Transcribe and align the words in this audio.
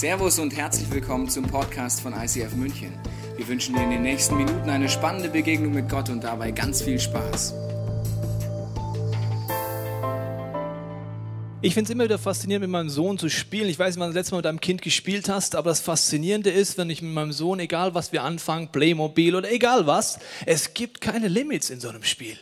Servus 0.00 0.38
und 0.38 0.56
herzlich 0.56 0.90
willkommen 0.90 1.28
zum 1.28 1.44
Podcast 1.44 2.00
von 2.00 2.14
ICF 2.14 2.54
München. 2.54 2.94
Wir 3.36 3.46
wünschen 3.46 3.74
dir 3.74 3.82
in 3.82 3.90
den 3.90 4.00
nächsten 4.00 4.34
Minuten 4.34 4.70
eine 4.70 4.88
spannende 4.88 5.28
Begegnung 5.28 5.74
mit 5.74 5.90
Gott 5.90 6.08
und 6.08 6.24
dabei 6.24 6.52
ganz 6.52 6.80
viel 6.80 6.98
Spaß. 6.98 7.52
Ich 11.60 11.74
finde 11.74 11.84
es 11.84 11.90
immer 11.90 12.04
wieder 12.04 12.18
faszinierend, 12.18 12.62
mit 12.62 12.70
meinem 12.70 12.88
Sohn 12.88 13.18
zu 13.18 13.28
spielen. 13.28 13.68
Ich 13.68 13.78
weiß 13.78 13.94
nicht, 13.94 14.00
wann 14.00 14.08
du 14.08 14.14
das 14.14 14.20
letzte 14.22 14.32
Mal 14.32 14.38
mit 14.38 14.46
deinem 14.46 14.60
Kind 14.62 14.80
gespielt 14.80 15.28
hast, 15.28 15.54
aber 15.54 15.68
das 15.68 15.80
Faszinierende 15.80 16.48
ist, 16.48 16.78
wenn 16.78 16.88
ich 16.88 17.02
mit 17.02 17.12
meinem 17.12 17.32
Sohn, 17.32 17.60
egal 17.60 17.92
was 17.92 18.10
wir 18.10 18.24
anfangen, 18.24 18.72
Playmobil 18.72 19.34
oder 19.36 19.52
egal 19.52 19.86
was, 19.86 20.18
es 20.46 20.72
gibt 20.72 21.02
keine 21.02 21.28
Limits 21.28 21.68
in 21.68 21.78
so 21.78 21.90
einem 21.90 22.04
Spiel. 22.04 22.38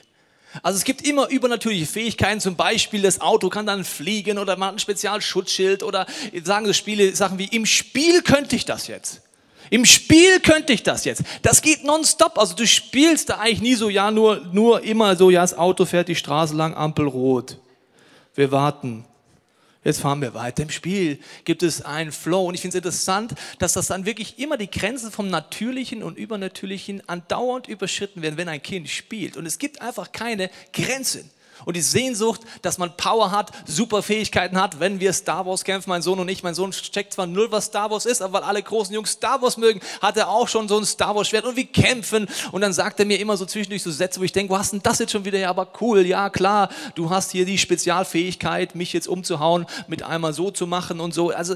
Also 0.62 0.78
es 0.78 0.84
gibt 0.84 1.02
immer 1.06 1.28
übernatürliche 1.28 1.86
Fähigkeiten, 1.86 2.40
zum 2.40 2.56
Beispiel 2.56 3.02
das 3.02 3.20
Auto 3.20 3.48
kann 3.48 3.66
dann 3.66 3.84
fliegen 3.84 4.38
oder 4.38 4.56
man 4.56 4.68
hat 4.68 4.76
ein 4.76 4.78
Spezialschutzschild 4.78 5.82
oder 5.82 6.06
sagen 6.42 6.66
so 6.66 6.72
Spiele, 6.72 7.14
Sachen 7.14 7.38
wie 7.38 7.44
im 7.46 7.66
Spiel 7.66 8.22
könnte 8.22 8.56
ich 8.56 8.64
das 8.64 8.86
jetzt. 8.86 9.22
Im 9.70 9.84
Spiel 9.84 10.40
könnte 10.40 10.72
ich 10.72 10.82
das 10.82 11.04
jetzt. 11.04 11.22
Das 11.42 11.60
geht 11.62 11.84
nonstop. 11.84 12.38
Also 12.38 12.54
du 12.54 12.66
spielst 12.66 13.28
da 13.28 13.38
eigentlich 13.38 13.60
nie 13.60 13.74
so, 13.74 13.90
ja, 13.90 14.10
nur, 14.10 14.40
nur 14.52 14.82
immer 14.82 15.14
so, 15.16 15.30
ja, 15.30 15.42
das 15.42 15.56
Auto 15.56 15.84
fährt 15.84 16.08
die 16.08 16.14
Straße 16.14 16.54
lang, 16.54 16.74
Ampel 16.74 17.06
rot. 17.06 17.58
Wir 18.34 18.50
warten. 18.50 19.04
Jetzt 19.88 20.00
fahren 20.00 20.20
wir 20.20 20.34
weiter. 20.34 20.64
Im 20.64 20.68
Spiel 20.68 21.18
gibt 21.44 21.62
es 21.62 21.80
einen 21.80 22.12
Flow. 22.12 22.44
Und 22.44 22.54
ich 22.54 22.60
finde 22.60 22.76
es 22.76 22.84
interessant, 22.84 23.32
dass 23.58 23.72
das 23.72 23.86
dann 23.86 24.04
wirklich 24.04 24.38
immer 24.38 24.58
die 24.58 24.70
Grenzen 24.70 25.10
vom 25.10 25.28
Natürlichen 25.28 26.02
und 26.02 26.18
Übernatürlichen 26.18 27.08
andauernd 27.08 27.68
überschritten 27.68 28.20
werden, 28.20 28.36
wenn 28.36 28.50
ein 28.50 28.62
Kind 28.62 28.90
spielt. 28.90 29.38
Und 29.38 29.46
es 29.46 29.58
gibt 29.58 29.80
einfach 29.80 30.12
keine 30.12 30.50
Grenzen. 30.74 31.30
Und 31.68 31.74
die 31.74 31.82
Sehnsucht, 31.82 32.40
dass 32.62 32.78
man 32.78 32.96
Power 32.96 33.30
hat, 33.30 33.50
super 33.66 34.02
Fähigkeiten 34.02 34.58
hat, 34.58 34.80
wenn 34.80 35.00
wir 35.00 35.12
Star 35.12 35.44
Wars 35.44 35.64
kämpfen, 35.64 35.90
mein 35.90 36.00
Sohn 36.00 36.18
und 36.18 36.26
ich. 36.30 36.42
Mein 36.42 36.54
Sohn 36.54 36.70
checkt 36.70 37.12
zwar 37.12 37.26
null, 37.26 37.52
was 37.52 37.66
Star 37.66 37.90
Wars 37.90 38.06
ist, 38.06 38.22
aber 38.22 38.38
weil 38.38 38.42
alle 38.44 38.62
großen 38.62 38.94
Jungs 38.94 39.10
Star 39.10 39.42
Wars 39.42 39.58
mögen, 39.58 39.82
hat 40.00 40.16
er 40.16 40.30
auch 40.30 40.48
schon 40.48 40.66
so 40.66 40.78
ein 40.78 40.86
Star 40.86 41.14
Wars 41.14 41.28
Schwert 41.28 41.44
und 41.44 41.56
wir 41.56 41.66
kämpfen. 41.66 42.26
Und 42.52 42.62
dann 42.62 42.72
sagt 42.72 43.00
er 43.00 43.04
mir 43.04 43.20
immer 43.20 43.36
so 43.36 43.44
zwischendurch 43.44 43.82
so 43.82 43.90
Sätze, 43.90 44.18
wo 44.18 44.24
ich 44.24 44.32
denke, 44.32 44.50
wo 44.50 44.56
hast 44.56 44.72
denn 44.72 44.82
das 44.82 44.98
jetzt 44.98 45.12
schon 45.12 45.26
wieder? 45.26 45.38
Ja, 45.38 45.50
aber 45.50 45.68
cool, 45.82 46.06
ja 46.06 46.30
klar, 46.30 46.70
du 46.94 47.10
hast 47.10 47.32
hier 47.32 47.44
die 47.44 47.58
Spezialfähigkeit, 47.58 48.74
mich 48.74 48.94
jetzt 48.94 49.06
umzuhauen, 49.06 49.66
mit 49.88 50.02
einmal 50.02 50.32
so 50.32 50.50
zu 50.50 50.66
machen 50.66 51.00
und 51.00 51.12
so. 51.12 51.32
Also 51.32 51.54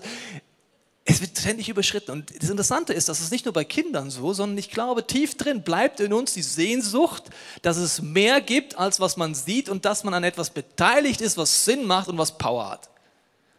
es 1.04 1.20
wird 1.20 1.36
ständig 1.36 1.68
überschritten. 1.68 2.12
Und 2.12 2.42
das 2.42 2.50
Interessante 2.50 2.92
ist, 2.92 3.08
dass 3.08 3.20
es 3.20 3.30
nicht 3.30 3.44
nur 3.44 3.52
bei 3.52 3.64
Kindern 3.64 4.10
so, 4.10 4.32
sondern 4.32 4.56
ich 4.58 4.70
glaube, 4.70 5.06
tief 5.06 5.36
drin 5.36 5.62
bleibt 5.62 5.98
in 5.98 6.12
uns 6.12 6.32
die 6.32 6.42
Sehnsucht, 6.42 7.24
dass 7.62 7.76
es 7.76 8.00
mehr 8.00 8.40
gibt, 8.40 8.78
als 8.78 9.00
was 9.00 9.16
man 9.16 9.34
sieht 9.34 9.68
und 9.68 9.84
dass 9.84 10.04
man 10.04 10.14
an 10.14 10.22
etwas 10.22 10.50
beteiligt 10.50 11.20
ist, 11.20 11.36
was 11.36 11.64
Sinn 11.64 11.86
macht 11.86 12.08
und 12.08 12.18
was 12.18 12.38
Power 12.38 12.70
hat. 12.70 12.88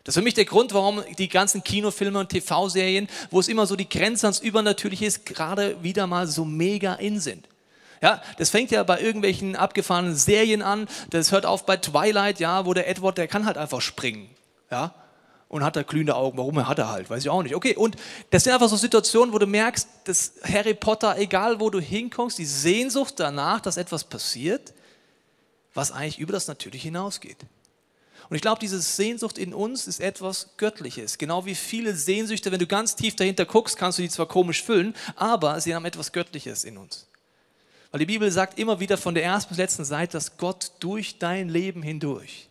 Das 0.06 0.16
ist 0.16 0.20
für 0.20 0.24
mich 0.24 0.34
der 0.34 0.46
Grund, 0.46 0.74
warum 0.74 1.02
die 1.18 1.30
ganzen 1.30 1.64
Kinofilme 1.64 2.20
und 2.20 2.30
TV-Serien, 2.30 3.08
wo 3.30 3.40
es 3.40 3.48
immer 3.48 3.66
so 3.66 3.76
die 3.76 3.88
Grenze 3.88 4.28
ans 4.28 4.40
Übernatürliche 4.40 5.06
ist, 5.06 5.26
gerade 5.26 5.82
wieder 5.84 6.08
mal 6.08 6.28
so 6.28 6.46
mega 6.46 6.94
in 6.96 7.20
sind. 7.20 7.48
Ja, 8.02 8.22
das 8.38 8.50
fängt 8.50 8.72
ja 8.72 8.84
bei 8.84 9.00
irgendwelchen 9.00 9.56
abgefahrenen 9.56 10.16
Serien 10.16 10.62
an. 10.62 10.90
Das 11.10 11.32
hört 11.32 11.46
auf 11.46 11.66
bei 11.66 11.78
Twilight, 11.78 12.42
ja, 12.42 12.66
wo 12.66 12.74
der 12.74 12.90
Edward, 12.90 13.18
der 13.18 13.30
kann 13.30 13.46
halt 13.46 13.58
einfach 13.58 13.80
springen. 13.80 14.30
Ja, 14.70 14.94
und 15.54 15.64
hat 15.64 15.76
da 15.76 15.84
glühende 15.84 16.16
Augen. 16.16 16.36
Warum 16.40 16.68
hat 16.68 16.80
er 16.80 16.90
halt, 16.90 17.12
weiß 17.12 17.22
ich 17.24 17.30
auch 17.30 17.44
nicht. 17.44 17.54
Okay, 17.54 17.76
und 17.76 17.96
das 18.32 18.44
sind 18.44 18.54
einfach 18.54 18.68
so 18.68 18.76
Situationen, 18.76 19.36
wo 19.36 19.38
du 19.38 19.46
merkst, 19.46 19.88
dass 20.06 20.34
Harry 20.44 20.74
Potter, 20.74 21.16
egal 21.20 21.60
wo 21.60 21.70
du 21.70 21.80
hinkommst, 21.80 22.40
die 22.40 22.46
Sehnsucht 22.46 23.14
danach, 23.18 23.62
dass 23.62 23.78
etwas 23.78 24.04
passiert, 24.04 24.74
was 25.76 25.92
eigentlich 25.92 26.18
über 26.18 26.34
das 26.34 26.48
Natürliche 26.48 26.88
hinausgeht. 26.88 27.38
Und 28.30 28.36
ich 28.36 28.42
glaube, 28.42 28.60
diese 28.60 28.82
Sehnsucht 28.82 29.38
in 29.38 29.54
uns 29.54 29.86
ist 29.86 30.00
etwas 30.00 30.50
Göttliches. 30.58 31.20
Genau 31.20 31.46
wie 31.46 31.54
viele 31.54 31.94
Sehnsüchte, 31.94 32.52
wenn 32.52 32.60
du 32.60 32.66
ganz 32.66 32.96
tief 32.96 33.16
dahinter 33.16 33.46
guckst, 33.46 33.78
kannst 33.78 34.00
du 34.00 34.02
die 34.02 34.10
zwar 34.10 34.28
komisch 34.28 34.64
füllen, 34.64 34.96
aber 35.16 35.62
sie 35.62 35.76
haben 35.76 35.86
etwas 35.86 36.12
Göttliches 36.12 36.64
in 36.64 36.80
uns. 36.80 37.08
Weil 37.92 38.00
die 38.00 38.08
Bibel 38.08 38.32
sagt 38.32 38.58
immer 38.58 38.80
wieder 38.80 38.98
von 38.98 39.14
der 39.14 39.24
ersten 39.24 39.50
bis 39.50 39.60
letzten 39.60 39.86
Seite, 39.86 40.14
dass 40.14 40.38
Gott 40.38 40.72
durch 40.80 41.20
dein 41.20 41.48
Leben 41.48 41.84
hindurch, 41.84 42.50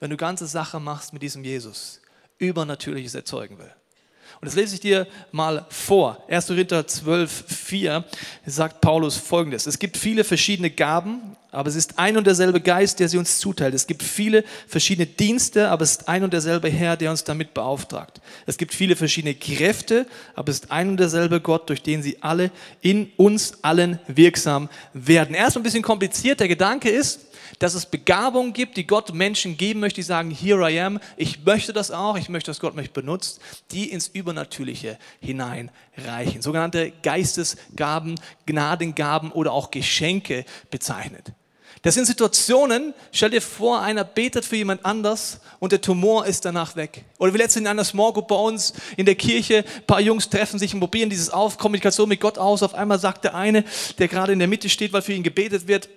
wenn 0.00 0.10
du 0.10 0.16
ganze 0.16 0.48
Sache 0.48 0.80
machst 0.80 1.12
mit 1.12 1.22
diesem 1.22 1.44
Jesus, 1.44 2.00
Übernatürliches 2.38 3.14
erzeugen 3.14 3.58
will. 3.58 3.72
Und 4.40 4.46
das 4.46 4.56
lese 4.56 4.74
ich 4.74 4.80
dir 4.80 5.06
mal 5.32 5.66
vor. 5.70 6.24
1. 6.28 6.48
Korinther 6.48 6.86
12, 6.86 7.44
4 7.48 8.04
sagt 8.46 8.80
Paulus 8.80 9.16
folgendes. 9.16 9.66
Es 9.66 9.78
gibt 9.78 9.96
viele 9.96 10.24
verschiedene 10.24 10.70
Gaben, 10.70 11.36
aber 11.54 11.68
es 11.68 11.76
ist 11.76 11.98
ein 11.98 12.16
und 12.16 12.26
derselbe 12.26 12.60
Geist, 12.60 13.00
der 13.00 13.08
sie 13.08 13.18
uns 13.18 13.38
zuteilt. 13.38 13.74
Es 13.74 13.86
gibt 13.86 14.02
viele 14.02 14.44
verschiedene 14.66 15.06
Dienste, 15.06 15.68
aber 15.70 15.82
es 15.82 15.92
ist 15.92 16.08
ein 16.08 16.24
und 16.24 16.32
derselbe 16.32 16.68
Herr, 16.68 16.96
der 16.96 17.10
uns 17.10 17.24
damit 17.24 17.54
beauftragt. 17.54 18.20
Es 18.46 18.56
gibt 18.56 18.74
viele 18.74 18.96
verschiedene 18.96 19.34
Kräfte, 19.34 20.06
aber 20.34 20.50
es 20.50 20.60
ist 20.60 20.70
ein 20.70 20.90
und 20.90 20.96
derselbe 20.98 21.40
Gott, 21.40 21.68
durch 21.68 21.82
den 21.82 22.02
sie 22.02 22.22
alle 22.22 22.50
in 22.80 23.10
uns 23.16 23.58
allen 23.62 23.98
wirksam 24.06 24.68
werden. 24.92 25.34
Erst 25.34 25.56
ein 25.56 25.62
bisschen 25.62 25.82
kompliziert. 25.82 26.40
Der 26.40 26.48
Gedanke 26.48 26.90
ist, 26.90 27.20
dass 27.58 27.74
es 27.74 27.86
Begabungen 27.86 28.52
gibt, 28.52 28.76
die 28.76 28.86
Gott 28.86 29.14
Menschen 29.14 29.56
geben 29.56 29.80
möchte, 29.80 29.96
die 29.96 30.02
sagen, 30.02 30.30
here 30.30 30.70
I 30.70 30.80
am, 30.80 31.00
ich 31.16 31.44
möchte 31.44 31.72
das 31.72 31.90
auch, 31.90 32.16
ich 32.16 32.28
möchte, 32.28 32.50
dass 32.50 32.60
Gott 32.60 32.74
mich 32.74 32.92
benutzt, 32.92 33.40
die 33.70 33.90
ins 33.90 34.08
Übernatürliche 34.08 34.98
hineinreichen. 35.20 36.42
Sogenannte 36.42 36.92
Geistesgaben, 37.02 38.16
Gnadengaben 38.46 39.32
oder 39.32 39.52
auch 39.52 39.70
Geschenke 39.70 40.44
bezeichnet. 40.70 41.32
Das 41.84 41.92
sind 41.94 42.06
Situationen, 42.06 42.94
stell 43.12 43.28
dir 43.28 43.42
vor, 43.42 43.82
einer 43.82 44.04
betet 44.04 44.46
für 44.46 44.56
jemand 44.56 44.86
anders 44.86 45.40
und 45.58 45.70
der 45.70 45.82
Tumor 45.82 46.24
ist 46.24 46.46
danach 46.46 46.76
weg. 46.76 47.04
Oder 47.18 47.34
wie 47.34 47.36
letztens 47.36 47.60
in 47.60 47.66
einer 47.66 47.84
Small 47.84 48.14
Group 48.14 48.28
bei 48.28 48.36
uns 48.36 48.72
in 48.96 49.04
der 49.04 49.16
Kirche, 49.16 49.66
ein 49.76 49.86
paar 49.86 50.00
Jungs 50.00 50.30
treffen 50.30 50.58
sich 50.58 50.72
und 50.72 50.80
probieren 50.80 51.10
dieses 51.10 51.28
auf, 51.28 51.58
Kommunikation 51.58 52.08
mit 52.08 52.20
Gott 52.20 52.38
aus. 52.38 52.62
Auf 52.62 52.72
einmal 52.72 52.98
sagt 52.98 53.24
der 53.24 53.34
eine, 53.34 53.64
der 53.98 54.08
gerade 54.08 54.32
in 54.32 54.38
der 54.38 54.48
Mitte 54.48 54.70
steht, 54.70 54.94
weil 54.94 55.02
für 55.02 55.12
ihn 55.12 55.22
gebetet 55.22 55.68
wird, 55.68 55.90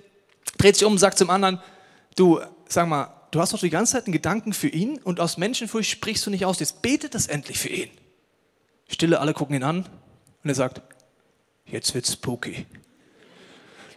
dreht 0.58 0.76
sich 0.76 0.84
um 0.84 0.92
und 0.92 0.98
sagt 0.98 1.18
zum 1.18 1.30
anderen, 1.30 1.62
du, 2.18 2.42
sag 2.68 2.90
mal, 2.90 3.14
du 3.32 3.40
hast 3.40 3.54
doch 3.54 3.60
die 3.62 3.70
ganze 3.70 3.94
Zeit 3.94 4.08
einen 4.08 4.14
Gedanken 4.14 4.52
für 4.52 4.68
ihn 4.68 5.00
und 5.06 5.22
aus 5.22 5.38
Menschenfurcht 5.38 5.90
sprichst 5.90 6.26
du 6.26 6.30
nicht 6.30 6.44
aus, 6.44 6.60
jetzt 6.60 6.82
betet 6.82 7.16
das 7.16 7.28
endlich 7.28 7.60
für 7.60 7.70
ihn. 7.70 7.90
Stille, 8.90 9.22
alle 9.22 9.34
gucken 9.34 9.56
ihn 9.56 9.64
an 9.64 9.88
und 10.44 10.50
er 10.50 10.56
sagt, 10.56 10.82
jetzt 11.66 11.96
wird's 11.96 12.12
spooky. 12.12 12.66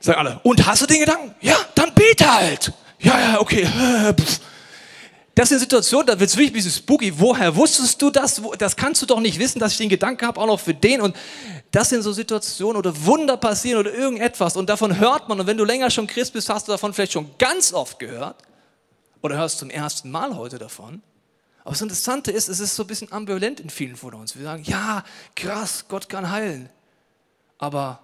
Sagen 0.01 0.19
alle, 0.19 0.41
und 0.43 0.67
hast 0.67 0.83
du 0.83 0.87
den 0.87 1.01
Gedanken? 1.01 1.35
Ja, 1.41 1.57
dann 1.75 1.95
bete 1.95 2.33
halt. 2.33 2.73
Ja, 2.99 3.21
ja, 3.21 3.41
okay. 3.41 3.67
Das 5.33 5.49
sind 5.49 5.61
Situationen, 5.61 6.07
da 6.07 6.19
wird 6.19 6.29
es 6.29 6.37
wirklich 6.37 6.51
ein 6.51 6.55
bisschen 6.55 6.73
spooky. 6.73 7.19
Woher 7.19 7.55
wusstest 7.55 8.03
du 8.03 8.11
das? 8.11 8.43
Das 8.59 8.77
kannst 8.77 9.01
du 9.01 9.07
doch 9.07 9.21
nicht 9.21 9.39
wissen, 9.39 9.59
dass 9.59 9.73
ich 9.73 9.79
den 9.79 9.89
Gedanken 9.89 10.27
habe, 10.27 10.39
auch 10.39 10.47
noch 10.47 10.61
für 10.61 10.75
den. 10.75 11.01
Und 11.01 11.17
das 11.71 11.89
sind 11.89 12.03
so 12.03 12.13
Situationen 12.13 12.77
oder 12.77 13.07
Wunder 13.07 13.37
passieren 13.37 13.79
oder 13.79 13.95
irgendetwas 13.95 14.57
und 14.57 14.69
davon 14.69 14.99
hört 14.99 15.29
man. 15.29 15.41
Und 15.41 15.47
wenn 15.47 15.57
du 15.57 15.65
länger 15.65 15.89
schon 15.89 16.07
Christ 16.07 16.33
bist, 16.33 16.51
hast 16.51 16.67
du 16.69 16.73
davon 16.73 16.93
vielleicht 16.93 17.13
schon 17.13 17.31
ganz 17.39 17.73
oft 17.73 17.99
gehört 17.99 18.37
oder 19.23 19.37
hörst 19.39 19.59
zum 19.61 19.71
ersten 19.71 20.11
Mal 20.11 20.37
heute 20.37 20.59
davon. 20.59 21.01
Aber 21.63 21.71
das 21.71 21.81
Interessante 21.81 22.33
ist, 22.33 22.49
es 22.49 22.59
ist 22.59 22.75
so 22.75 22.83
ein 22.83 22.89
bisschen 22.89 23.13
ambivalent 23.13 23.61
in 23.61 23.71
vielen 23.71 23.97
von 23.97 24.15
uns. 24.15 24.37
Wir 24.37 24.45
sagen, 24.45 24.65
ja, 24.65 25.05
krass, 25.37 25.85
Gott 25.89 26.09
kann 26.09 26.31
heilen. 26.31 26.69
Aber 27.57 28.01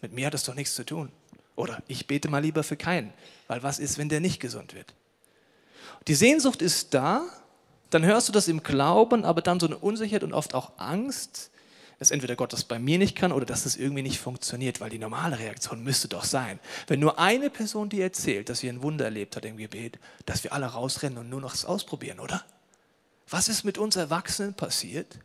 mit 0.00 0.12
mir 0.12 0.26
hat 0.26 0.34
das 0.34 0.44
doch 0.44 0.54
nichts 0.54 0.74
zu 0.74 0.84
tun. 0.84 1.10
Oder 1.56 1.82
ich 1.88 2.06
bete 2.06 2.28
mal 2.28 2.42
lieber 2.42 2.62
für 2.62 2.76
keinen, 2.76 3.12
weil 3.46 3.62
was 3.62 3.78
ist, 3.78 3.98
wenn 3.98 4.08
der 4.08 4.20
nicht 4.20 4.40
gesund 4.40 4.74
wird? 4.74 4.94
Die 6.08 6.14
Sehnsucht 6.14 6.62
ist 6.62 6.94
da, 6.94 7.24
dann 7.90 8.04
hörst 8.04 8.28
du 8.28 8.32
das 8.32 8.48
im 8.48 8.62
Glauben, 8.62 9.24
aber 9.24 9.42
dann 9.42 9.60
so 9.60 9.66
eine 9.66 9.76
Unsicherheit 9.76 10.22
und 10.22 10.32
oft 10.32 10.54
auch 10.54 10.72
Angst, 10.78 11.50
dass 11.98 12.10
entweder 12.10 12.34
Gott 12.34 12.54
das 12.54 12.64
bei 12.64 12.78
mir 12.78 12.96
nicht 12.96 13.14
kann 13.14 13.30
oder 13.30 13.44
dass 13.44 13.64
das 13.64 13.76
irgendwie 13.76 14.02
nicht 14.02 14.20
funktioniert, 14.20 14.80
weil 14.80 14.88
die 14.88 14.98
normale 14.98 15.38
Reaktion 15.38 15.84
müsste 15.84 16.08
doch 16.08 16.24
sein, 16.24 16.58
wenn 16.86 16.98
nur 16.98 17.18
eine 17.18 17.50
Person 17.50 17.90
dir 17.90 18.04
erzählt, 18.04 18.48
dass 18.48 18.60
sie 18.60 18.70
ein 18.70 18.82
Wunder 18.82 19.04
erlebt 19.04 19.36
hat 19.36 19.44
im 19.44 19.58
Gebet, 19.58 19.98
dass 20.24 20.42
wir 20.42 20.54
alle 20.54 20.66
rausrennen 20.66 21.18
und 21.18 21.28
nur 21.28 21.42
noch 21.42 21.52
es 21.52 21.66
ausprobieren, 21.66 22.18
oder? 22.18 22.42
Was 23.28 23.50
ist 23.50 23.64
mit 23.64 23.76
uns 23.76 23.96
Erwachsenen 23.96 24.54
passiert, 24.54 25.18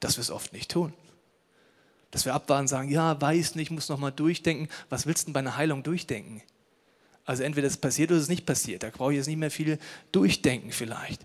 dass 0.00 0.16
wir 0.16 0.22
es 0.22 0.32
oft 0.32 0.52
nicht 0.52 0.72
tun? 0.72 0.92
Dass 2.12 2.24
wir 2.24 2.34
abwarten 2.34 2.62
und 2.62 2.68
sagen, 2.68 2.90
ja, 2.90 3.20
weiß 3.20 3.56
nicht, 3.56 3.72
muss 3.72 3.88
noch 3.88 3.98
mal 3.98 4.12
durchdenken. 4.12 4.68
Was 4.88 5.06
willst 5.06 5.22
du 5.22 5.26
denn 5.26 5.32
bei 5.32 5.40
einer 5.40 5.56
Heilung 5.56 5.82
durchdenken? 5.82 6.42
Also 7.24 7.42
entweder 7.42 7.66
es 7.66 7.76
passiert 7.76 8.10
oder 8.10 8.20
es 8.20 8.28
nicht 8.28 8.46
passiert. 8.46 8.82
Da 8.82 8.90
brauche 8.90 9.12
ich 9.12 9.16
jetzt 9.16 9.28
nicht 9.28 9.38
mehr 9.38 9.50
viel 9.50 9.78
durchdenken 10.12 10.72
vielleicht. 10.72 11.22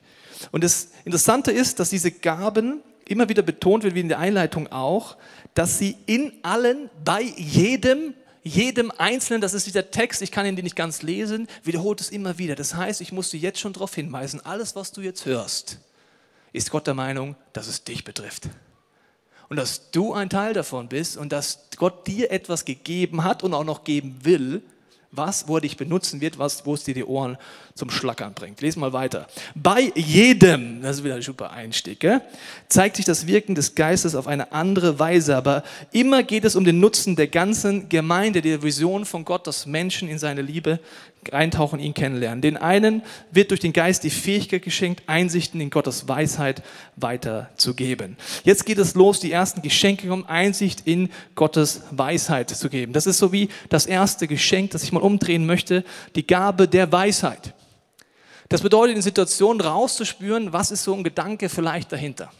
Und 0.51 0.63
das 0.63 0.89
Interessante 1.05 1.51
ist, 1.51 1.79
dass 1.79 1.89
diese 1.89 2.11
Gaben 2.11 2.81
immer 3.05 3.29
wieder 3.29 3.41
betont 3.41 3.83
wird, 3.83 3.95
wie 3.95 4.01
in 4.01 4.09
der 4.09 4.19
Einleitung 4.19 4.71
auch, 4.71 5.17
dass 5.53 5.79
sie 5.79 5.95
in 6.05 6.33
allen, 6.43 6.89
bei 7.03 7.21
jedem, 7.21 8.13
jedem 8.43 8.91
Einzelnen, 8.91 9.41
das 9.41 9.53
ist 9.53 9.65
dieser 9.65 9.89
Text, 9.91 10.21
ich 10.21 10.31
kann 10.31 10.45
ihn 10.45 10.55
nicht 10.55 10.75
ganz 10.75 11.01
lesen, 11.01 11.47
wiederholt 11.63 12.01
es 12.01 12.09
immer 12.09 12.37
wieder. 12.37 12.55
Das 12.55 12.75
heißt, 12.75 13.01
ich 13.01 13.11
muss 13.11 13.31
dir 13.31 13.39
jetzt 13.39 13.59
schon 13.59 13.73
darauf 13.73 13.95
hinweisen, 13.95 14.45
alles, 14.45 14.75
was 14.75 14.91
du 14.91 15.01
jetzt 15.01 15.25
hörst, 15.25 15.79
ist 16.53 16.69
Gott 16.71 16.87
der 16.87 16.93
Meinung, 16.93 17.35
dass 17.53 17.67
es 17.67 17.83
dich 17.83 18.03
betrifft. 18.03 18.49
Und 19.49 19.57
dass 19.57 19.91
du 19.91 20.13
ein 20.13 20.29
Teil 20.29 20.53
davon 20.53 20.89
bist 20.89 21.17
und 21.17 21.31
dass 21.31 21.69
Gott 21.77 22.05
dir 22.07 22.31
etwas 22.31 22.65
gegeben 22.65 23.23
hat 23.23 23.43
und 23.43 23.53
auch 23.53 23.63
noch 23.63 23.83
geben 23.83 24.19
will, 24.23 24.61
was, 25.11 25.47
wo 25.47 25.55
er 25.55 25.61
dich 25.61 25.77
benutzen 25.77 26.21
wird, 26.21 26.37
was, 26.37 26.65
wo 26.65 26.73
es 26.73 26.83
dir 26.83 26.93
die 26.93 27.05
Ohren 27.05 27.37
zum 27.77 27.89
Schlackern 27.89 28.33
bringt. 28.33 28.61
Lesen 28.61 28.79
mal 28.79 28.93
weiter. 28.93 29.27
Bei 29.55 29.91
jedem, 29.95 30.81
das 30.81 30.97
ist 30.97 31.03
wieder 31.03 31.15
ein 31.15 31.21
super 31.21 31.51
Einstieg, 31.51 31.99
gell, 31.99 32.21
zeigt 32.67 32.97
sich 32.97 33.05
das 33.05 33.27
Wirken 33.27 33.55
des 33.55 33.75
Geistes 33.75 34.15
auf 34.15 34.27
eine 34.27 34.51
andere 34.51 34.99
Weise, 34.99 35.35
aber 35.35 35.63
immer 35.91 36.23
geht 36.23 36.45
es 36.45 36.55
um 36.55 36.65
den 36.65 36.79
Nutzen 36.79 37.15
der 37.15 37.27
ganzen 37.27 37.89
Gemeinde, 37.89 38.41
der 38.41 38.63
Vision 38.63 39.05
von 39.05 39.25
Gott, 39.25 39.47
dass 39.47 39.65
Menschen 39.65 40.09
in 40.09 40.19
seine 40.19 40.41
Liebe 40.41 40.79
eintauchen, 41.31 41.79
ihn 41.79 41.93
kennenlernen. 41.93 42.41
Den 42.41 42.57
einen 42.57 43.01
wird 43.31 43.51
durch 43.51 43.59
den 43.59 43.73
Geist 43.73 44.03
die 44.03 44.09
Fähigkeit 44.09 44.61
geschenkt, 44.61 45.03
Einsichten 45.07 45.59
in 45.61 45.69
Gottes 45.69 46.07
Weisheit 46.07 46.63
weiterzugeben. 46.95 48.17
Jetzt 48.43 48.65
geht 48.65 48.77
es 48.77 48.95
los, 48.95 49.19
die 49.19 49.31
ersten 49.31 49.61
Geschenke 49.61 50.11
um 50.11 50.25
Einsicht 50.25 50.83
in 50.85 51.09
Gottes 51.35 51.81
Weisheit 51.91 52.49
zu 52.49 52.69
geben. 52.69 52.93
Das 52.93 53.07
ist 53.07 53.17
so 53.17 53.31
wie 53.31 53.49
das 53.69 53.85
erste 53.85 54.27
Geschenk, 54.27 54.71
das 54.71 54.83
ich 54.83 54.91
mal 54.91 55.01
umdrehen 55.01 55.45
möchte, 55.45 55.83
die 56.15 56.25
Gabe 56.25 56.67
der 56.67 56.91
Weisheit. 56.91 57.53
Das 58.49 58.61
bedeutet, 58.61 58.95
in 58.95 59.01
Situationen 59.01 59.61
rauszuspüren, 59.61 60.53
was 60.53 60.71
ist 60.71 60.83
so 60.83 60.93
ein 60.93 61.03
Gedanke 61.03 61.49
vielleicht 61.49 61.91
dahinter. 61.91 62.31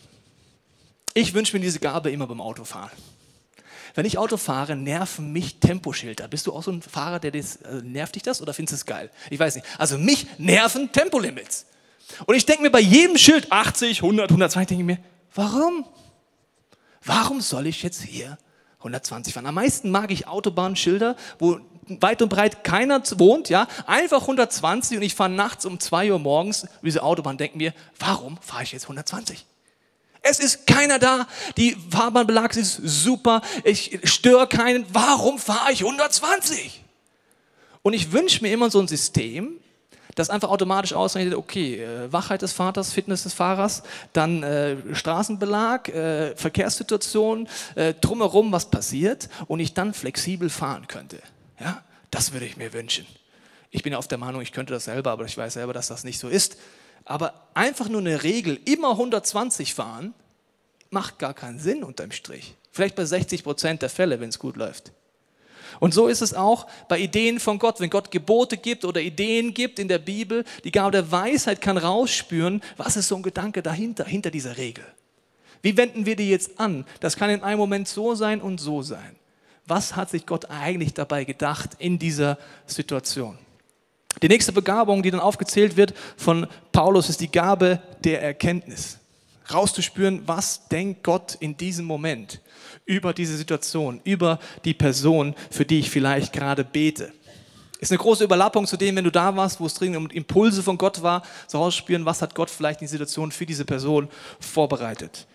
Ich 1.13 1.33
wünsche 1.33 1.55
mir 1.55 1.61
diese 1.61 1.79
Gabe 1.79 2.11
immer 2.11 2.27
beim 2.27 2.41
Autofahren. 2.41 2.97
Wenn 3.95 4.05
ich 4.05 4.19
Auto 4.19 4.37
fahre, 4.37 4.75
nerven 4.75 5.33
mich 5.33 5.59
Temposchilder. 5.59 6.27
Bist 6.27 6.45
du 6.45 6.53
auch 6.53 6.61
so 6.61 6.71
ein 6.71 6.83
Fahrer, 6.83 7.19
der 7.19 7.31
das, 7.31 7.55
äh, 7.57 7.81
nervt 7.83 8.13
dich 8.13 8.21
das 8.21 8.41
oder 8.41 8.53
findest 8.53 8.73
du 8.73 8.75
es 8.75 8.85
geil? 8.85 9.09
Ich 9.31 9.39
weiß 9.39 9.55
nicht. 9.55 9.65
Also 9.79 9.97
mich 9.97 10.27
nerven 10.37 10.91
Tempolimits. 10.91 11.65
Und 12.27 12.35
ich 12.35 12.45
denke 12.45 12.61
mir 12.61 12.69
bei 12.69 12.79
jedem 12.79 13.17
Schild 13.17 13.51
80, 13.51 14.03
100, 14.03 14.29
120, 14.29 14.67
denke 14.67 14.81
ich 14.83 14.97
mir, 14.97 15.03
warum? 15.33 15.85
Warum 17.03 17.41
soll 17.41 17.67
ich 17.67 17.81
jetzt 17.83 18.03
hier 18.03 18.37
120 18.79 19.33
fahren? 19.33 19.47
Am 19.47 19.55
meisten 19.55 19.89
mag 19.89 20.11
ich 20.11 20.27
Autobahnschilder, 20.27 21.15
wo 21.39 21.59
weit 21.87 22.21
und 22.21 22.29
breit 22.29 22.63
keiner 22.63 23.01
wohnt, 23.17 23.49
ja, 23.49 23.67
einfach 23.85 24.21
120 24.21 24.97
und 24.97 25.03
ich 25.03 25.15
fahre 25.15 25.29
nachts 25.29 25.65
um 25.65 25.79
2 25.79 26.11
Uhr 26.11 26.19
morgens 26.19 26.63
über 26.63 26.71
diese 26.85 27.03
Autobahn, 27.03 27.37
denke 27.37 27.57
mir, 27.57 27.73
warum 27.99 28.37
fahre 28.41 28.63
ich 28.63 28.71
jetzt 28.71 28.83
120? 28.83 29.45
Es 30.21 30.39
ist 30.39 30.67
keiner 30.67 30.99
da. 30.99 31.27
Die 31.55 31.77
Fahrbahnbelag 31.89 32.55
ist 32.57 32.81
super. 32.83 33.41
Ich 33.63 33.99
störe 34.03 34.47
keinen. 34.47 34.85
Warum 34.91 35.39
fahre 35.39 35.71
ich 35.71 35.83
120? 35.83 36.83
Und 37.81 37.93
ich 37.93 38.11
wünsche 38.11 38.43
mir 38.43 38.51
immer 38.51 38.69
so 38.69 38.79
ein 38.81 38.87
System, 38.87 39.59
das 40.15 40.29
einfach 40.29 40.49
automatisch 40.49 40.93
ausrechnet, 40.93 41.35
okay, 41.35 41.81
äh, 41.81 42.11
Wachheit 42.11 42.41
des 42.41 42.51
Vaters, 42.51 42.91
Fitness 42.91 43.23
des 43.23 43.33
Fahrers, 43.33 43.83
dann 44.13 44.43
äh, 44.43 44.75
Straßenbelag, 44.93 45.87
äh, 45.89 46.35
Verkehrssituation, 46.35 47.47
äh, 47.75 47.93
drumherum, 47.93 48.51
was 48.51 48.69
passiert 48.69 49.29
und 49.47 49.59
ich 49.59 49.73
dann 49.73 49.93
flexibel 49.93 50.49
fahren 50.49 50.87
könnte. 50.87 51.19
Ja, 51.59 51.83
das 52.11 52.33
würde 52.33 52.45
ich 52.45 52.57
mir 52.57 52.73
wünschen. 52.73 53.05
Ich 53.69 53.83
bin 53.83 53.93
auf 53.93 54.07
der 54.07 54.17
Meinung, 54.17 54.41
ich 54.41 54.51
könnte 54.51 54.73
das 54.73 54.85
selber, 54.85 55.11
aber 55.11 55.25
ich 55.25 55.37
weiß 55.37 55.53
selber, 55.53 55.73
dass 55.73 55.87
das 55.87 56.03
nicht 56.03 56.19
so 56.19 56.29
ist. 56.29 56.57
Aber 57.05 57.47
einfach 57.53 57.89
nur 57.89 58.01
eine 58.01 58.23
Regel, 58.23 58.59
immer 58.65 58.91
120 58.91 59.73
fahren, 59.73 60.13
macht 60.89 61.19
gar 61.19 61.33
keinen 61.33 61.59
Sinn 61.59 61.83
unterm 61.83 62.11
Strich. 62.11 62.55
Vielleicht 62.71 62.95
bei 62.95 63.05
60 63.05 63.43
Prozent 63.43 63.81
der 63.81 63.89
Fälle, 63.89 64.19
wenn 64.19 64.29
es 64.29 64.39
gut 64.39 64.55
läuft. 64.55 64.91
Und 65.79 65.93
so 65.93 66.07
ist 66.07 66.21
es 66.21 66.33
auch 66.33 66.67
bei 66.87 66.99
Ideen 66.99 67.39
von 67.39 67.59
Gott. 67.59 67.79
Wenn 67.79 67.89
Gott 67.89 68.11
Gebote 68.11 68.57
gibt 68.57 68.85
oder 68.85 69.01
Ideen 69.01 69.53
gibt 69.53 69.79
in 69.79 69.87
der 69.87 69.99
Bibel, 69.99 70.43
die 70.63 70.71
Gabe 70.71 70.91
der 70.91 71.11
Weisheit 71.11 71.61
kann 71.61 71.77
rausspüren, 71.77 72.61
was 72.77 72.97
ist 72.97 73.09
so 73.09 73.15
ein 73.15 73.23
Gedanke 73.23 73.61
dahinter, 73.61 74.05
hinter 74.05 74.31
dieser 74.31 74.57
Regel. 74.57 74.85
Wie 75.61 75.75
wenden 75.75 76.05
wir 76.05 76.15
die 76.15 76.29
jetzt 76.29 76.59
an? 76.59 76.85
Das 76.99 77.17
kann 77.17 77.29
in 77.29 77.43
einem 77.43 77.59
Moment 77.59 77.87
so 77.87 78.15
sein 78.15 78.41
und 78.41 78.59
so 78.59 78.81
sein. 78.81 79.15
Was 79.67 79.97
hat 79.97 80.09
sich 80.09 80.25
Gott 80.25 80.49
eigentlich 80.49 80.93
dabei 80.93 81.25
gedacht 81.25 81.71
in 81.77 81.99
dieser 81.99 82.37
Situation? 82.65 83.37
Die 84.21 84.29
nächste 84.29 84.53
Begabung, 84.53 85.03
die 85.03 85.11
dann 85.11 85.19
aufgezählt 85.19 85.75
wird 85.75 85.93
von 86.15 86.47
Paulus, 86.71 87.09
ist 87.09 87.19
die 87.19 87.29
Gabe 87.29 87.81
der 88.03 88.21
Erkenntnis. 88.21 88.97
Rauszuspüren, 89.53 90.23
was 90.25 90.67
denkt 90.69 91.03
Gott 91.03 91.35
in 91.39 91.57
diesem 91.57 91.85
Moment 91.85 92.41
über 92.85 93.13
diese 93.13 93.37
Situation, 93.37 93.99
über 94.05 94.39
die 94.63 94.73
Person, 94.73 95.35
für 95.51 95.65
die 95.65 95.79
ich 95.79 95.89
vielleicht 95.89 96.33
gerade 96.33 96.63
bete. 96.63 97.11
Ist 97.79 97.91
eine 97.91 97.99
große 97.99 98.23
Überlappung 98.23 98.65
zu 98.65 98.77
dem, 98.77 98.95
wenn 98.95 99.03
du 99.03 99.11
da 99.11 99.35
warst, 99.35 99.59
wo 99.59 99.65
es 99.65 99.73
dringend 99.73 99.97
um 99.97 100.09
Impulse 100.09 100.63
von 100.63 100.77
Gott 100.77 101.03
war, 101.03 101.21
so 101.47 101.59
rausspüren, 101.59 102.05
was 102.05 102.21
hat 102.21 102.33
Gott 102.33 102.49
vielleicht 102.49 102.81
in 102.81 102.87
die 102.87 102.91
Situation 102.91 103.31
für 103.31 103.45
diese 103.45 103.65
Person 103.65 104.07
vorbereitet. 104.39 105.27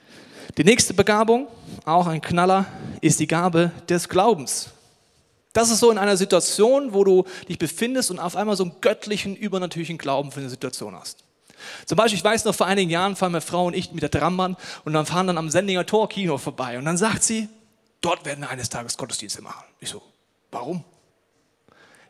Die 0.57 0.65
nächste 0.65 0.95
Begabung, 0.95 1.49
auch 1.85 2.07
ein 2.07 2.21
Knaller, 2.21 2.67
ist 3.01 3.21
die 3.21 3.27
Gabe 3.27 3.73
des 3.89 4.09
Glaubens. 4.09 4.71
Das 5.53 5.71
ist 5.71 5.81
so 5.81 5.91
in 5.91 5.99
einer 5.99 6.17
Situation, 6.17 6.95
wo 6.95 7.05
du 7.05 7.25
dich 7.49 7.59
befindest 7.59 8.11
und 8.11 8.19
auf 8.19 8.37
einmal 8.37 8.57
so 8.57 8.65
einen 8.65 8.81
göttlichen, 8.81 9.37
übernatürlichen 9.37 9.99
Glauben 9.99 10.33
für 10.33 10.41
eine 10.41 10.49
Situation 10.49 10.95
hast. 10.95 11.25
Zum 11.87 11.97
Beispiel, 11.97 12.19
ich 12.19 12.25
weiß 12.25 12.45
noch, 12.45 12.55
vor 12.55 12.67
einigen 12.67 12.91
Jahren 12.91 13.17
fahren 13.17 13.33
meine 13.33 13.43
Frau 13.43 13.67
und 13.67 13.75
ich 13.75 13.93
mit 13.93 14.03
der 14.03 14.11
Trambahn 14.11 14.57
und 14.85 14.93
dann 14.95 15.07
fahren 15.07 15.27
dann 15.27 15.39
am 15.39 15.51
Sendinger 15.51 15.87
Tor 15.87 16.09
Kino 16.09 16.39
vorbei 16.39 16.79
und 16.79 16.85
dann 16.85 16.97
sagt 16.97 17.23
sie, 17.23 17.49
dort 18.01 18.25
werden 18.25 18.41
wir 18.41 18.51
eines 18.51 18.69
Tages 18.69 18.97
Gottesdienste 18.97 19.43
machen. 19.43 19.65
Ich 19.79 19.91
so, 19.91 20.03
warum? 20.51 20.85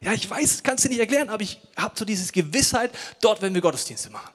Ja, 0.00 0.12
ich 0.12 0.28
weiß, 0.28 0.62
kannst 0.62 0.84
du 0.84 0.88
nicht 0.88 0.98
erklären, 0.98 1.28
aber 1.28 1.42
ich 1.42 1.60
habe 1.76 1.94
so 1.96 2.04
diese 2.04 2.30
Gewissheit, 2.32 2.90
dort 3.20 3.42
werden 3.42 3.54
wir 3.54 3.60
Gottesdienste 3.60 4.10
machen. 4.10 4.30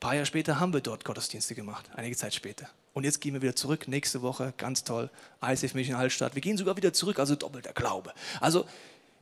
Ein 0.00 0.08
paar 0.08 0.14
Jahre 0.14 0.24
später 0.24 0.58
haben 0.58 0.72
wir 0.72 0.80
dort 0.80 1.04
Gottesdienste 1.04 1.54
gemacht, 1.54 1.84
einige 1.94 2.16
Zeit 2.16 2.32
später. 2.34 2.66
Und 2.94 3.04
jetzt 3.04 3.20
gehen 3.20 3.34
wir 3.34 3.42
wieder 3.42 3.54
zurück, 3.54 3.86
nächste 3.86 4.22
Woche, 4.22 4.54
ganz 4.56 4.82
toll, 4.82 5.10
ICF 5.44 5.74
München 5.74 5.98
Hallstatt. 5.98 6.34
Wir 6.34 6.40
gehen 6.40 6.56
sogar 6.56 6.74
wieder 6.78 6.94
zurück, 6.94 7.18
also 7.18 7.34
doppelter 7.34 7.74
Glaube. 7.74 8.14
Also 8.40 8.64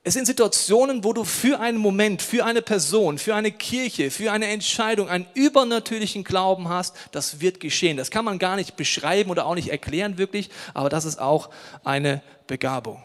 es 0.05 0.15
sind 0.15 0.29
Situationen, 0.29 1.03
wo 1.03 1.13
du 1.13 1.25
für 1.25 1.59
einen 1.59 1.79
Moment, 1.79 2.23
für 2.23 2.45
eine 2.45 2.63
Person, 2.63 3.19
für 3.19 3.35
eine 3.35 3.51
Kirche, 3.51 4.13
für 4.13 4.31
eine 4.31 4.47
Entscheidung 4.47 5.09
einen 5.09 5.27
übernatürlichen 5.35 6.23
Glauben 6.23 6.69
hast, 6.69 6.95
das 7.11 7.41
wird 7.41 7.59
geschehen. 7.59 7.97
Das 7.97 8.13
kann 8.13 8.25
man 8.25 8.39
gar 8.39 8.55
nicht 8.55 8.77
beschreiben 8.77 9.33
oder 9.33 9.47
auch 9.47 9.57
nicht 9.57 9.71
erklären 9.71 10.17
wirklich, 10.17 10.49
aber 10.75 10.91
das 10.91 11.05
ist 11.05 11.19
auch 11.19 11.51
eine 11.83 12.23
Begabung. 12.47 13.03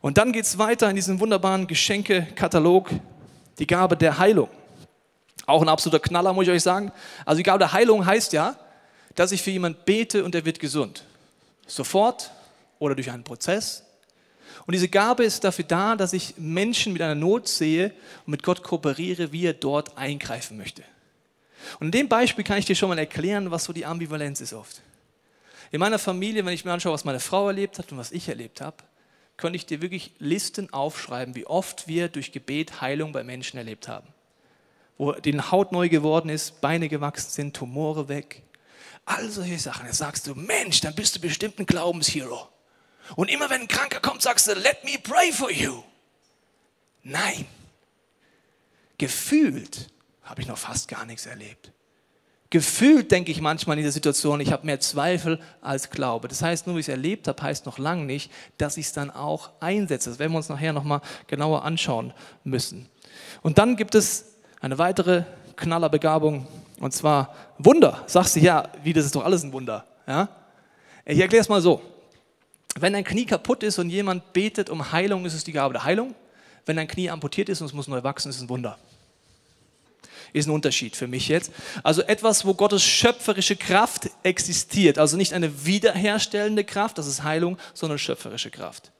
Und 0.00 0.18
dann 0.18 0.32
geht 0.32 0.46
es 0.46 0.58
weiter 0.58 0.90
in 0.90 0.96
diesem 0.96 1.20
wunderbaren 1.20 1.68
Geschenkekatalog, 1.68 2.90
die 3.60 3.66
Gabe 3.68 3.96
der 3.96 4.18
Heilung. 4.18 4.48
Auch 5.46 5.62
ein 5.62 5.68
absoluter 5.68 6.00
Knaller, 6.00 6.32
muss 6.32 6.44
ich 6.46 6.52
euch 6.52 6.62
sagen. 6.62 6.92
Also 7.24 7.38
die 7.38 7.42
Gabe 7.42 7.58
der 7.58 7.72
Heilung 7.72 8.06
heißt 8.06 8.32
ja, 8.32 8.56
dass 9.14 9.32
ich 9.32 9.42
für 9.42 9.50
jemanden 9.50 9.80
bete 9.84 10.24
und 10.24 10.34
er 10.34 10.44
wird 10.44 10.60
gesund. 10.60 11.04
Sofort 11.66 12.30
oder 12.78 12.94
durch 12.94 13.10
einen 13.10 13.24
Prozess. 13.24 13.84
Und 14.66 14.72
diese 14.72 14.88
Gabe 14.88 15.24
ist 15.24 15.44
dafür 15.44 15.64
da, 15.64 15.96
dass 15.96 16.12
ich 16.12 16.34
Menschen 16.36 16.92
mit 16.92 17.02
einer 17.02 17.14
Not 17.14 17.48
sehe 17.48 17.92
und 18.26 18.32
mit 18.32 18.42
Gott 18.42 18.62
kooperiere, 18.62 19.32
wie 19.32 19.46
er 19.46 19.54
dort 19.54 19.96
eingreifen 19.96 20.56
möchte. 20.56 20.82
Und 21.80 21.86
in 21.86 21.92
dem 21.92 22.08
Beispiel 22.08 22.44
kann 22.44 22.58
ich 22.58 22.66
dir 22.66 22.76
schon 22.76 22.88
mal 22.88 22.98
erklären, 22.98 23.50
was 23.50 23.64
so 23.64 23.72
die 23.72 23.86
Ambivalenz 23.86 24.40
ist 24.40 24.52
oft. 24.52 24.82
In 25.70 25.80
meiner 25.80 25.98
Familie, 25.98 26.44
wenn 26.44 26.52
ich 26.52 26.64
mir 26.64 26.72
anschaue, 26.72 26.92
was 26.92 27.04
meine 27.04 27.20
Frau 27.20 27.48
erlebt 27.48 27.78
hat 27.78 27.90
und 27.92 27.98
was 27.98 28.12
ich 28.12 28.28
erlebt 28.28 28.60
habe, 28.60 28.76
könnte 29.36 29.56
ich 29.56 29.66
dir 29.66 29.80
wirklich 29.80 30.12
Listen 30.18 30.72
aufschreiben, 30.72 31.34
wie 31.34 31.46
oft 31.46 31.88
wir 31.88 32.08
durch 32.08 32.32
Gebet 32.32 32.80
Heilung 32.80 33.12
bei 33.12 33.24
Menschen 33.24 33.56
erlebt 33.56 33.88
haben. 33.88 34.06
Wo 34.98 35.12
denen 35.12 35.50
Haut 35.50 35.72
neu 35.72 35.88
geworden 35.88 36.28
ist, 36.28 36.60
Beine 36.60 36.88
gewachsen 36.88 37.30
sind, 37.30 37.56
Tumore 37.56 38.08
weg, 38.08 38.42
All 39.04 39.28
solche 39.30 39.58
Sachen. 39.58 39.86
Jetzt 39.86 39.98
sagst 39.98 40.26
du, 40.26 40.34
Mensch, 40.34 40.80
dann 40.80 40.94
bist 40.94 41.16
du 41.16 41.20
bestimmt 41.20 41.58
ein 41.58 41.66
Glaubenshero. 41.66 42.48
Und 43.16 43.30
immer 43.30 43.50
wenn 43.50 43.62
ein 43.62 43.68
Kranker 43.68 44.00
kommt, 44.00 44.22
sagst 44.22 44.46
du, 44.46 44.52
let 44.52 44.84
me 44.84 44.98
pray 45.02 45.32
for 45.32 45.50
you. 45.50 45.82
Nein. 47.02 47.46
Gefühlt 48.98 49.88
habe 50.22 50.40
ich 50.40 50.46
noch 50.46 50.58
fast 50.58 50.86
gar 50.86 51.04
nichts 51.04 51.26
erlebt. 51.26 51.72
Gefühlt 52.50 53.10
denke 53.10 53.32
ich 53.32 53.40
manchmal 53.40 53.78
in 53.78 53.82
dieser 53.82 53.92
Situation, 53.92 54.38
ich 54.40 54.52
habe 54.52 54.66
mehr 54.66 54.78
Zweifel 54.78 55.40
als 55.62 55.90
Glaube. 55.90 56.28
Das 56.28 56.42
heißt, 56.42 56.66
nur 56.66 56.76
wie 56.76 56.80
ich 56.80 56.86
es 56.86 56.90
erlebt 56.90 57.26
habe, 57.26 57.42
heißt 57.42 57.66
noch 57.66 57.78
lange 57.78 58.04
nicht, 58.04 58.30
dass 58.58 58.76
ich 58.76 58.86
es 58.86 58.92
dann 58.92 59.10
auch 59.10 59.50
einsetze. 59.58 60.10
Das 60.10 60.18
werden 60.18 60.32
wir 60.32 60.36
uns 60.36 60.50
nachher 60.50 60.72
nochmal 60.72 61.00
genauer 61.26 61.64
anschauen 61.64 62.12
müssen. 62.44 62.88
Und 63.40 63.58
dann 63.58 63.76
gibt 63.76 63.94
es 63.94 64.31
eine 64.62 64.78
weitere 64.78 65.24
Knallerbegabung, 65.56 66.46
und 66.80 66.94
zwar 66.94 67.34
Wunder. 67.58 68.02
Sagst 68.06 68.36
du, 68.36 68.40
ja, 68.40 68.68
wie, 68.82 68.92
das 68.92 69.04
ist 69.04 69.14
doch 69.14 69.24
alles 69.24 69.42
ein 69.42 69.52
Wunder. 69.52 69.84
Ja? 70.06 70.28
Ich 71.04 71.18
erkläre 71.18 71.42
es 71.42 71.48
mal 71.48 71.60
so. 71.60 71.82
Wenn 72.78 72.94
dein 72.94 73.04
Knie 73.04 73.26
kaputt 73.26 73.62
ist 73.62 73.78
und 73.78 73.90
jemand 73.90 74.32
betet 74.32 74.70
um 74.70 74.92
Heilung, 74.92 75.26
ist 75.26 75.34
es 75.34 75.44
die 75.44 75.52
Gabe 75.52 75.74
der 75.74 75.84
Heilung. 75.84 76.14
Wenn 76.64 76.76
dein 76.76 76.88
Knie 76.88 77.10
amputiert 77.10 77.48
ist 77.48 77.60
und 77.60 77.66
es 77.66 77.72
muss 77.72 77.88
neu 77.88 78.02
wachsen, 78.02 78.30
ist 78.30 78.36
es 78.36 78.42
ein 78.42 78.48
Wunder. 78.48 78.78
Ist 80.32 80.46
ein 80.46 80.52
Unterschied 80.52 80.96
für 80.96 81.08
mich 81.08 81.28
jetzt. 81.28 81.52
Also 81.82 82.02
etwas, 82.02 82.46
wo 82.46 82.54
Gottes 82.54 82.82
schöpferische 82.82 83.56
Kraft 83.56 84.10
existiert. 84.22 84.96
Also 84.96 85.16
nicht 85.16 85.34
eine 85.34 85.66
wiederherstellende 85.66 86.64
Kraft, 86.64 86.98
das 86.98 87.08
ist 87.08 87.24
Heilung, 87.24 87.58
sondern 87.74 87.98
schöpferische 87.98 88.50
Kraft. 88.50 88.91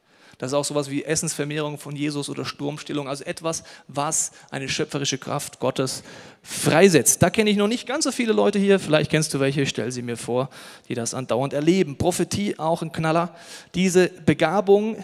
Das 0.42 0.50
ist 0.50 0.54
auch 0.54 0.64
sowas 0.64 0.90
wie 0.90 1.04
Essensvermehrung 1.04 1.78
von 1.78 1.94
Jesus 1.94 2.28
oder 2.28 2.44
Sturmstillung, 2.44 3.06
also 3.06 3.22
etwas, 3.22 3.62
was 3.86 4.32
eine 4.50 4.68
schöpferische 4.68 5.16
Kraft 5.16 5.60
Gottes 5.60 6.02
freisetzt. 6.42 7.22
Da 7.22 7.30
kenne 7.30 7.48
ich 7.48 7.56
noch 7.56 7.68
nicht 7.68 7.86
ganz 7.86 8.02
so 8.02 8.10
viele 8.10 8.32
Leute 8.32 8.58
hier, 8.58 8.80
vielleicht 8.80 9.12
kennst 9.12 9.32
du 9.32 9.38
welche, 9.38 9.66
stell 9.66 9.92
sie 9.92 10.02
mir 10.02 10.16
vor, 10.16 10.50
die 10.88 10.96
das 10.96 11.14
andauernd 11.14 11.52
erleben. 11.52 11.96
Prophetie, 11.96 12.58
auch 12.58 12.82
ein 12.82 12.90
Knaller. 12.90 13.36
Diese 13.76 14.08
Begabung 14.08 14.96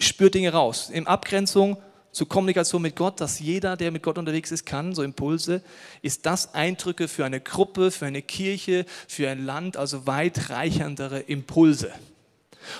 spürt 0.00 0.34
Dinge 0.34 0.52
raus, 0.52 0.90
in 0.92 1.06
Abgrenzung 1.06 1.76
zur 2.10 2.28
Kommunikation 2.28 2.82
mit 2.82 2.96
Gott, 2.96 3.20
dass 3.20 3.38
jeder, 3.38 3.76
der 3.76 3.92
mit 3.92 4.02
Gott 4.02 4.18
unterwegs 4.18 4.50
ist, 4.50 4.66
kann, 4.66 4.96
so 4.96 5.04
Impulse, 5.04 5.62
ist 6.02 6.26
das 6.26 6.54
Eindrücke 6.54 7.06
für 7.06 7.24
eine 7.24 7.40
Gruppe, 7.40 7.92
für 7.92 8.06
eine 8.06 8.20
Kirche, 8.20 8.84
für 9.06 9.30
ein 9.30 9.46
Land, 9.46 9.76
also 9.76 10.08
weit 10.08 10.50
reichendere 10.50 11.20
Impulse. 11.20 11.92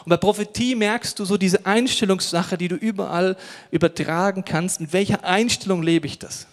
Und 0.05 0.11
bei 0.11 0.17
Prophetie 0.17 0.75
merkst 0.75 1.19
du 1.19 1.25
so 1.25 1.37
diese 1.37 1.67
Einstellungssache, 1.67 2.59
die 2.59 2.69
du 2.69 2.77
überall 2.77 3.37
übertragen 3.71 4.45
kannst. 4.45 4.81
Mit 4.81 4.93
welcher 4.93 5.25
Einstellung 5.25 5.83
lebe 5.83 6.07
ich 6.07 6.19
das? 6.19 6.47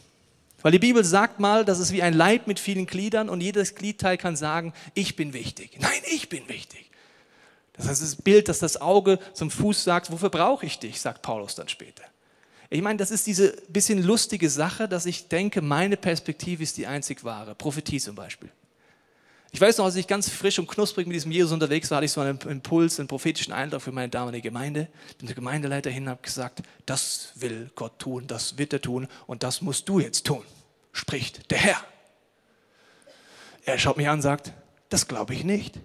Weil 0.61 0.73
die 0.73 0.79
Bibel 0.79 1.03
sagt 1.03 1.39
mal, 1.39 1.63
das 1.63 1.79
ist 1.79 1.93
wie 1.93 2.01
ein 2.01 2.13
Leib 2.13 2.47
mit 2.47 2.59
vielen 2.59 2.85
Gliedern 2.85 3.29
und 3.29 3.41
jedes 3.41 3.75
Gliedteil 3.75 4.17
kann 4.17 4.35
sagen, 4.35 4.73
ich 4.93 5.15
bin 5.15 5.33
wichtig. 5.33 5.77
Nein, 5.79 5.91
ich 6.11 6.27
bin 6.29 6.47
wichtig. 6.49 6.89
Das 7.73 7.87
heißt, 7.87 8.01
das 8.01 8.17
Bild, 8.17 8.49
dass 8.49 8.59
das 8.59 8.81
Auge 8.81 9.19
zum 9.33 9.49
Fuß 9.49 9.85
sagt, 9.85 10.11
wofür 10.11 10.29
brauche 10.29 10.65
ich 10.65 10.79
dich, 10.79 10.99
sagt 10.99 11.21
Paulus 11.21 11.55
dann 11.55 11.69
später. 11.69 12.03
Ich 12.69 12.81
meine, 12.81 12.97
das 12.97 13.09
ist 13.09 13.25
diese 13.25 13.53
bisschen 13.69 14.03
lustige 14.03 14.49
Sache, 14.49 14.87
dass 14.89 15.05
ich 15.05 15.29
denke, 15.29 15.61
meine 15.61 15.95
Perspektive 15.95 16.61
ist 16.61 16.77
die 16.77 16.85
einzig 16.85 17.23
wahre. 17.23 17.55
Prophetie 17.55 17.99
zum 17.99 18.15
Beispiel. 18.15 18.49
Ich 19.51 19.59
weiß 19.59 19.77
noch, 19.77 19.85
als 19.85 19.95
ich 19.95 20.05
ganz 20.05 20.29
frisch 20.29 20.59
und 20.59 20.67
knusprig 20.67 21.07
mit 21.07 21.15
diesem 21.15 21.31
Jesus 21.31 21.51
unterwegs 21.51 21.89
war, 21.89 21.97
hatte 21.97 22.05
ich 22.05 22.11
so 22.11 22.21
einen 22.21 22.39
Impuls, 22.41 22.99
einen 22.99 23.07
prophetischen 23.07 23.51
Eindruck 23.51 23.81
für 23.81 23.91
meine 23.91 24.09
damalige 24.09 24.49
Gemeinde. 24.49 24.87
Bin 25.17 25.27
der 25.27 25.35
Gemeindeleiter 25.35 25.89
hin 25.89 26.03
und 26.03 26.09
habe 26.09 26.21
gesagt, 26.21 26.61
das 26.85 27.31
will 27.35 27.71
Gott 27.75 27.97
tun, 27.97 28.27
das 28.27 28.57
wird 28.57 28.73
er 28.73 28.81
tun 28.81 29.07
und 29.25 29.41
das 29.41 29.61
musst 29.61 29.89
du 29.89 29.99
jetzt 29.99 30.25
tun, 30.25 30.43
spricht 30.91 31.49
der 31.49 31.57
Herr. 31.57 31.83
Er 33.65 33.79
schaut 33.79 33.97
mich 33.97 34.07
an 34.07 34.15
und 34.15 34.21
sagt, 34.21 34.53
das 34.89 35.07
glaube 35.07 35.33
ich 35.33 35.43
nicht. 35.43 35.79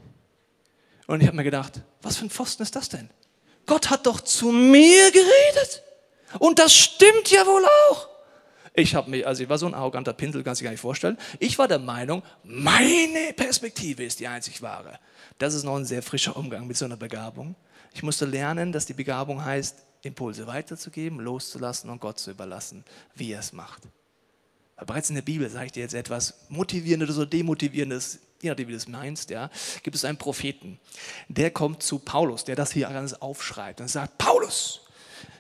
Und 1.06 1.21
ich 1.21 1.26
habe 1.26 1.37
mir 1.37 1.44
gedacht, 1.44 1.80
was 2.02 2.16
für 2.16 2.26
ein 2.26 2.30
Pfosten 2.30 2.62
ist 2.62 2.76
das 2.76 2.88
denn? 2.88 3.11
Gott 3.66 3.90
hat 3.90 4.06
doch 4.06 4.21
zu 4.21 4.52
mir 4.52 5.11
geredet. 5.11 5.83
Und 6.38 6.59
das 6.59 6.75
stimmt 6.75 7.30
ja 7.30 7.47
wohl 7.47 7.64
auch. 7.90 8.09
Ich 8.76 8.97
habe 8.97 9.09
mich, 9.09 9.25
also 9.25 9.43
ich 9.43 9.49
war 9.49 9.57
so 9.57 9.66
ein 9.66 9.75
arroganter 9.75 10.12
Pinsel, 10.12 10.43
kannst 10.43 10.61
du 10.61 10.64
gar 10.64 10.73
nicht 10.73 10.81
vorstellen. 10.81 11.16
Ich 11.38 11.59
war 11.59 11.69
der 11.69 11.78
Meinung, 11.78 12.25
meine 12.43 13.33
Perspektive 13.35 14.04
ist 14.04 14.19
die 14.19 14.26
einzig 14.26 14.62
wahre. 14.62 14.99
Das 15.38 15.54
ist 15.54 15.62
noch 15.62 15.76
ein 15.76 15.85
sehr 15.85 16.02
frischer 16.02 16.37
Umgang 16.37 16.66
mit 16.66 16.76
so 16.76 16.85
einer 16.85 16.97
Begabung. 16.97 17.54
Ich 17.93 18.02
musste 18.02 18.26
lernen, 18.26 18.73
dass 18.73 18.87
die 18.87 18.93
Begabung 18.93 19.45
heißt, 19.45 19.76
Impulse 20.02 20.49
weiterzugeben, 20.49 21.21
loszulassen 21.21 21.88
und 21.88 22.00
Gott 22.00 22.19
zu 22.19 22.33
überlassen, 22.33 22.85
wie 23.14 23.33
er 23.33 23.40
es 23.40 23.52
macht. 23.52 23.83
Aber 24.76 24.87
bereits 24.87 25.09
in 25.09 25.14
der 25.14 25.23
Bibel 25.23 25.49
sage 25.49 25.66
ich 25.66 25.73
dir 25.73 25.85
jetzt 25.85 25.95
etwas 25.95 26.35
Motivierendes 26.49 27.16
oder 27.16 27.26
Demotivierendes, 27.26 28.19
je 28.43 28.50
nachdem, 28.50 28.66
wie 28.66 28.73
du 28.73 28.76
es 28.76 28.88
meinst, 28.88 29.31
ja, 29.31 29.50
gibt 29.85 29.95
es 29.95 30.04
einen 30.04 30.19
Propheten, 30.19 30.81
der 31.28 31.52
kommt 31.52 31.85
zu 31.85 32.00
Paulus, 32.00 32.45
der 32.45 32.57
das 32.57 32.73
hier 32.73 32.88
alles 32.88 33.23
aufschreibt 33.23 33.81
und 33.81 33.88
sagt, 33.88 34.19
Paulus, 34.19 34.84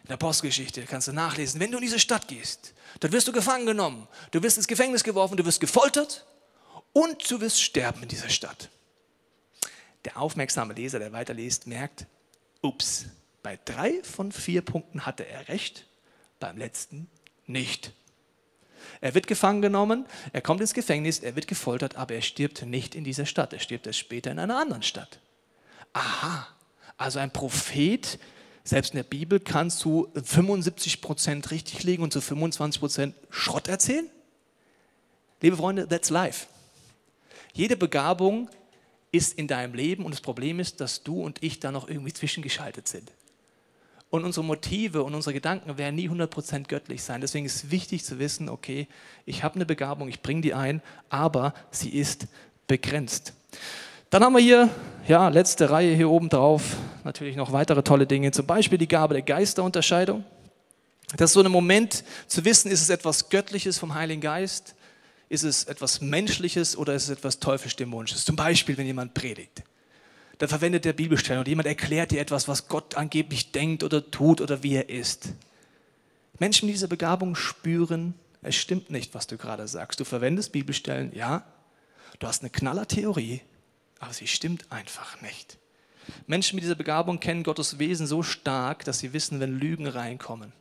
in 0.04 0.08
der 0.08 0.18
Postgeschichte 0.18 0.82
kannst 0.82 1.08
du 1.08 1.12
nachlesen, 1.12 1.60
wenn 1.60 1.70
du 1.70 1.78
in 1.78 1.82
diese 1.82 1.98
Stadt 1.98 2.28
gehst, 2.28 2.74
dann 3.00 3.10
wirst 3.12 3.26
du 3.26 3.32
gefangen 3.32 3.64
genommen, 3.64 4.06
du 4.32 4.42
wirst 4.42 4.58
ins 4.58 4.68
Gefängnis 4.68 5.02
geworfen, 5.02 5.38
du 5.38 5.46
wirst 5.46 5.60
gefoltert 5.60 6.26
und 6.92 7.30
du 7.30 7.40
wirst 7.40 7.62
sterben 7.62 8.02
in 8.02 8.08
dieser 8.08 8.28
Stadt. 8.28 8.68
Der 10.04 10.18
aufmerksame 10.18 10.74
Leser, 10.74 10.98
der 10.98 11.12
weiterliest, 11.12 11.66
merkt, 11.66 12.06
ups, 12.60 13.06
bei 13.42 13.58
drei 13.64 14.02
von 14.02 14.30
vier 14.30 14.60
Punkten 14.60 15.06
hatte 15.06 15.26
er 15.26 15.48
recht, 15.48 15.86
beim 16.38 16.58
letzten 16.58 17.08
nicht. 17.46 17.92
Er 19.00 19.14
wird 19.14 19.26
gefangen 19.26 19.62
genommen, 19.62 20.04
er 20.34 20.42
kommt 20.42 20.60
ins 20.60 20.74
Gefängnis, 20.74 21.20
er 21.20 21.34
wird 21.34 21.46
gefoltert, 21.46 21.96
aber 21.96 22.14
er 22.14 22.22
stirbt 22.22 22.66
nicht 22.66 22.94
in 22.94 23.04
dieser 23.04 23.24
Stadt, 23.24 23.54
er 23.54 23.58
stirbt 23.58 23.86
erst 23.86 24.00
später 24.00 24.30
in 24.30 24.38
einer 24.38 24.58
anderen 24.58 24.82
Stadt. 24.82 25.18
Aha, 25.94 26.46
also 26.98 27.18
ein 27.18 27.32
Prophet 27.32 28.18
selbst 28.64 28.92
in 28.92 28.96
der 28.96 29.04
Bibel 29.04 29.38
kannst 29.38 29.84
du 29.84 30.08
75 30.14 31.02
Prozent 31.02 31.50
richtig 31.50 31.82
liegen 31.84 32.02
und 32.02 32.12
zu 32.12 32.20
25 32.20 32.80
Prozent 32.80 33.14
Schrott 33.30 33.68
erzählen? 33.68 34.08
Liebe 35.42 35.56
Freunde, 35.56 35.86
that's 35.86 36.08
life. 36.08 36.46
Jede 37.52 37.76
Begabung 37.76 38.48
ist 39.12 39.38
in 39.38 39.46
deinem 39.46 39.74
Leben 39.74 40.04
und 40.04 40.12
das 40.12 40.22
Problem 40.22 40.58
ist, 40.58 40.80
dass 40.80 41.02
du 41.02 41.22
und 41.22 41.42
ich 41.42 41.60
da 41.60 41.70
noch 41.70 41.88
irgendwie 41.88 42.12
zwischengeschaltet 42.12 42.88
sind. 42.88 43.12
Und 44.10 44.24
unsere 44.24 44.44
Motive 44.44 45.02
und 45.02 45.14
unsere 45.14 45.34
Gedanken 45.34 45.76
werden 45.76 45.96
nie 45.96 46.08
100% 46.08 46.66
göttlich 46.68 47.02
sein. 47.02 47.20
Deswegen 47.20 47.46
ist 47.46 47.56
es 47.56 47.70
wichtig 47.70 48.04
zu 48.04 48.18
wissen, 48.18 48.48
okay, 48.48 48.88
ich 49.26 49.42
habe 49.42 49.56
eine 49.56 49.66
Begabung, 49.66 50.08
ich 50.08 50.22
bringe 50.22 50.40
die 50.40 50.54
ein, 50.54 50.82
aber 51.10 51.52
sie 51.70 51.90
ist 51.90 52.28
begrenzt. 52.66 53.34
Dann 54.14 54.22
haben 54.22 54.34
wir 54.34 54.40
hier, 54.40 54.70
ja, 55.08 55.28
letzte 55.28 55.70
Reihe 55.70 55.92
hier 55.92 56.08
oben 56.08 56.28
drauf, 56.28 56.76
natürlich 57.02 57.34
noch 57.34 57.50
weitere 57.50 57.82
tolle 57.82 58.06
Dinge, 58.06 58.30
zum 58.30 58.46
Beispiel 58.46 58.78
die 58.78 58.86
Gabe 58.86 59.14
der 59.14 59.22
Geisterunterscheidung. 59.22 60.22
Das 61.16 61.30
ist 61.30 61.34
so 61.34 61.42
ein 61.42 61.50
Moment 61.50 62.04
zu 62.28 62.44
wissen, 62.44 62.70
ist 62.70 62.80
es 62.80 62.90
etwas 62.90 63.28
Göttliches 63.28 63.76
vom 63.76 63.92
Heiligen 63.96 64.20
Geist, 64.20 64.76
ist 65.28 65.42
es 65.42 65.64
etwas 65.64 66.00
Menschliches 66.00 66.76
oder 66.76 66.94
ist 66.94 67.02
es 67.02 67.10
etwas 67.10 67.40
Teuflisch-Dämonisches. 67.40 68.24
Zum 68.24 68.36
Beispiel, 68.36 68.78
wenn 68.78 68.86
jemand 68.86 69.14
predigt, 69.14 69.64
dann 70.38 70.48
verwendet 70.48 70.84
der 70.84 70.92
Bibelstellen 70.92 71.40
und 71.40 71.48
jemand 71.48 71.66
erklärt 71.66 72.12
dir 72.12 72.20
etwas, 72.20 72.46
was 72.46 72.68
Gott 72.68 72.94
angeblich 72.96 73.50
denkt 73.50 73.82
oder 73.82 74.12
tut 74.12 74.40
oder 74.40 74.62
wie 74.62 74.76
er 74.76 74.90
ist. 74.90 75.30
Menschen 76.38 76.66
mit 76.66 76.76
dieser 76.76 76.86
Begabung 76.86 77.34
spüren, 77.34 78.14
es 78.42 78.54
stimmt 78.54 78.90
nicht, 78.90 79.12
was 79.12 79.26
du 79.26 79.36
gerade 79.36 79.66
sagst. 79.66 79.98
Du 79.98 80.04
verwendest 80.04 80.52
Bibelstellen, 80.52 81.10
ja, 81.16 81.44
du 82.20 82.28
hast 82.28 82.42
eine 82.42 82.50
knaller 82.50 82.86
Theorie, 82.86 83.40
aber 84.04 84.12
sie 84.12 84.26
stimmt 84.26 84.70
einfach 84.70 85.20
nicht. 85.22 85.58
Menschen 86.26 86.56
mit 86.56 86.64
dieser 86.64 86.74
Begabung 86.74 87.20
kennen 87.20 87.42
Gottes 87.42 87.78
Wesen 87.78 88.06
so 88.06 88.22
stark, 88.22 88.84
dass 88.84 88.98
sie 88.98 89.14
wissen, 89.14 89.40
wenn 89.40 89.58
Lügen 89.58 89.86
reinkommen, 89.86 90.52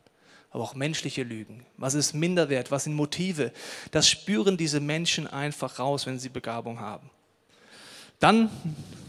aber 0.50 0.64
auch 0.64 0.74
menschliche 0.74 1.22
Lügen, 1.22 1.66
was 1.76 1.92
ist 1.92 2.14
Minderwert, 2.14 2.70
was 2.70 2.84
sind 2.84 2.94
Motive, 2.94 3.52
das 3.90 4.08
spüren 4.08 4.56
diese 4.56 4.80
Menschen 4.80 5.26
einfach 5.26 5.78
raus, 5.78 6.06
wenn 6.06 6.18
sie 6.18 6.30
Begabung 6.30 6.80
haben. 6.80 7.10
Dann 8.18 8.48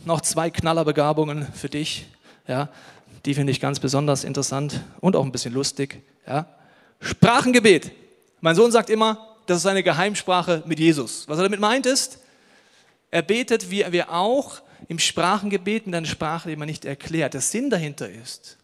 noch 0.03 0.19
zwei 0.19 0.49
Knallerbegabungen 0.49 1.47
für 1.53 1.69
dich, 1.69 2.05
ja, 2.47 2.69
die 3.25 3.33
finde 3.33 3.51
ich 3.51 3.61
ganz 3.61 3.79
besonders 3.79 4.25
interessant 4.25 4.81
und 4.99 5.15
auch 5.15 5.23
ein 5.23 5.31
bisschen 5.31 5.53
lustig. 5.53 6.03
Ja. 6.27 6.45
Sprachengebet. 6.99 7.91
Mein 8.41 8.55
Sohn 8.55 8.71
sagt 8.71 8.89
immer, 8.89 9.35
das 9.45 9.59
ist 9.59 9.65
eine 9.65 9.81
Geheimsprache 9.81 10.63
mit 10.65 10.79
Jesus. 10.79 11.27
Was 11.27 11.37
er 11.39 11.43
damit 11.43 11.59
meint 11.59 11.85
ist, 11.85 12.19
er 13.15 13.21
betet, 13.21 13.71
wie 13.71 13.85
wir 13.93 14.11
auch, 14.11 14.61
im 14.89 14.99
Sprachengebet 14.99 15.87
in 15.87 15.95
einer 15.95 16.05
Sprache, 16.05 16.49
die 16.49 16.57
man 16.57 16.67
nicht 16.67 16.83
erklärt. 16.83 17.33
Der 17.33 17.39
Sinn 17.39 17.69
dahinter 17.69 18.09
ist, 18.09 18.57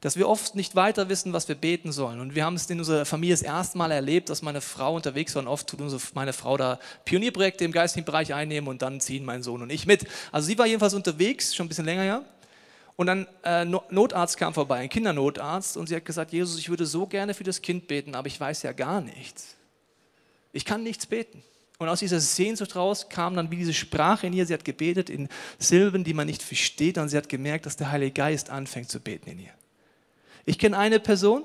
dass 0.00 0.16
wir 0.16 0.28
oft 0.28 0.56
nicht 0.56 0.74
weiter 0.74 1.08
wissen, 1.08 1.32
was 1.32 1.46
wir 1.46 1.54
beten 1.54 1.92
sollen. 1.92 2.18
Und 2.18 2.34
wir 2.34 2.44
haben 2.44 2.56
es 2.56 2.68
in 2.68 2.80
unserer 2.80 3.04
Familie 3.04 3.34
das 3.34 3.42
erste 3.42 3.78
Mal 3.78 3.92
erlebt, 3.92 4.28
dass 4.28 4.42
meine 4.42 4.60
Frau 4.60 4.96
unterwegs 4.96 5.36
war 5.36 5.42
und 5.42 5.48
oft 5.48 5.68
tut 5.68 5.80
unsere, 5.80 6.02
meine 6.14 6.32
Frau 6.32 6.56
da 6.56 6.80
Pionierprojekte 7.04 7.64
im 7.64 7.70
geistigen 7.70 8.04
Bereich 8.04 8.34
einnehmen 8.34 8.68
und 8.68 8.82
dann 8.82 9.00
ziehen 9.00 9.24
mein 9.24 9.44
Sohn 9.44 9.62
und 9.62 9.70
ich 9.70 9.86
mit. 9.86 10.04
Also 10.32 10.48
sie 10.48 10.58
war 10.58 10.66
jedenfalls 10.66 10.94
unterwegs, 10.94 11.54
schon 11.54 11.66
ein 11.66 11.68
bisschen 11.68 11.84
länger 11.84 12.04
ja. 12.04 12.24
Und 12.96 13.06
dann 13.06 13.28
äh, 13.44 13.64
Notarzt 13.64 14.36
kam 14.36 14.52
vorbei, 14.52 14.78
ein 14.78 14.88
Kindernotarzt, 14.88 15.76
und 15.76 15.88
sie 15.88 15.94
hat 15.94 16.04
gesagt, 16.04 16.32
Jesus, 16.32 16.58
ich 16.58 16.68
würde 16.70 16.86
so 16.86 17.06
gerne 17.06 17.34
für 17.34 17.44
das 17.44 17.62
Kind 17.62 17.86
beten, 17.86 18.16
aber 18.16 18.26
ich 18.26 18.38
weiß 18.38 18.64
ja 18.64 18.72
gar 18.72 19.00
nichts. 19.00 19.54
Ich 20.52 20.64
kann 20.64 20.82
nichts 20.82 21.06
beten. 21.06 21.44
Und 21.80 21.88
aus 21.88 22.00
dieser 22.00 22.20
Sehnsucht 22.20 22.76
raus 22.76 23.08
kam 23.08 23.34
dann 23.34 23.50
wie 23.50 23.56
diese 23.56 23.72
Sprache 23.72 24.26
in 24.26 24.34
ihr. 24.34 24.44
Sie 24.44 24.52
hat 24.52 24.66
gebetet 24.66 25.08
in 25.08 25.30
Silben, 25.58 26.04
die 26.04 26.12
man 26.12 26.26
nicht 26.26 26.42
versteht. 26.42 26.98
Und 26.98 27.08
sie 27.08 27.16
hat 27.16 27.30
gemerkt, 27.30 27.64
dass 27.64 27.78
der 27.78 27.90
Heilige 27.90 28.12
Geist 28.12 28.50
anfängt 28.50 28.90
zu 28.90 29.00
beten 29.00 29.30
in 29.30 29.38
ihr. 29.38 29.52
Ich 30.44 30.58
kenne 30.58 30.76
eine 30.76 31.00
Person, 31.00 31.42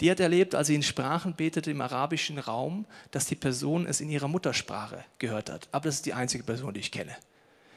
die 0.00 0.10
hat 0.10 0.20
erlebt, 0.20 0.54
als 0.54 0.68
sie 0.68 0.74
in 0.74 0.82
Sprachen 0.82 1.34
betete 1.34 1.70
im 1.70 1.82
arabischen 1.82 2.38
Raum, 2.38 2.86
dass 3.10 3.26
die 3.26 3.34
Person 3.34 3.84
es 3.84 4.00
in 4.00 4.08
ihrer 4.08 4.26
Muttersprache 4.26 5.04
gehört 5.18 5.50
hat. 5.50 5.68
Aber 5.70 5.84
das 5.84 5.96
ist 5.96 6.06
die 6.06 6.14
einzige 6.14 6.42
Person, 6.42 6.72
die 6.72 6.80
ich 6.80 6.90
kenne. 6.90 7.14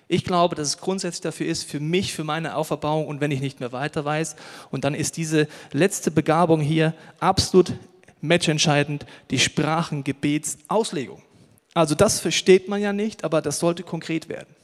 Ich 0.07 0.23
glaube, 0.23 0.55
dass 0.55 0.69
es 0.69 0.77
grundsätzlich 0.77 1.21
dafür 1.21 1.47
ist, 1.47 1.65
für 1.65 1.81
mich, 1.81 2.13
für 2.13 2.23
meine 2.23 2.55
Auferbauung 2.55 3.05
und 3.05 3.19
wenn 3.19 3.31
ich 3.31 3.41
nicht 3.41 3.59
mehr 3.59 3.73
weiter 3.73 4.05
weiß. 4.05 4.37
Und 4.71 4.85
dann 4.85 4.95
ist 4.95 5.17
diese 5.17 5.49
letzte 5.73 6.09
Begabung 6.09 6.61
hier 6.61 6.93
absolut 7.19 7.73
matchentscheidend, 8.21 9.05
die 9.29 9.39
Sprachengebetsauslegung. 9.39 11.21
Also 11.73 11.95
das 11.95 12.19
versteht 12.19 12.67
man 12.67 12.81
ja 12.81 12.93
nicht, 12.93 13.23
aber 13.23 13.41
das 13.41 13.59
sollte 13.59 13.83
konkret 13.83 14.29
werden. 14.29 14.55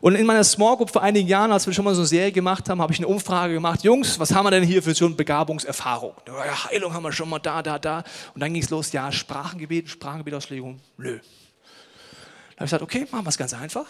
Und 0.00 0.14
in 0.14 0.26
meiner 0.26 0.44
Small 0.44 0.76
Group 0.76 0.90
vor 0.90 1.02
einigen 1.02 1.28
Jahren, 1.28 1.50
als 1.50 1.66
wir 1.66 1.74
schon 1.74 1.84
mal 1.84 1.94
so 1.94 2.02
eine 2.02 2.06
Serie 2.06 2.30
gemacht 2.30 2.68
haben, 2.68 2.80
habe 2.80 2.92
ich 2.92 3.00
eine 3.00 3.08
Umfrage 3.08 3.54
gemacht. 3.54 3.82
Jungs, 3.82 4.18
was 4.20 4.32
haben 4.32 4.46
wir 4.46 4.52
denn 4.52 4.62
hier 4.62 4.82
für 4.82 4.94
so 4.94 5.06
eine 5.06 5.14
Begabungserfahrung? 5.16 6.14
Ja, 6.26 6.64
Heilung 6.66 6.92
haben 6.92 7.02
wir 7.02 7.12
schon 7.12 7.28
mal 7.28 7.40
da, 7.40 7.62
da, 7.62 7.78
da. 7.78 8.04
Und 8.34 8.40
dann 8.40 8.52
ging 8.52 8.62
es 8.62 8.70
los, 8.70 8.92
ja, 8.92 9.10
Sprachengebet, 9.10 9.88
Sprachengebetauslegung, 9.88 10.80
nö. 10.96 11.18
Da 11.18 12.62
habe 12.62 12.64
ich 12.64 12.70
gesagt, 12.70 12.82
okay, 12.82 13.06
machen 13.10 13.24
wir 13.24 13.30
es 13.30 13.38
ganz 13.38 13.54
einfach. 13.54 13.86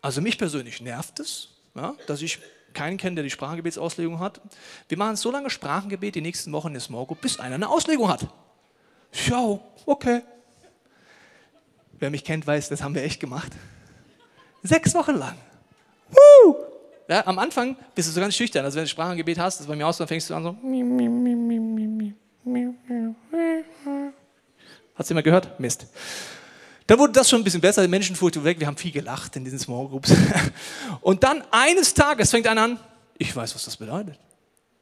Also 0.00 0.20
mich 0.20 0.38
persönlich 0.38 0.80
nervt 0.80 1.18
es, 1.18 1.48
ja, 1.74 1.94
dass 2.06 2.22
ich 2.22 2.38
keinen 2.72 2.96
kenne, 2.96 3.16
der 3.16 3.24
die 3.24 3.30
Sprachengebetsauslegung 3.30 4.20
hat. 4.20 4.40
Wir 4.88 4.98
machen 4.98 5.16
so 5.16 5.32
lange 5.32 5.50
Sprachengebet 5.50 6.14
die 6.14 6.20
nächsten 6.20 6.52
Wochen 6.52 6.68
in 6.68 6.74
der 6.74 6.82
Small 6.82 7.06
Group, 7.06 7.20
bis 7.20 7.40
einer 7.40 7.56
eine 7.56 7.68
Auslegung 7.68 8.08
hat. 8.08 8.26
Ja, 9.26 9.58
okay. 9.86 10.22
Wer 11.98 12.10
mich 12.10 12.24
kennt, 12.24 12.46
weiß, 12.46 12.68
das 12.68 12.82
haben 12.82 12.94
wir 12.94 13.02
echt 13.02 13.20
gemacht. 13.20 13.52
Sechs 14.62 14.94
Wochen 14.94 15.14
lang. 15.14 15.36
Woo! 16.10 16.56
Ja, 17.08 17.26
am 17.26 17.38
Anfang 17.38 17.76
bist 17.94 18.08
du 18.08 18.12
so 18.12 18.20
ganz 18.20 18.36
schüchtern. 18.36 18.64
Also 18.64 18.76
wenn 18.76 18.84
du 18.84 18.88
Sprachengebet 18.88 19.38
hast, 19.38 19.56
das 19.56 19.60
ist 19.62 19.68
bei 19.68 19.76
mir 19.76 19.86
auch 19.86 19.92
so, 19.92 19.98
dann 19.98 20.08
fängst 20.08 20.28
du 20.28 20.34
an 20.34 20.42
so. 20.42 20.50
Hat 24.94 25.04
es 25.04 25.08
jemand 25.08 25.24
gehört? 25.24 25.58
Mist. 25.58 25.86
Dann 26.86 26.98
wurde 26.98 27.12
das 27.12 27.28
schon 27.28 27.40
ein 27.40 27.44
bisschen 27.44 27.60
besser, 27.60 27.82
die 27.82 27.88
Menschenfurcht 27.88 28.42
weg, 28.42 28.60
wir 28.60 28.66
haben 28.66 28.76
viel 28.76 28.92
gelacht 28.92 29.36
in 29.36 29.44
diesen 29.44 29.58
Small 29.58 29.88
Groups. 29.88 30.14
Und 31.02 31.22
dann 31.22 31.44
eines 31.50 31.92
Tages 31.92 32.30
fängt 32.30 32.46
einer 32.46 32.62
an, 32.62 32.80
ich 33.18 33.34
weiß, 33.34 33.54
was 33.54 33.64
das 33.64 33.76
bedeutet. 33.76 34.18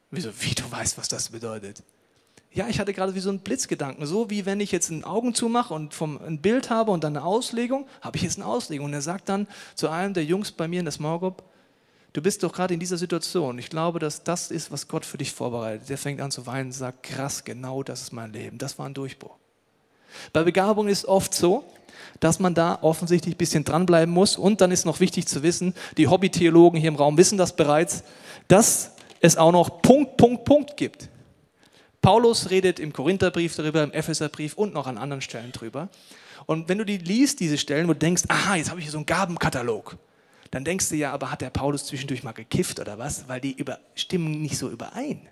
Wieso, 0.09 0.29
wie 0.39 0.55
du 0.55 0.69
weißt, 0.69 0.97
was 0.97 1.09
das 1.09 1.29
bedeutet? 1.29 1.83
Ja, 2.53 2.67
ich 2.67 2.79
hatte 2.79 2.93
gerade 2.93 3.13
wie 3.13 3.19
so 3.19 3.29
einen 3.29 3.39
Blitzgedanken, 3.39 4.05
so 4.05 4.29
wie 4.29 4.45
wenn 4.45 4.59
ich 4.59 4.71
jetzt 4.71 4.89
ein 4.89 5.03
Augen 5.03 5.33
zumache 5.33 5.73
und 5.73 5.93
vom, 5.93 6.19
ein 6.25 6.41
Bild 6.41 6.69
habe 6.69 6.91
und 6.91 7.03
dann 7.03 7.15
eine 7.15 7.25
Auslegung, 7.25 7.87
habe 8.01 8.17
ich 8.17 8.23
jetzt 8.23 8.37
eine 8.37 8.47
Auslegung. 8.47 8.87
Und 8.87 8.93
er 8.93 9.01
sagt 9.01 9.29
dann 9.29 9.47
zu 9.75 9.89
einem 9.89 10.13
der 10.13 10.23
Jungs 10.23 10.51
bei 10.51 10.67
mir 10.67 10.79
in 10.79 10.85
der 10.85 10.91
Small 10.91 11.19
Group, 11.19 11.43
du 12.13 12.21
bist 12.21 12.41
doch 12.41 12.51
gerade 12.51 12.73
in 12.73 12.79
dieser 12.79 12.97
Situation. 12.97 13.59
Ich 13.59 13.69
glaube, 13.69 13.99
dass 13.99 14.23
das 14.23 14.49
ist, 14.49 14.71
was 14.71 14.87
Gott 14.87 15.05
für 15.05 15.17
dich 15.17 15.33
vorbereitet. 15.33 15.89
Der 15.89 15.97
fängt 15.97 16.19
an 16.19 16.31
zu 16.31 16.47
weinen 16.47 16.67
und 16.67 16.71
sagt, 16.71 17.03
krass, 17.03 17.43
genau 17.43 17.83
das 17.83 18.01
ist 18.01 18.13
mein 18.13 18.33
Leben. 18.33 18.57
Das 18.57 18.79
war 18.79 18.87
ein 18.87 18.93
Durchbruch. 18.93 19.35
Bei 20.33 20.43
Begabung 20.43 20.87
ist 20.87 21.05
oft 21.05 21.33
so, 21.33 21.63
dass 22.19 22.39
man 22.39 22.53
da 22.53 22.79
offensichtlich 22.81 23.35
ein 23.35 23.37
bisschen 23.37 23.63
dranbleiben 23.63 24.13
muss. 24.13 24.37
Und 24.37 24.61
dann 24.61 24.71
ist 24.71 24.85
noch 24.85 24.99
wichtig 24.99 25.27
zu 25.27 25.43
wissen, 25.43 25.73
die 25.97 26.07
Hobbytheologen 26.07 26.79
hier 26.79 26.89
im 26.89 26.95
Raum 26.95 27.17
wissen 27.17 27.37
das 27.37 27.55
bereits, 27.55 28.03
dass 28.47 28.93
es 29.19 29.37
auch 29.37 29.51
noch 29.51 29.81
Punkt, 29.81 30.17
Punkt, 30.17 30.45
Punkt 30.45 30.77
gibt. 30.77 31.09
Paulus 32.01 32.49
redet 32.49 32.79
im 32.79 32.93
Korintherbrief 32.93 33.55
darüber, 33.55 33.83
im 33.83 33.91
Epheserbrief 33.91 34.53
und 34.53 34.73
noch 34.73 34.87
an 34.87 34.97
anderen 34.97 35.21
Stellen 35.21 35.51
drüber. 35.51 35.89
Und 36.45 36.69
wenn 36.69 36.77
du 36.77 36.85
die 36.85 36.97
liest, 36.97 37.39
diese 37.39 37.57
Stellen, 37.57 37.87
wo 37.87 37.93
du 37.93 37.99
denkst, 37.99 38.23
aha, 38.27 38.55
jetzt 38.55 38.69
habe 38.69 38.79
ich 38.79 38.85
hier 38.85 38.91
so 38.91 38.99
einen 38.99 39.05
Gabenkatalog, 39.05 39.97
dann 40.51 40.63
denkst 40.63 40.89
du 40.89 40.95
ja, 40.95 41.11
aber 41.11 41.31
hat 41.31 41.41
der 41.41 41.49
Paulus 41.49 41.85
zwischendurch 41.85 42.23
mal 42.23 42.31
gekifft 42.31 42.79
oder 42.79 42.97
was? 42.97 43.27
Weil 43.27 43.41
die 43.41 43.53
über, 43.53 43.79
stimmen 43.95 44.41
nicht 44.41 44.57
so 44.57 44.69
überein. 44.69 45.27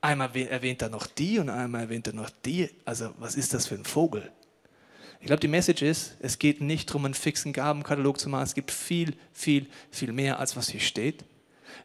Einmal 0.00 0.36
erwähnt 0.36 0.82
er 0.82 0.90
noch 0.90 1.06
die 1.06 1.38
und 1.38 1.48
einmal 1.48 1.82
erwähnt 1.82 2.06
er 2.06 2.12
noch 2.12 2.30
die. 2.44 2.68
Also 2.84 3.14
was 3.18 3.34
ist 3.34 3.54
das 3.54 3.66
für 3.66 3.74
ein 3.74 3.84
Vogel? 3.84 4.30
Ich 5.20 5.26
glaube, 5.26 5.40
die 5.40 5.48
Message 5.48 5.82
ist, 5.82 6.16
es 6.20 6.38
geht 6.38 6.60
nicht 6.60 6.88
darum, 6.88 7.04
einen 7.04 7.14
fixen 7.14 7.52
Gabenkatalog 7.52 8.20
zu 8.20 8.28
machen. 8.28 8.44
Es 8.44 8.54
gibt 8.54 8.70
viel, 8.70 9.16
viel, 9.32 9.66
viel 9.90 10.12
mehr, 10.12 10.38
als 10.38 10.56
was 10.56 10.68
hier 10.68 10.80
steht. 10.80 11.24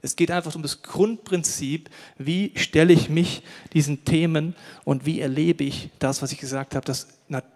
Es 0.01 0.15
geht 0.15 0.31
einfach 0.31 0.55
um 0.55 0.61
das 0.61 0.81
Grundprinzip, 0.81 1.89
wie 2.17 2.51
stelle 2.55 2.93
ich 2.93 3.09
mich 3.09 3.43
diesen 3.73 4.05
Themen 4.05 4.55
und 4.83 5.05
wie 5.05 5.21
erlebe 5.21 5.63
ich 5.63 5.89
das, 5.99 6.21
was 6.21 6.31
ich 6.31 6.39
gesagt 6.39 6.75
habe, 6.75 6.85
das 6.85 7.07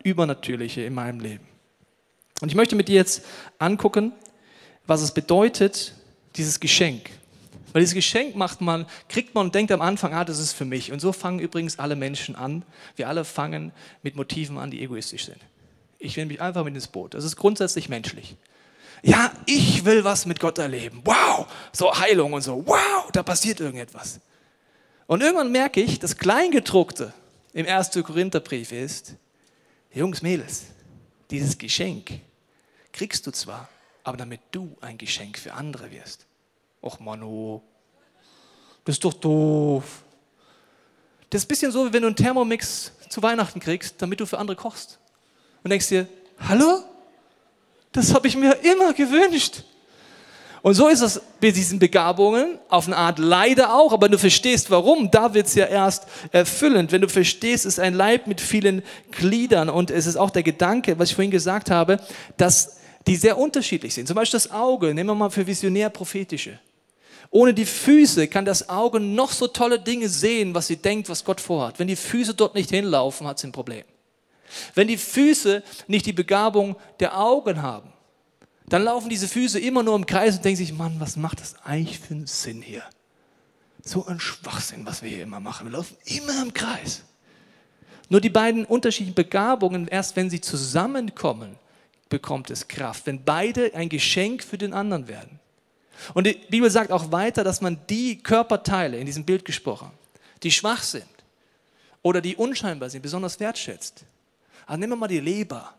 Übernatürliche 0.04 0.82
in 0.82 0.94
meinem 0.94 1.20
Leben. 1.20 1.46
Und 2.42 2.50
ich 2.50 2.56
möchte 2.56 2.76
mit 2.76 2.88
dir 2.88 2.96
jetzt 2.96 3.24
angucken, 3.60 4.12
was 4.86 5.02
es 5.02 5.14
bedeutet, 5.14 5.94
dieses 6.36 6.60
Geschenk. 6.60 7.10
Weil 7.74 7.82
dieses 7.82 7.96
Geschenk 7.96 8.36
macht 8.36 8.62
man, 8.62 8.86
kriegt 9.10 9.36
man 9.36 9.48
und 9.48 9.56
denkt 9.56 9.72
am 9.72 9.82
Anfang, 9.82 10.14
ah, 10.14 10.24
das 10.24 10.40
ist 10.40 10.54
für 10.54 10.66
mich. 10.66 10.92
Und 10.92 11.00
so 11.00 11.12
fangen 11.12 11.40
übrigens 11.40 11.80
alle 11.80 11.96
Menschen 11.96 12.36
an. 12.36 12.64
Wir 12.96 13.08
alle 13.08 13.26
fangen 13.26 13.72
mit 14.04 14.16
Motiven 14.16 14.58
an, 14.58 14.72
die 14.72 14.82
egoistisch 14.82 15.26
sind. 15.26 15.38
Ich 16.00 16.16
will 16.16 16.26
mich 16.26 16.42
einfach 16.42 16.64
mit 16.64 16.76
ins 16.76 16.88
Boot. 16.88 17.14
Das 17.14 17.24
ist 17.24 17.36
grundsätzlich 17.36 17.90
menschlich. 17.90 18.36
Ja, 19.04 19.32
ich 19.46 19.86
will 19.86 20.04
was 20.04 20.26
mit 20.26 20.40
Gott 20.40 20.58
erleben. 20.58 21.02
Wow, 21.04 21.48
so 21.72 21.94
Heilung 21.98 22.34
und 22.34 22.42
so. 22.42 22.66
Wow, 22.66 23.12
da 23.12 23.24
passiert 23.24 23.60
irgendetwas. 23.60 24.20
Und 25.06 25.22
irgendwann 25.22 25.52
merke 25.52 25.82
ich, 25.82 26.00
das 26.00 26.18
Kleingedruckte 26.18 27.14
im 27.54 27.66
1. 27.66 27.92
Korintherbrief 28.04 28.72
ist, 28.72 29.16
Jungs, 29.94 30.22
Mädels, 30.22 30.66
dieses 31.30 31.58
Geschenk 31.58 32.20
kriegst 32.92 33.26
du 33.26 33.32
zwar, 33.32 33.70
aber 34.04 34.18
damit 34.18 34.42
du 34.52 34.76
ein 34.82 34.98
Geschenk 34.98 35.38
für 35.38 35.54
andere 35.54 35.92
wirst. 35.92 36.26
Och 36.82 37.00
Manu, 37.00 37.62
das 38.84 38.96
ist 38.96 39.04
doch 39.04 39.14
doof. 39.14 40.04
Das 41.30 41.42
ist 41.42 41.46
ein 41.46 41.50
bisschen 41.50 41.72
so, 41.72 41.86
wie 41.86 41.94
wenn 41.94 42.02
du 42.02 42.08
einen 42.08 42.16
Thermomix 42.16 42.92
zu 43.10 43.22
Weihnachten 43.22 43.60
kriegst, 43.60 44.02
damit 44.02 44.20
du 44.20 44.26
für 44.26 44.38
andere 44.38 44.56
kochst. 44.56 45.00
Und 45.64 45.70
denkst 45.72 45.90
dir, 45.90 46.08
hallo? 46.40 46.84
Das 47.98 48.14
habe 48.14 48.28
ich 48.28 48.38
mir 48.38 48.54
immer 48.62 48.94
gewünscht. 48.94 49.64
Und 50.62 50.76
so 50.76 50.88
ist 50.88 51.02
es 51.02 51.20
mit 51.42 51.56
diesen 51.56 51.80
Begabungen, 51.80 52.60
auf 52.70 52.86
eine 52.86 52.96
Art 52.96 53.18
leider 53.18 53.74
auch, 53.74 53.92
aber 53.92 54.08
du 54.08 54.20
verstehst, 54.20 54.70
warum, 54.70 55.10
da 55.10 55.34
wird 55.34 55.48
es 55.48 55.56
ja 55.56 55.66
erst 55.66 56.04
erfüllend. 56.32 56.92
Wenn 56.92 57.02
du 57.02 57.10
verstehst, 57.10 57.66
es 57.66 57.74
ist 57.74 57.80
ein 57.80 57.96
Leib 57.96 58.28
mit 58.28 58.40
vielen 58.40 58.84
Gliedern 59.10 59.68
und 59.68 59.90
es 59.90 60.06
ist 60.06 60.16
auch 60.16 60.30
der 60.30 60.44
Gedanke, 60.44 61.00
was 61.00 61.10
ich 61.10 61.16
vorhin 61.16 61.32
gesagt 61.32 61.72
habe, 61.72 61.98
dass 62.38 62.78
die 63.08 63.16
sehr 63.16 63.36
unterschiedlich 63.36 63.96
sind. 63.96 64.08
Zum 64.08 64.16
Beispiel 64.16 64.38
das 64.38 64.52
Auge, 64.52 64.94
nehmen 64.94 65.10
wir 65.10 65.16
mal 65.16 65.32
für 65.32 65.48
visionär-prophetische. 65.48 66.60
Ohne 67.32 67.56
die 67.56 67.66
Füße 67.66 68.28
kann 68.28 68.46
das 68.46 68.70
Auge 68.70 69.00
noch 69.00 69.32
so 69.32 69.48
tolle 69.48 69.80
Dinge 69.80 70.08
sehen, 70.08 70.54
was 70.54 70.68
sie 70.68 70.78
denkt, 70.78 71.10
was 71.10 71.26
Gott 71.26 71.42
vorhat. 71.42 71.80
Wenn 71.80 71.88
die 71.88 71.96
Füße 71.96 72.36
dort 72.36 72.54
nicht 72.54 72.70
hinlaufen, 72.70 73.26
hat 73.26 73.40
sie 73.40 73.48
ein 73.48 73.52
Problem. 73.52 73.86
Wenn 74.76 74.88
die 74.88 74.98
Füße 74.98 75.64
nicht 75.88 76.06
die 76.06 76.14
Begabung 76.14 76.76
der 77.00 77.18
Augen 77.18 77.62
haben, 77.62 77.92
dann 78.68 78.84
laufen 78.84 79.10
diese 79.10 79.28
Füße 79.28 79.60
immer 79.60 79.82
nur 79.82 79.96
im 79.96 80.06
Kreis 80.06 80.38
und 80.38 80.46
denken 80.46 80.58
sich, 80.58 80.74
Mann, 80.74 81.00
was 81.00 81.16
macht 81.16 81.40
das 81.40 81.56
eigentlich 81.64 82.00
für 82.00 82.14
einen 82.14 82.28
Sinn 82.28 82.62
hier? 82.62 82.84
So 83.84 84.06
ein 84.06 84.20
Schwachsinn, 84.20 84.86
was 84.86 85.02
wir 85.02 85.10
hier 85.10 85.24
immer 85.24 85.40
machen. 85.40 85.68
Wir 85.68 85.78
laufen 85.78 85.96
immer 86.06 86.42
im 86.42 86.54
Kreis. 86.54 87.04
Nur 88.10 88.20
die 88.20 88.30
beiden 88.30 88.66
unterschiedlichen 88.66 89.16
Begabungen, 89.16 89.88
erst 89.88 90.16
wenn 90.16 90.30
sie 90.30 90.42
zusammenkommen, 90.42 91.56
bekommt 92.10 92.50
es 92.50 92.68
Kraft. 92.68 93.06
Wenn 93.06 93.24
beide 93.24 93.74
ein 93.74 93.90
Geschenk 93.90 94.44
für 94.44 94.58
den 94.58 94.74
anderen 94.74 95.08
werden. 95.08 95.40
Und 96.14 96.28
die 96.28 96.34
Bibel 96.50 96.70
sagt 96.70 96.92
auch 96.92 97.12
weiter, 97.12 97.44
dass 97.44 97.62
man 97.62 97.80
die 97.90 98.22
Körperteile, 98.22 98.98
in 98.98 99.06
diesem 99.06 99.26
Bild 99.26 99.46
gesprochen, 99.46 99.92
die 100.44 100.52
schwach 100.52 100.84
sind 100.84 101.06
oder 102.02 102.22
die 102.22 102.36
unscheinbar 102.36 102.90
sind, 102.90 103.02
besonders 103.02 103.40
wertschätzt. 103.40 104.06
Also 104.66 104.80
nehmen 104.80 104.94
wir 104.94 104.98
mal 104.98 105.08
die 105.08 105.20
Leber. 105.20 105.74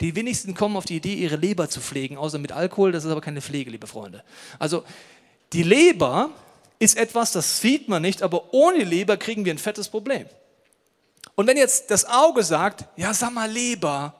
Die 0.00 0.14
wenigsten 0.14 0.54
kommen 0.54 0.76
auf 0.76 0.84
die 0.84 0.96
Idee, 0.96 1.14
ihre 1.14 1.36
Leber 1.36 1.68
zu 1.68 1.80
pflegen, 1.80 2.16
außer 2.16 2.38
mit 2.38 2.52
Alkohol. 2.52 2.92
Das 2.92 3.04
ist 3.04 3.10
aber 3.10 3.20
keine 3.20 3.40
Pflege, 3.40 3.70
liebe 3.70 3.86
Freunde. 3.86 4.22
Also 4.58 4.84
die 5.52 5.62
Leber 5.62 6.30
ist 6.78 6.96
etwas, 6.96 7.32
das 7.32 7.60
sieht 7.60 7.88
man 7.88 8.02
nicht, 8.02 8.22
aber 8.22 8.52
ohne 8.52 8.84
Leber 8.84 9.16
kriegen 9.16 9.44
wir 9.44 9.52
ein 9.52 9.58
fettes 9.58 9.88
Problem. 9.88 10.26
Und 11.34 11.46
wenn 11.46 11.56
jetzt 11.56 11.90
das 11.90 12.04
Auge 12.04 12.42
sagt, 12.42 12.84
ja 12.96 13.14
sag 13.14 13.32
mal 13.32 13.50
Leber, 13.50 14.14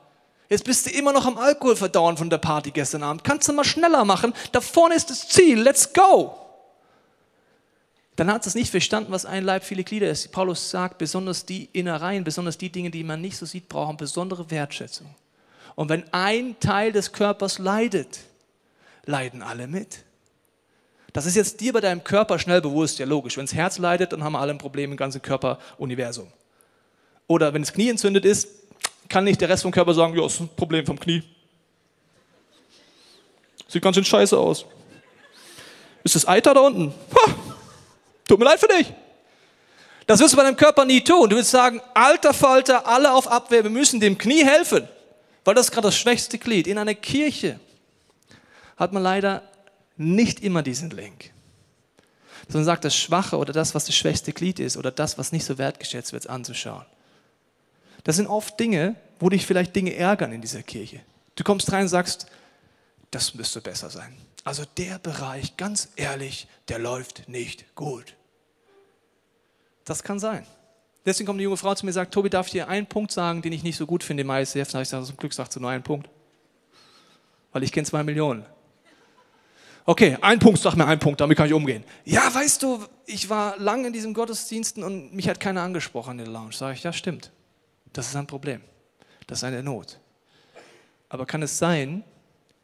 jetzt 0.49 0.63
bist 0.63 0.85
du 0.85 0.91
immer 0.91 1.13
noch 1.13 1.25
am 1.25 1.37
Alkohol 1.37 1.75
verdauen 1.75 2.17
von 2.17 2.29
der 2.29 2.37
Party 2.37 2.71
gestern 2.71 3.03
Abend, 3.03 3.23
kannst 3.23 3.47
du 3.47 3.53
mal 3.53 3.63
schneller 3.63 4.05
machen, 4.05 4.33
da 4.51 4.61
vorne 4.61 4.95
ist 4.95 5.09
das 5.09 5.27
Ziel, 5.27 5.59
let's 5.59 5.91
go. 5.93 6.35
Dann 8.15 8.31
hat 8.31 8.45
es 8.45 8.53
nicht 8.53 8.69
verstanden, 8.69 9.13
was 9.13 9.25
ein 9.25 9.45
Leib 9.45 9.63
viele 9.63 9.85
Glieder 9.85 10.09
ist. 10.09 10.33
Paulus 10.33 10.69
sagt, 10.69 10.97
besonders 10.97 11.45
die 11.45 11.69
Innereien, 11.71 12.25
besonders 12.25 12.57
die 12.57 12.69
Dinge, 12.69 12.91
die 12.91 13.03
man 13.05 13.21
nicht 13.21 13.37
so 13.37 13.45
sieht, 13.45 13.69
brauchen 13.69 13.95
besondere 13.95 14.51
Wertschätzung. 14.51 15.07
Und 15.79 15.87
wenn 15.87 16.03
ein 16.11 16.59
Teil 16.59 16.91
des 16.91 17.13
Körpers 17.13 17.57
leidet, 17.57 18.19
leiden 19.05 19.41
alle 19.41 19.65
mit. 19.65 19.99
Das 21.13 21.25
ist 21.25 21.37
jetzt 21.37 21.61
dir 21.61 21.71
bei 21.71 21.79
deinem 21.79 22.03
Körper 22.03 22.37
schnell 22.37 22.59
bewusst, 22.59 22.99
ja 22.99 23.05
logisch. 23.05 23.37
Wenn 23.37 23.45
das 23.45 23.53
Herz 23.53 23.77
leidet, 23.77 24.11
dann 24.11 24.21
haben 24.21 24.33
wir 24.33 24.41
alle 24.41 24.51
ein 24.51 24.57
Problem 24.57 24.91
im 24.91 24.97
ganzen 24.97 25.21
Körperuniversum. 25.21 26.27
Oder 27.27 27.53
wenn 27.53 27.61
das 27.61 27.71
Knie 27.71 27.87
entzündet 27.87 28.25
ist, 28.25 28.49
kann 29.07 29.23
nicht 29.23 29.39
der 29.39 29.47
Rest 29.47 29.63
vom 29.63 29.71
Körper 29.71 29.93
sagen, 29.93 30.13
ja, 30.17 30.25
ist 30.25 30.41
ein 30.41 30.49
Problem 30.53 30.85
vom 30.85 30.99
Knie. 30.99 31.23
Sieht 33.69 33.81
ganz 33.81 33.95
schön 33.95 34.03
scheiße 34.03 34.37
aus. 34.37 34.65
Ist 36.03 36.13
das 36.13 36.27
Eiter 36.27 36.53
da 36.55 36.59
unten? 36.59 36.89
Ha, 36.89 37.35
tut 38.27 38.37
mir 38.37 38.43
leid 38.43 38.59
für 38.59 38.67
dich. 38.67 38.93
Das 40.07 40.19
wirst 40.19 40.33
du 40.33 40.37
bei 40.37 40.43
deinem 40.43 40.57
Körper 40.57 40.83
nie 40.83 40.99
tun. 40.99 41.29
Du 41.29 41.37
willst 41.37 41.51
sagen, 41.51 41.79
alter 41.93 42.33
Falter, 42.33 42.85
alle 42.85 43.13
auf 43.13 43.31
Abwehr, 43.31 43.63
wir 43.63 43.71
müssen 43.71 44.01
dem 44.01 44.17
Knie 44.17 44.43
helfen. 44.43 44.85
Weil 45.49 45.55
das 45.55 45.71
gerade 45.71 45.87
das 45.87 45.97
schwächste 45.97 46.37
Glied. 46.37 46.67
In 46.67 46.77
einer 46.77 46.93
Kirche 46.93 47.59
hat 48.77 48.93
man 48.93 49.01
leider 49.01 49.41
nicht 49.97 50.41
immer 50.41 50.61
diesen 50.61 50.91
Link. 50.91 51.31
Sondern 52.47 52.65
sagt, 52.65 52.85
das 52.85 52.95
Schwache 52.95 53.35
oder 53.35 53.51
das, 53.51 53.73
was 53.73 53.85
das 53.85 53.95
schwächste 53.95 54.31
Glied 54.31 54.59
ist 54.59 54.77
oder 54.77 54.91
das, 54.91 55.17
was 55.17 55.31
nicht 55.31 55.43
so 55.43 55.57
wertgeschätzt 55.57 56.13
wird, 56.13 56.29
anzuschauen. 56.29 56.85
Das 58.03 58.17
sind 58.17 58.27
oft 58.27 58.59
Dinge, 58.59 58.93
wo 59.19 59.29
dich 59.29 59.47
vielleicht 59.47 59.75
Dinge 59.75 59.95
ärgern 59.95 60.33
in 60.33 60.41
dieser 60.41 60.61
Kirche. 60.61 60.99
Du 61.33 61.43
kommst 61.43 61.71
rein 61.71 61.81
und 61.81 61.87
sagst, 61.87 62.27
das 63.09 63.33
müsste 63.33 63.59
besser 63.59 63.89
sein. 63.89 64.15
Also 64.43 64.65
der 64.77 64.99
Bereich, 64.99 65.57
ganz 65.57 65.89
ehrlich, 65.95 66.47
der 66.67 66.77
läuft 66.77 67.27
nicht 67.27 67.73
gut. 67.73 68.15
Das 69.83 70.03
kann 70.03 70.19
sein. 70.19 70.45
Deswegen 71.09 71.25
kommt 71.25 71.39
die 71.39 71.43
junge 71.43 71.57
Frau 71.57 71.73
zu 71.73 71.87
mir 71.87 71.89
und 71.89 71.93
sagt, 71.95 72.13
Tobi, 72.13 72.29
darf 72.29 72.45
ich 72.45 72.51
dir 72.51 72.67
einen 72.67 72.85
Punkt 72.85 73.11
sagen, 73.11 73.41
den 73.41 73.51
ich 73.51 73.63
nicht 73.63 73.77
so 73.77 73.87
gut 73.87 74.03
finde 74.03 74.21
im 74.21 74.29
ISF? 74.29 74.57
Habe 74.73 74.83
ich 74.83 74.89
gesagt, 74.89 75.07
zum 75.07 75.17
Glück 75.17 75.33
sagst 75.33 75.55
du 75.55 75.59
nur 75.59 75.71
einen 75.71 75.81
Punkt. 75.81 76.07
Weil 77.51 77.63
ich 77.63 77.71
kenne 77.71 77.87
zwei 77.87 78.03
Millionen. 78.03 78.45
Okay, 79.85 80.15
ein 80.21 80.37
Punkt, 80.37 80.59
sag 80.59 80.75
mir 80.75 80.85
einen 80.85 80.99
Punkt, 80.99 81.19
damit 81.19 81.35
kann 81.35 81.47
ich 81.47 81.53
umgehen. 81.53 81.83
Ja, 82.05 82.31
weißt 82.31 82.61
du, 82.61 82.85
ich 83.07 83.27
war 83.27 83.57
lang 83.57 83.85
in 83.85 83.91
diesen 83.91 84.13
Gottesdiensten 84.13 84.83
und 84.83 85.11
mich 85.11 85.27
hat 85.27 85.39
keiner 85.39 85.63
angesprochen 85.63 86.11
in 86.11 86.25
der 86.25 86.27
Lounge. 86.27 86.51
Sag 86.53 86.75
ich, 86.75 86.83
ja, 86.83 86.93
stimmt. 86.93 87.31
Das 87.91 88.07
ist 88.07 88.15
ein 88.15 88.27
Problem. 88.27 88.61
Das 89.25 89.39
ist 89.39 89.45
eine 89.45 89.63
Not. 89.63 89.99
Aber 91.09 91.25
kann 91.25 91.41
es 91.41 91.57
sein, 91.57 92.03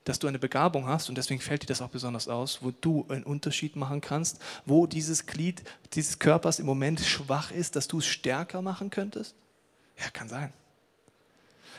dass 0.05 0.19
du 0.19 0.27
eine 0.27 0.39
Begabung 0.39 0.87
hast 0.87 1.09
und 1.09 1.17
deswegen 1.17 1.41
fällt 1.41 1.63
dir 1.63 1.67
das 1.67 1.81
auch 1.81 1.89
besonders 1.89 2.27
aus, 2.27 2.59
wo 2.61 2.71
du 2.71 3.05
einen 3.09 3.23
Unterschied 3.23 3.75
machen 3.75 4.01
kannst, 4.01 4.39
wo 4.65 4.87
dieses 4.87 5.25
Glied 5.25 5.63
dieses 5.93 6.19
Körpers 6.19 6.59
im 6.59 6.65
Moment 6.65 7.01
schwach 7.01 7.51
ist, 7.51 7.75
dass 7.75 7.87
du 7.87 7.97
es 7.97 8.05
stärker 8.05 8.61
machen 8.61 8.89
könntest? 8.89 9.35
Ja, 9.97 10.09
kann 10.11 10.29
sein. 10.29 10.53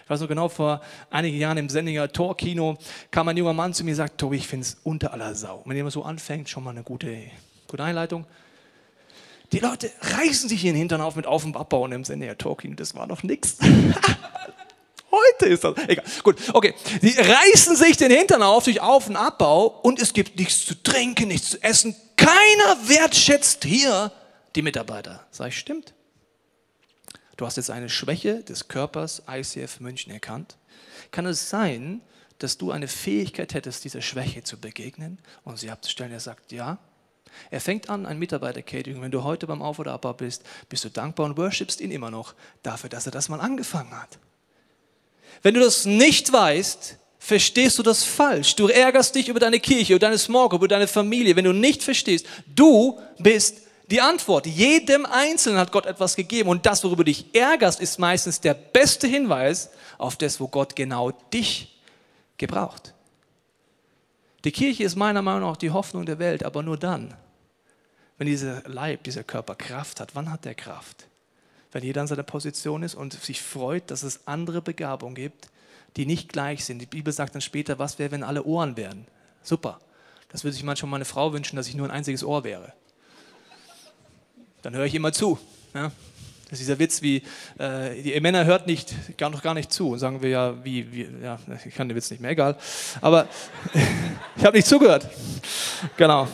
Ich 0.04 0.10
weiß 0.10 0.20
noch 0.20 0.28
genau, 0.28 0.48
vor 0.48 0.82
einigen 1.10 1.36
Jahren 1.36 1.58
im 1.58 1.68
Sendinger 1.68 2.12
Torkino 2.12 2.78
kam 3.10 3.28
ein 3.28 3.36
junger 3.36 3.52
Mann 3.52 3.74
zu 3.74 3.84
mir 3.84 3.90
und 3.90 3.96
sagt, 3.96 4.18
Tobi, 4.18 4.36
ich 4.36 4.46
finde 4.46 4.66
es 4.66 4.76
unter 4.84 5.12
aller 5.12 5.34
Sau. 5.34 5.56
Und 5.58 5.70
wenn 5.70 5.76
jemand 5.76 5.92
so 5.92 6.04
anfängt, 6.04 6.48
schon 6.48 6.62
mal 6.62 6.70
eine 6.70 6.82
gute, 6.82 7.24
gute 7.66 7.82
Einleitung. 7.82 8.24
Die 9.52 9.58
Leute 9.60 9.90
reißen 10.00 10.48
sich 10.48 10.64
ihren 10.64 10.76
Hintern 10.76 11.00
auf 11.00 11.16
mit 11.16 11.26
Auf- 11.26 11.44
und 11.44 11.56
Abbauen 11.56 11.92
im 11.92 12.04
Sendinger 12.04 12.36
Torkino. 12.36 12.74
Das 12.74 12.94
war 12.94 13.06
noch 13.06 13.22
nichts. 13.22 13.58
Heute 15.16 15.46
ist 15.46 15.64
das. 15.64 15.76
Egal. 15.88 16.04
Gut, 16.22 16.36
okay. 16.52 16.74
Sie 17.00 17.18
reißen 17.18 17.76
sich 17.76 17.96
den 17.96 18.10
Hintern 18.10 18.42
auf 18.42 18.64
durch 18.64 18.80
Auf- 18.80 19.08
und 19.08 19.16
Abbau 19.16 19.66
und 19.82 20.00
es 20.00 20.12
gibt 20.12 20.38
nichts 20.38 20.66
zu 20.66 20.74
trinken, 20.82 21.28
nichts 21.28 21.50
zu 21.50 21.62
essen. 21.62 21.94
Keiner 22.16 22.88
wertschätzt 22.88 23.64
hier 23.64 24.12
die 24.54 24.62
Mitarbeiter. 24.62 25.26
Sag 25.30 25.48
ich, 25.48 25.58
stimmt. 25.58 25.94
Du 27.36 27.44
hast 27.44 27.56
jetzt 27.56 27.70
eine 27.70 27.88
Schwäche 27.88 28.42
des 28.42 28.68
Körpers 28.68 29.22
ICF 29.28 29.80
München 29.80 30.12
erkannt. 30.12 30.56
Kann 31.10 31.26
es 31.26 31.50
sein, 31.50 32.00
dass 32.38 32.58
du 32.58 32.70
eine 32.70 32.88
Fähigkeit 32.88 33.54
hättest, 33.54 33.84
dieser 33.84 34.00
Schwäche 34.00 34.42
zu 34.42 34.58
begegnen 34.58 35.18
und 35.44 35.58
sie 35.58 35.70
abzustellen? 35.70 36.12
Er 36.12 36.20
sagt, 36.20 36.52
ja. 36.52 36.78
Er 37.50 37.60
fängt 37.60 37.90
an, 37.90 38.06
ein 38.06 38.18
Mitarbeiter-Catering. 38.18 39.02
Wenn 39.02 39.10
du 39.10 39.22
heute 39.22 39.46
beim 39.46 39.60
Auf- 39.60 39.78
oder 39.78 39.92
Abbau 39.92 40.14
bist, 40.14 40.42
bist 40.70 40.84
du 40.84 40.88
dankbar 40.88 41.26
und 41.26 41.36
worshipst 41.36 41.82
ihn 41.82 41.90
immer 41.90 42.10
noch 42.10 42.34
dafür, 42.62 42.88
dass 42.88 43.04
er 43.04 43.12
das 43.12 43.28
mal 43.28 43.40
angefangen 43.40 43.92
hat. 43.92 44.18
Wenn 45.42 45.54
du 45.54 45.60
das 45.60 45.84
nicht 45.84 46.32
weißt, 46.32 46.96
verstehst 47.18 47.78
du 47.78 47.82
das 47.82 48.04
falsch. 48.04 48.54
Du 48.54 48.68
ärgerst 48.68 49.14
dich 49.14 49.28
über 49.28 49.40
deine 49.40 49.60
Kirche, 49.60 49.94
über 49.94 50.00
deine 50.00 50.18
Small 50.18 50.48
über 50.52 50.68
deine 50.68 50.86
Familie. 50.86 51.34
Wenn 51.34 51.44
du 51.44 51.52
nicht 51.52 51.82
verstehst, 51.82 52.26
du 52.46 52.98
bist 53.18 53.62
die 53.90 54.00
Antwort. 54.00 54.46
Jedem 54.46 55.06
Einzelnen 55.06 55.58
hat 55.58 55.72
Gott 55.72 55.86
etwas 55.86 56.16
gegeben. 56.16 56.48
Und 56.48 56.66
das, 56.66 56.82
worüber 56.84 57.04
du 57.04 57.12
dich 57.12 57.34
ärgerst, 57.34 57.80
ist 57.80 57.98
meistens 57.98 58.40
der 58.40 58.54
beste 58.54 59.06
Hinweis 59.06 59.70
auf 59.98 60.16
das, 60.16 60.40
wo 60.40 60.48
Gott 60.48 60.76
genau 60.76 61.12
dich 61.32 61.80
gebraucht. 62.36 62.94
Die 64.44 64.52
Kirche 64.52 64.84
ist 64.84 64.96
meiner 64.96 65.22
Meinung 65.22 65.50
nach 65.50 65.56
die 65.56 65.70
Hoffnung 65.70 66.06
der 66.06 66.18
Welt, 66.18 66.44
aber 66.44 66.62
nur 66.62 66.76
dann, 66.76 67.14
wenn 68.18 68.28
dieser 68.28 68.62
Leib, 68.66 69.02
dieser 69.02 69.24
Körper 69.24 69.56
Kraft 69.56 69.98
hat. 70.00 70.14
Wann 70.14 70.30
hat 70.30 70.44
der 70.44 70.54
Kraft? 70.54 71.06
Wenn 71.76 71.84
jeder 71.84 72.00
an 72.00 72.06
seiner 72.06 72.22
Position 72.22 72.82
ist 72.82 72.94
und 72.94 73.12
sich 73.12 73.42
freut, 73.42 73.90
dass 73.90 74.02
es 74.02 74.26
andere 74.26 74.62
Begabungen 74.62 75.14
gibt, 75.14 75.48
die 75.96 76.06
nicht 76.06 76.32
gleich 76.32 76.64
sind. 76.64 76.78
Die 76.80 76.86
Bibel 76.86 77.12
sagt 77.12 77.34
dann 77.34 77.42
später, 77.42 77.78
was 77.78 77.98
wäre, 77.98 78.10
wenn 78.12 78.22
alle 78.22 78.44
Ohren 78.44 78.76
wären? 78.76 79.06
Super. 79.42 79.78
Das 80.30 80.42
würde 80.42 80.54
sich 80.54 80.64
manchmal 80.64 80.90
meine 80.90 81.04
Frau 81.04 81.32
wünschen, 81.32 81.56
dass 81.56 81.68
ich 81.68 81.74
nur 81.74 81.86
ein 81.86 81.90
einziges 81.90 82.24
Ohr 82.24 82.44
wäre 82.44 82.72
dann 84.66 84.74
höre 84.74 84.86
ich 84.86 84.96
immer 84.96 85.12
zu. 85.12 85.38
Ja? 85.74 85.92
Das 86.44 86.58
ist 86.58 86.60
dieser 86.60 86.78
Witz, 86.80 87.00
wie 87.00 87.22
äh, 87.58 88.02
die 88.02 88.20
Männer 88.20 88.44
hört 88.44 88.66
nicht, 88.66 89.16
gar 89.16 89.30
noch 89.30 89.40
gar 89.40 89.54
nicht 89.54 89.72
zu. 89.72 89.90
Und 89.90 90.00
sagen 90.00 90.22
wir 90.22 90.28
ja, 90.28 90.64
wie, 90.64 90.92
wie, 90.92 91.08
ja, 91.22 91.38
ich 91.64 91.74
kann 91.74 91.88
den 91.88 91.96
Witz 91.96 92.10
nicht 92.10 92.20
mehr, 92.20 92.32
egal. 92.32 92.56
Aber 93.00 93.28
ich 94.36 94.44
habe 94.44 94.56
nicht 94.56 94.66
zugehört. 94.66 95.08
Genau. 95.96 96.26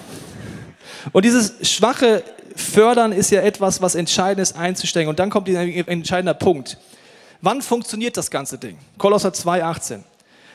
Und 1.12 1.24
dieses 1.26 1.70
schwache 1.70 2.24
Fördern 2.56 3.12
ist 3.12 3.30
ja 3.30 3.40
etwas, 3.42 3.80
was 3.82 3.94
entscheidend 3.94 4.42
ist 4.42 4.56
einzustellen. 4.56 5.08
Und 5.08 5.18
dann 5.18 5.30
kommt 5.30 5.48
ein 5.48 5.86
entscheidender 5.86 6.34
Punkt. 6.34 6.78
Wann 7.40 7.62
funktioniert 7.62 8.16
das 8.16 8.30
ganze 8.30 8.58
Ding? 8.58 8.78
Kolosser 8.98 9.30
2,18. 9.30 10.00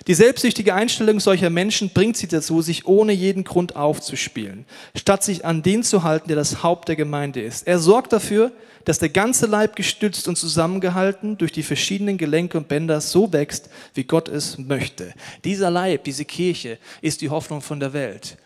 Die 0.08 0.14
selbstsüchtige 0.14 0.74
Einstellung 0.74 1.20
solcher 1.20 1.50
Menschen 1.50 1.90
bringt 1.90 2.16
sie 2.16 2.30
dazu, 2.30 2.62
sich 2.62 2.88
ohne 2.88 3.12
jeden 3.12 3.44
Grund 3.44 3.76
aufzuspielen, 3.76 4.66
statt 4.96 5.22
sich 5.22 5.44
an 5.44 5.64
den 5.64 5.84
zu 5.84 6.04
halten, 6.04 6.30
der 6.30 6.38
das 6.38 6.64
Haupt 6.64 6.88
der 6.88 6.96
Gemeinde 6.96 7.42
ist. 7.42 7.68
Er 7.68 7.78
sorgt 7.78 8.14
dafür, 8.14 8.54
dass 8.86 9.00
der 9.00 9.10
ganze 9.10 9.48
Leib 9.48 9.76
gestützt 9.76 10.30
und 10.30 10.38
zusammengehalten 10.38 11.38
durch 11.38 11.52
die 11.52 11.64
verschiedenen 11.64 12.18
Gelenke 12.18 12.58
und 12.58 12.70
Bänder 12.70 13.02
so 13.02 13.34
wächst, 13.34 13.70
wie 13.96 14.06
Gott 14.06 14.30
es 14.30 14.58
möchte. 14.58 15.14
Dieser 15.44 15.70
Leib, 15.70 16.06
diese 16.06 16.24
Kirche 16.24 16.78
ist 17.02 17.20
die 17.20 17.30
Hoffnung 17.30 17.60
von 17.60 17.82
der 17.82 17.92
Welt. 17.92 18.38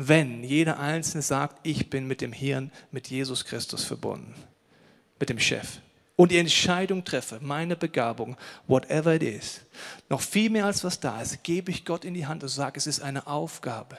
Wenn 0.00 0.44
jeder 0.44 0.78
Einzelne 0.78 1.22
sagt, 1.22 1.58
ich 1.64 1.90
bin 1.90 2.06
mit 2.06 2.20
dem 2.20 2.32
Hirn, 2.32 2.70
mit 2.92 3.08
Jesus 3.08 3.44
Christus 3.44 3.82
verbunden, 3.82 4.32
mit 5.18 5.28
dem 5.28 5.40
Chef 5.40 5.80
und 6.14 6.30
die 6.30 6.38
Entscheidung 6.38 7.04
treffe, 7.04 7.40
meine 7.42 7.74
Begabung, 7.74 8.36
whatever 8.68 9.16
it 9.16 9.24
is, 9.24 9.60
noch 10.08 10.20
viel 10.20 10.50
mehr 10.50 10.66
als 10.66 10.84
was 10.84 11.00
da 11.00 11.20
ist, 11.20 11.42
gebe 11.42 11.72
ich 11.72 11.84
Gott 11.84 12.04
in 12.04 12.14
die 12.14 12.28
Hand 12.28 12.44
und 12.44 12.48
sage, 12.48 12.78
es 12.78 12.86
ist 12.86 13.00
eine 13.00 13.26
Aufgabe. 13.26 13.98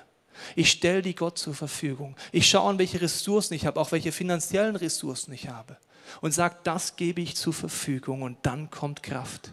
Ich 0.55 0.71
stelle 0.71 1.01
die 1.01 1.15
Gott 1.15 1.37
zur 1.37 1.53
Verfügung. 1.53 2.15
Ich 2.31 2.49
schaue 2.49 2.69
an, 2.69 2.79
welche 2.79 3.01
Ressourcen 3.01 3.55
ich 3.55 3.65
habe, 3.65 3.77
auch 3.77 3.91
welche 3.91 4.13
finanziellen 4.13 4.77
Ressourcen 4.77 5.33
ich 5.33 5.49
habe. 5.49 5.75
Und 6.21 6.33
sage, 6.33 6.55
das 6.63 6.95
gebe 6.95 7.19
ich 7.19 7.35
zur 7.35 7.53
Verfügung 7.53 8.21
und 8.21 8.37
dann 8.43 8.69
kommt 8.69 9.03
Kraft. 9.03 9.51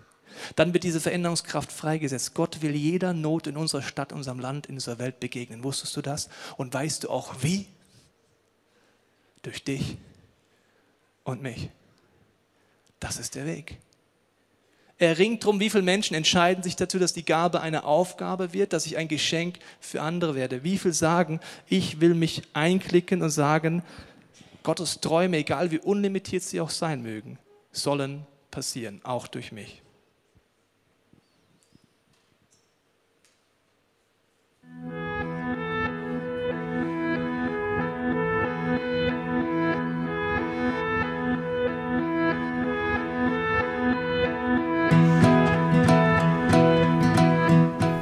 Dann 0.55 0.72
wird 0.72 0.85
diese 0.85 1.01
Veränderungskraft 1.01 1.72
freigesetzt. 1.72 2.35
Gott 2.35 2.62
will 2.62 2.75
jeder 2.75 3.12
Not 3.12 3.46
in 3.46 3.57
unserer 3.57 3.83
Stadt, 3.83 4.12
unserem 4.12 4.40
Land, 4.40 4.66
in 4.66 4.75
unserer 4.75 4.99
Welt 4.99 5.20
begegnen. 5.20 5.64
Wusstest 5.64 5.96
du 5.96 6.03
das? 6.03 6.29
Und 6.57 6.72
weißt 6.72 7.05
du 7.05 7.11
auch 7.11 7.35
wie? 7.42 7.66
Durch 9.42 9.62
dich 9.62 9.96
und 11.25 11.42
mich. 11.42 11.70
Das 13.01 13.18
ist 13.18 13.35
der 13.35 13.46
Weg. 13.46 13.79
Er 14.99 15.18
ringt 15.18 15.42
darum, 15.42 15.61
wie 15.61 15.68
viele 15.68 15.83
Menschen 15.83 16.14
entscheiden 16.14 16.62
sich 16.62 16.75
dazu, 16.75 16.99
dass 16.99 17.12
die 17.12 17.25
Gabe 17.25 17.61
eine 17.61 17.85
Aufgabe 17.85 18.55
wird, 18.55 18.72
dass 18.72 18.87
ich 18.87 18.96
ein 18.96 19.09
Geschenk 19.09 19.59
für 19.79 20.01
andere 20.01 20.35
werde. 20.35 20.64
Wie 20.64 20.79
viele 20.79 20.94
sagen, 20.94 21.40
ich 21.68 22.01
will 22.01 22.14
mich 22.14 22.42
einklicken 22.55 23.20
und 23.20 23.31
sagen, 23.31 23.83
Gottes 24.62 25.01
Träume, 25.01 25.37
egal 25.37 25.70
wie 25.70 25.79
unlimitiert 25.79 26.42
sie 26.42 26.61
auch 26.61 26.70
sein 26.70 27.03
mögen, 27.03 27.38
sollen 27.72 28.27
passieren, 28.51 29.01
auch 29.05 29.27
durch 29.29 29.53
mich. 29.53 29.83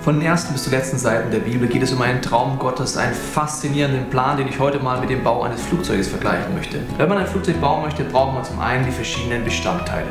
Von 0.04 0.20
den 0.20 0.28
ersten 0.28 0.52
bis 0.52 0.64
zur 0.64 0.72
letzten 0.74 0.98
Seiten 0.98 1.30
der 1.30 1.38
Bibel 1.38 1.66
geht 1.66 1.82
es 1.82 1.90
um 1.90 2.02
einen 2.02 2.20
Traum 2.20 2.58
Gottes, 2.58 2.98
einen 2.98 3.14
faszinierenden 3.14 4.10
Plan, 4.10 4.36
den 4.36 4.46
ich 4.46 4.58
heute 4.58 4.78
mal 4.78 5.00
mit 5.00 5.08
dem 5.08 5.24
Bau 5.24 5.44
eines 5.44 5.62
Flugzeuges 5.62 6.08
vergleichen 6.08 6.54
möchte. 6.54 6.80
Wenn 6.98 7.08
man 7.08 7.16
ein 7.16 7.26
Flugzeug 7.26 7.58
bauen 7.58 7.84
möchte, 7.84 8.04
braucht 8.04 8.34
man 8.34 8.44
zum 8.44 8.60
einen 8.60 8.84
die 8.84 8.92
verschiedenen 8.92 9.42
Bestandteile. 9.44 10.10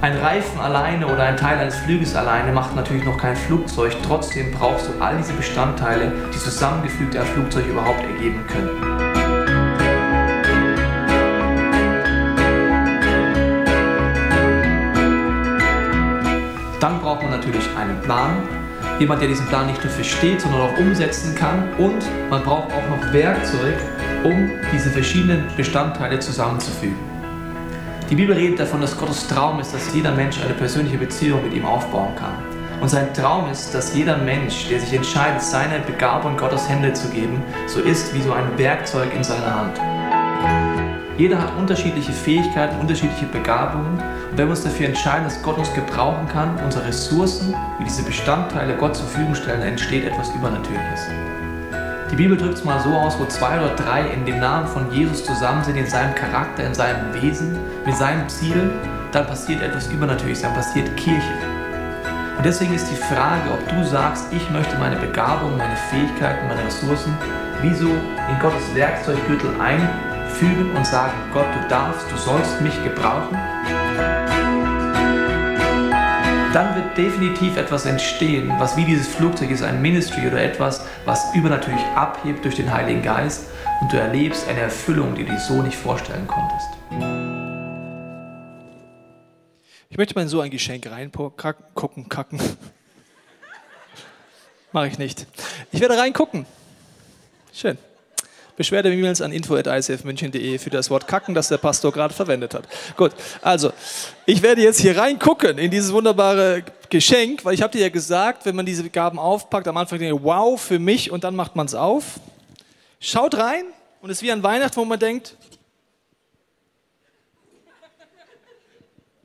Ein 0.00 0.16
Reifen 0.16 0.58
alleine 0.58 1.06
oder 1.06 1.22
ein 1.22 1.36
Teil 1.36 1.58
eines 1.58 1.76
Flüges 1.76 2.16
alleine 2.16 2.50
macht 2.50 2.74
natürlich 2.74 3.04
noch 3.04 3.16
kein 3.16 3.36
Flugzeug. 3.36 3.94
Trotzdem 4.04 4.50
brauchst 4.50 4.88
du 4.88 5.00
all 5.00 5.16
diese 5.18 5.34
Bestandteile, 5.34 6.10
die 6.34 6.38
zusammengefügt 6.38 7.16
ein 7.16 7.26
Flugzeug 7.26 7.64
überhaupt 7.68 8.02
ergeben 8.02 8.44
können. 8.48 8.91
Dann 16.82 17.00
braucht 17.00 17.22
man 17.22 17.30
natürlich 17.30 17.64
einen 17.78 18.02
Plan, 18.02 18.42
jemand, 18.98 19.20
der 19.20 19.28
diesen 19.28 19.46
Plan 19.46 19.68
nicht 19.68 19.84
nur 19.84 19.92
versteht, 19.92 20.40
sondern 20.40 20.62
auch 20.62 20.76
umsetzen 20.78 21.32
kann. 21.36 21.62
Und 21.78 22.04
man 22.28 22.42
braucht 22.42 22.72
auch 22.72 22.88
noch 22.88 23.12
Werkzeug, 23.12 23.76
um 24.24 24.50
diese 24.72 24.90
verschiedenen 24.90 25.44
Bestandteile 25.56 26.18
zusammenzufügen. 26.18 26.98
Die 28.10 28.16
Bibel 28.16 28.34
redet 28.34 28.58
davon, 28.58 28.80
dass 28.80 28.98
Gottes 28.98 29.28
Traum 29.28 29.60
ist, 29.60 29.72
dass 29.72 29.94
jeder 29.94 30.10
Mensch 30.10 30.42
eine 30.42 30.54
persönliche 30.54 30.98
Beziehung 30.98 31.44
mit 31.44 31.54
ihm 31.54 31.64
aufbauen 31.64 32.16
kann. 32.16 32.34
Und 32.80 32.88
sein 32.88 33.14
Traum 33.14 33.48
ist, 33.48 33.72
dass 33.72 33.94
jeder 33.94 34.16
Mensch, 34.16 34.66
der 34.68 34.80
sich 34.80 34.92
entscheidet, 34.92 35.40
seine 35.40 35.78
Begabung 35.86 36.36
Gottes 36.36 36.68
Hände 36.68 36.92
zu 36.94 37.08
geben, 37.10 37.44
so 37.68 37.78
ist 37.78 38.12
wie 38.12 38.22
so 38.22 38.32
ein 38.32 38.58
Werkzeug 38.58 39.14
in 39.14 39.22
seiner 39.22 39.54
Hand. 39.54 39.80
Jeder 41.16 41.38
hat 41.38 41.56
unterschiedliche 41.56 42.10
Fähigkeiten, 42.10 42.80
unterschiedliche 42.80 43.26
Begabungen. 43.26 44.02
Wenn 44.34 44.46
wir 44.46 44.52
uns 44.52 44.64
dafür 44.64 44.86
entscheiden, 44.86 45.24
dass 45.24 45.42
Gott 45.42 45.58
uns 45.58 45.72
gebrauchen 45.74 46.26
kann, 46.26 46.58
unsere 46.64 46.86
Ressourcen, 46.86 47.54
wie 47.78 47.84
diese 47.84 48.02
Bestandteile 48.02 48.74
Gott 48.76 48.96
zur 48.96 49.06
Verfügung 49.06 49.34
stellen, 49.34 49.60
entsteht 49.60 50.06
etwas 50.06 50.30
Übernatürliches. 50.30 51.00
Die 52.10 52.16
Bibel 52.16 52.38
drückt 52.38 52.54
es 52.54 52.64
mal 52.64 52.80
so 52.80 52.94
aus, 52.94 53.18
wo 53.18 53.26
zwei 53.26 53.58
oder 53.58 53.74
drei 53.76 54.08
in 54.08 54.24
dem 54.24 54.40
Namen 54.40 54.66
von 54.66 54.90
Jesus 54.90 55.22
zusammen 55.22 55.62
sind, 55.64 55.76
in 55.76 55.86
seinem 55.86 56.14
Charakter, 56.14 56.64
in 56.64 56.72
seinem 56.72 57.12
Wesen, 57.12 57.58
mit 57.84 57.94
seinem 57.94 58.26
Ziel, 58.30 58.70
dann 59.12 59.26
passiert 59.26 59.60
etwas 59.60 59.88
Übernatürliches, 59.88 60.40
dann 60.40 60.54
passiert 60.54 60.96
Kirche. 60.96 61.34
Und 62.38 62.46
deswegen 62.46 62.72
ist 62.72 62.90
die 62.90 62.96
Frage, 62.96 63.50
ob 63.52 63.68
du 63.68 63.84
sagst, 63.84 64.32
ich 64.32 64.48
möchte 64.50 64.78
meine 64.78 64.96
Begabung, 64.96 65.58
meine 65.58 65.76
Fähigkeiten, 65.90 66.48
meine 66.48 66.64
Ressourcen, 66.64 67.14
wie 67.60 67.74
so 67.74 67.88
in 67.88 68.38
Gottes 68.40 68.74
Werkzeuggürtel 68.74 69.50
einfügen 69.60 70.74
und 70.74 70.86
sagen, 70.86 71.12
Gott, 71.34 71.46
du 71.54 71.68
darfst, 71.68 72.10
du 72.10 72.16
sollst 72.16 72.62
mich 72.62 72.82
gebrauchen. 72.82 73.36
Dann 76.52 76.74
wird 76.74 76.98
definitiv 76.98 77.56
etwas 77.56 77.86
entstehen, 77.86 78.52
was 78.58 78.76
wie 78.76 78.84
dieses 78.84 79.08
Flugzeug 79.08 79.50
ist, 79.50 79.62
ein 79.62 79.80
Ministry 79.80 80.26
oder 80.26 80.42
etwas, 80.42 80.84
was 81.06 81.34
übernatürlich 81.34 81.82
abhebt 81.94 82.44
durch 82.44 82.56
den 82.56 82.70
Heiligen 82.72 83.02
Geist 83.02 83.46
und 83.80 83.92
du 83.92 83.96
erlebst 83.96 84.48
eine 84.48 84.60
Erfüllung, 84.60 85.14
die 85.14 85.24
du 85.24 85.32
dir 85.32 85.40
so 85.40 85.62
nicht 85.62 85.76
vorstellen 85.76 86.28
konntest. 86.28 86.68
Ich 89.88 89.96
möchte 89.96 90.14
mal 90.14 90.22
in 90.22 90.28
so 90.28 90.40
ein 90.40 90.50
Geschenk 90.50 90.90
reingucken, 90.90 92.08
kacken. 92.08 92.40
Mache 94.72 94.88
ich 94.88 94.98
nicht. 94.98 95.26
Ich 95.70 95.80
werde 95.80 95.96
reingucken. 95.96 96.44
Schön. 97.52 97.78
Beschwerde-E-Mails 98.62 99.20
an 99.20 99.32
info.icfmünchen.de 99.32 100.58
für 100.58 100.70
das 100.70 100.88
Wort 100.88 101.08
kacken, 101.08 101.34
das 101.34 101.48
der 101.48 101.58
Pastor 101.58 101.90
gerade 101.90 102.14
verwendet 102.14 102.54
hat. 102.54 102.68
Gut, 102.96 103.10
also 103.40 103.72
ich 104.24 104.40
werde 104.40 104.62
jetzt 104.62 104.80
hier 104.80 104.96
reingucken 104.96 105.58
in 105.58 105.72
dieses 105.72 105.92
wunderbare 105.92 106.62
Geschenk, 106.88 107.44
weil 107.44 107.54
ich 107.54 107.62
habe 107.62 107.72
dir 107.72 107.80
ja 107.80 107.88
gesagt, 107.88 108.46
wenn 108.46 108.54
man 108.54 108.64
diese 108.64 108.88
Gaben 108.88 109.18
aufpackt, 109.18 109.66
am 109.66 109.76
Anfang 109.76 109.98
denkt 109.98 110.22
wow, 110.22 110.60
für 110.60 110.78
mich 110.78 111.10
und 111.10 111.24
dann 111.24 111.34
macht 111.34 111.56
man 111.56 111.66
es 111.66 111.74
auf. 111.74 112.20
Schaut 113.00 113.34
rein 113.34 113.64
und 114.00 114.10
es 114.10 114.18
ist 114.18 114.22
wie 114.22 114.30
an 114.30 114.44
Weihnachten, 114.44 114.76
wo 114.76 114.84
man 114.84 115.00
denkt, 115.00 115.36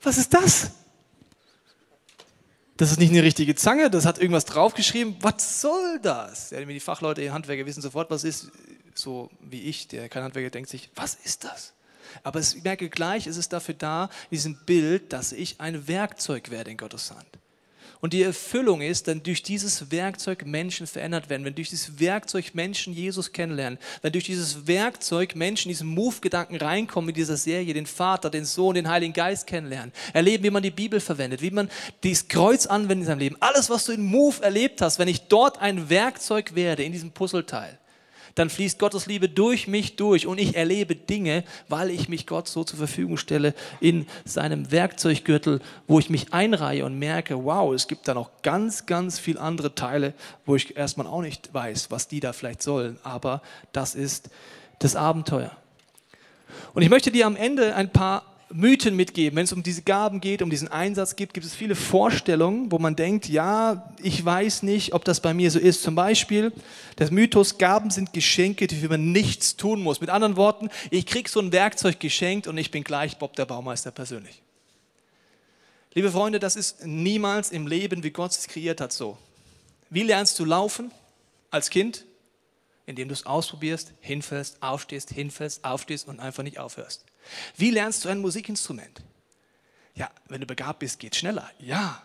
was 0.01 0.17
ist 0.17 0.33
das? 0.33 0.71
Das 2.75 2.91
ist 2.91 2.99
nicht 2.99 3.11
eine 3.11 3.21
richtige 3.21 3.53
Zange, 3.53 3.91
das 3.91 4.05
hat 4.05 4.17
irgendwas 4.17 4.45
draufgeschrieben. 4.45 5.17
Was 5.21 5.61
soll 5.61 5.99
das? 6.01 6.49
Ja, 6.49 6.59
die 6.63 6.79
Fachleute, 6.79 7.21
die 7.21 7.29
Handwerker 7.29 7.65
wissen 7.67 7.81
sofort, 7.81 8.09
was 8.09 8.23
ist. 8.23 8.51
So 8.97 9.29
wie 9.39 9.61
ich, 9.61 9.87
der 9.87 10.09
kein 10.09 10.23
Handwerker 10.23 10.49
denkt 10.49 10.69
sich, 10.69 10.89
was 10.95 11.15
ist 11.15 11.43
das? 11.43 11.73
Aber 12.23 12.39
ich 12.39 12.63
merke 12.63 12.89
gleich, 12.89 13.27
es 13.27 13.37
ist 13.37 13.53
dafür 13.53 13.75
da, 13.75 14.09
diesem 14.31 14.57
Bild, 14.65 15.13
dass 15.13 15.31
ich 15.31 15.59
ein 15.59 15.87
Werkzeug 15.87 16.51
werde 16.51 16.71
in 16.71 16.77
Gottes 16.77 17.11
Hand. 17.11 17.27
Und 17.99 18.13
die 18.13 18.21
Erfüllung 18.21 18.81
ist, 18.81 19.07
wenn 19.07 19.23
durch 19.23 19.41
dieses 19.41 19.89
Werkzeug 19.89 20.45
Menschen 20.45 20.85
verändert 20.85 21.29
werden, 21.29 21.45
wenn 21.45 21.55
durch 21.55 21.69
dieses 21.69 21.99
Werkzeug 21.99 22.53
Menschen 22.53 22.93
Jesus 22.93 23.31
kennenlernen, 23.31 23.79
wenn 24.03 24.11
durch 24.11 24.25
dieses 24.25 24.67
Werkzeug 24.67 25.35
Menschen 25.35 25.69
diesen 25.69 25.87
Move-Gedanken 25.87 26.57
reinkommen 26.57 27.09
in 27.09 27.15
dieser 27.15 27.37
Serie, 27.37 27.73
den 27.73 27.87
Vater, 27.87 28.29
den 28.29 28.45
Sohn, 28.45 28.75
den 28.75 28.87
Heiligen 28.87 29.13
Geist 29.13 29.47
kennenlernen, 29.47 29.91
erleben, 30.13 30.43
wie 30.43 30.51
man 30.51 30.61
die 30.61 30.71
Bibel 30.71 30.99
verwendet, 30.99 31.41
wie 31.41 31.49
man 31.49 31.71
dieses 32.03 32.27
Kreuz 32.27 32.67
anwendet 32.67 33.03
in 33.03 33.07
seinem 33.07 33.19
Leben. 33.19 33.37
Alles, 33.39 33.69
was 33.71 33.85
du 33.85 33.93
in 33.93 34.03
Move 34.03 34.43
erlebt 34.43 34.81
hast, 34.81 34.99
wenn 34.99 35.07
ich 35.07 35.27
dort 35.27 35.59
ein 35.59 35.89
Werkzeug 35.89 36.53
werde 36.53 36.83
in 36.83 36.91
diesem 36.91 37.11
Puzzleteil, 37.11 37.79
dann 38.37 38.49
fließt 38.51 38.77
Gottes 38.77 39.07
Liebe 39.07 39.29
durch 39.29 39.67
mich 39.67 39.95
durch 39.95 40.27
und 40.27 40.37
ich 40.37 40.55
erlebe 40.55 40.95
Dinge, 40.95 41.43
weil 41.69 41.89
ich 41.89 42.07
mich 42.07 42.27
Gott 42.27 42.47
so 42.47 42.63
zur 42.63 42.77
Verfügung 42.77 43.17
stelle 43.17 43.55
in 43.79 44.05
seinem 44.25 44.71
Werkzeuggürtel, 44.71 45.59
wo 45.87 45.97
ich 45.97 46.11
mich 46.11 46.33
einreihe 46.33 46.85
und 46.85 46.99
merke, 46.99 47.43
wow, 47.43 47.73
es 47.73 47.87
gibt 47.87 48.07
da 48.07 48.13
noch 48.13 48.29
ganz, 48.43 48.85
ganz 48.85 49.17
viele 49.17 49.41
andere 49.41 49.73
Teile, 49.73 50.13
wo 50.45 50.55
ich 50.55 50.77
erstmal 50.77 51.07
auch 51.07 51.21
nicht 51.21 51.51
weiß, 51.51 51.89
was 51.89 52.07
die 52.07 52.19
da 52.19 52.31
vielleicht 52.31 52.61
sollen, 52.61 52.99
aber 53.01 53.41
das 53.71 53.95
ist 53.95 54.29
das 54.79 54.95
Abenteuer. 54.95 55.51
Und 56.75 56.83
ich 56.83 56.89
möchte 56.89 57.11
dir 57.11 57.25
am 57.25 57.35
Ende 57.35 57.75
ein 57.75 57.91
paar 57.91 58.36
Mythen 58.49 58.95
mitgeben. 58.95 59.35
Wenn 59.35 59.43
es 59.43 59.51
um 59.51 59.61
diese 59.61 59.81
Gaben 59.81 60.21
geht, 60.21 60.41
um 60.41 60.49
diesen 60.49 60.69
Einsatz 60.69 61.15
geht, 61.15 61.33
gibt 61.33 61.45
es 61.45 61.53
viele 61.53 61.75
Vorstellungen, 61.75 62.71
wo 62.71 62.79
man 62.79 62.95
denkt, 62.95 63.27
ja, 63.27 63.93
ich 64.01 64.23
weiß 64.23 64.63
nicht, 64.63 64.93
ob 64.93 65.03
das 65.03 65.19
bei 65.19 65.33
mir 65.33 65.51
so 65.51 65.59
ist. 65.59 65.83
Zum 65.83 65.95
Beispiel 65.95 66.53
der 66.97 67.11
Mythos, 67.11 67.57
Gaben 67.57 67.89
sind 67.89 68.13
Geschenke, 68.13 68.67
die 68.67 68.87
man 68.87 69.11
nichts 69.11 69.57
tun 69.57 69.81
muss. 69.81 69.99
Mit 69.99 70.09
anderen 70.09 70.37
Worten, 70.37 70.69
ich 70.91 71.05
kriege 71.05 71.29
so 71.29 71.41
ein 71.41 71.51
Werkzeug 71.51 71.99
geschenkt 71.99 72.47
und 72.47 72.57
ich 72.57 72.71
bin 72.71 72.83
gleich 72.83 73.17
Bob 73.17 73.35
der 73.35 73.45
Baumeister 73.45 73.91
persönlich. 73.91 74.41
Liebe 75.93 76.11
Freunde, 76.11 76.39
das 76.39 76.55
ist 76.55 76.85
niemals 76.85 77.51
im 77.51 77.67
Leben, 77.67 78.03
wie 78.03 78.11
Gott 78.11 78.31
es 78.31 78.47
kreiert 78.47 78.79
hat, 78.79 78.93
so. 78.93 79.17
Wie 79.89 80.03
lernst 80.03 80.37
du 80.39 80.45
laufen 80.45 80.91
als 81.51 81.69
Kind? 81.69 82.05
Indem 82.85 83.09
du 83.09 83.13
es 83.13 83.25
ausprobierst, 83.25 83.91
hinfällst, 83.99 84.61
aufstehst, 84.61 85.09
hinfällst, 85.09 85.65
aufstehst 85.65 86.07
und 86.07 86.21
einfach 86.21 86.43
nicht 86.43 86.59
aufhörst. 86.59 87.03
Wie 87.55 87.71
lernst 87.71 88.05
du 88.05 88.09
ein 88.09 88.19
Musikinstrument? 88.19 89.01
Ja, 89.95 90.09
wenn 90.27 90.41
du 90.41 90.47
begabt 90.47 90.79
bist, 90.79 90.99
geht 90.99 91.15
schneller. 91.15 91.49
Ja, 91.59 92.01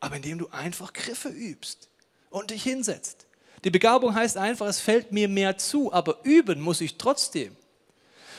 aber 0.00 0.16
indem 0.16 0.38
du 0.38 0.48
einfach 0.50 0.92
Griffe 0.92 1.28
übst 1.28 1.88
und 2.30 2.50
dich 2.50 2.62
hinsetzt. 2.62 3.26
Die 3.64 3.70
Begabung 3.70 4.14
heißt 4.14 4.36
einfach, 4.36 4.66
es 4.66 4.80
fällt 4.80 5.12
mir 5.12 5.28
mehr 5.28 5.58
zu, 5.58 5.92
aber 5.92 6.18
üben 6.24 6.60
muss 6.60 6.80
ich 6.80 6.98
trotzdem. 6.98 7.56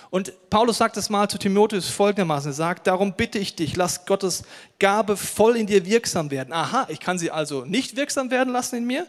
Und 0.10 0.32
Paulus 0.50 0.78
sagt 0.78 0.96
es 0.98 1.10
mal 1.10 1.28
zu 1.28 1.39
Timotheus 1.39 1.89
folgendermaßen, 1.89 2.52
er 2.52 2.54
sagt, 2.54 2.86
darum 2.86 3.13
bitte 3.13 3.39
ich 3.39 3.56
dich, 3.56 3.76
lass 3.76 4.06
Gottes 4.06 4.43
Gabe 4.78 5.17
voll 5.17 5.58
in 5.58 5.65
dir 5.65 5.86
wirksam 5.86 6.30
werden. 6.30 6.54
Aha, 6.54 6.86
ich 6.89 7.00
kann 7.00 7.17
sie 7.17 7.32
also 7.32 7.65
nicht 7.65 7.96
wirksam 7.96 8.30
werden 8.30 8.54
lassen 8.54 8.76
in 8.76 8.86
mir? 8.86 9.08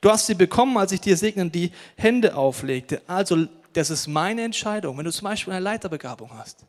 Du 0.00 0.10
hast 0.10 0.26
sie 0.26 0.34
bekommen, 0.34 0.76
als 0.76 0.92
ich 0.92 1.00
dir 1.00 1.16
segnend 1.16 1.54
die 1.54 1.70
Hände 1.96 2.34
auflegte. 2.34 3.02
Also 3.06 3.46
das 3.72 3.90
ist 3.90 4.06
meine 4.06 4.42
Entscheidung. 4.42 4.98
Wenn 4.98 5.04
du 5.04 5.12
zum 5.12 5.24
Beispiel 5.24 5.52
eine 5.52 5.62
Leiterbegabung 5.62 6.30
hast, 6.36 6.64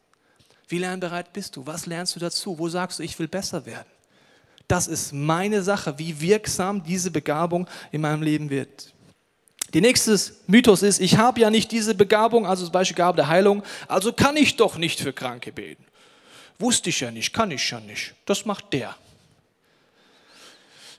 wie 0.68 0.78
lernbereit 0.78 1.34
bist 1.34 1.56
du? 1.56 1.66
Was 1.66 1.86
lernst 1.86 2.16
du 2.16 2.20
dazu? 2.20 2.58
Wo 2.58 2.70
sagst 2.70 3.00
du, 3.00 3.04
ich 3.04 3.18
will 3.20 3.28
besser 3.28 3.66
werden? 3.66 3.90
Das 4.68 4.88
ist 4.88 5.12
meine 5.12 5.64
Sache, 5.64 6.00
wie 6.00 6.22
wirksam 6.22 6.84
diese 6.84 7.12
Begabung 7.12 7.68
in 7.92 8.02
meinem 8.02 8.22
Leben 8.22 8.50
wird. 8.50 8.94
Die 9.74 9.82
nächste 9.82 10.18
Mythos 10.48 10.82
ist, 10.82 11.02
ich 11.02 11.18
habe 11.18 11.42
ja 11.42 11.50
nicht 11.50 11.72
diese 11.72 11.96
Begabung, 11.96 12.46
also 12.46 12.64
zum 12.64 12.72
Beispiel 12.72 12.96
Gabe 12.96 13.18
der 13.18 13.28
Heilung, 13.28 13.64
also 13.88 14.14
kann 14.14 14.38
ich 14.38 14.56
doch 14.56 14.78
nicht 14.78 15.02
für 15.02 15.12
Kranke 15.12 15.52
beten. 15.52 15.84
Wusste 16.58 16.90
ich 16.90 17.00
ja 17.00 17.12
nicht, 17.12 17.34
kann 17.34 17.52
ich 17.52 17.70
ja 17.70 17.80
nicht. 17.80 18.14
Das 18.26 18.46
macht 18.46 18.72
der. 18.72 18.96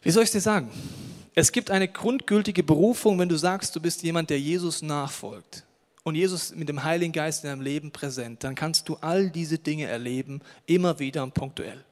Wie 0.03 0.11
soll 0.11 0.25
ich 0.25 0.29
es 0.29 0.33
dir 0.33 0.41
sagen? 0.41 0.71
Es 1.35 1.53
gibt 1.53 1.71
eine 1.71 1.89
grundgültige 1.89 2.63
Berufung, 2.63 3.19
wenn 3.19 3.29
du 3.29 3.37
sagst, 3.37 3.75
du 3.75 3.81
bist 3.81 4.03
jemand, 4.03 4.29
der 4.29 4.41
Jesus 4.41 4.83
nachfolgt 4.83 5.65
und 6.05 6.15
Jesus 6.15 6.55
mit 6.55 6.69
dem 6.69 6.83
Heiligen 6.83 7.13
Geist 7.13 7.45
in 7.45 7.51
deinem 7.51 7.61
Leben 7.61 7.91
präsent, 7.91 8.43
dann 8.45 8.55
kannst 8.55 8.89
du 8.89 8.97
all 9.01 9.31
diese 9.31 9.59
Dinge 9.59 9.87
erleben, 9.87 10.41
immer 10.67 10.99
wieder 10.99 11.23
und 11.23 11.35
punktuell. 11.35 11.85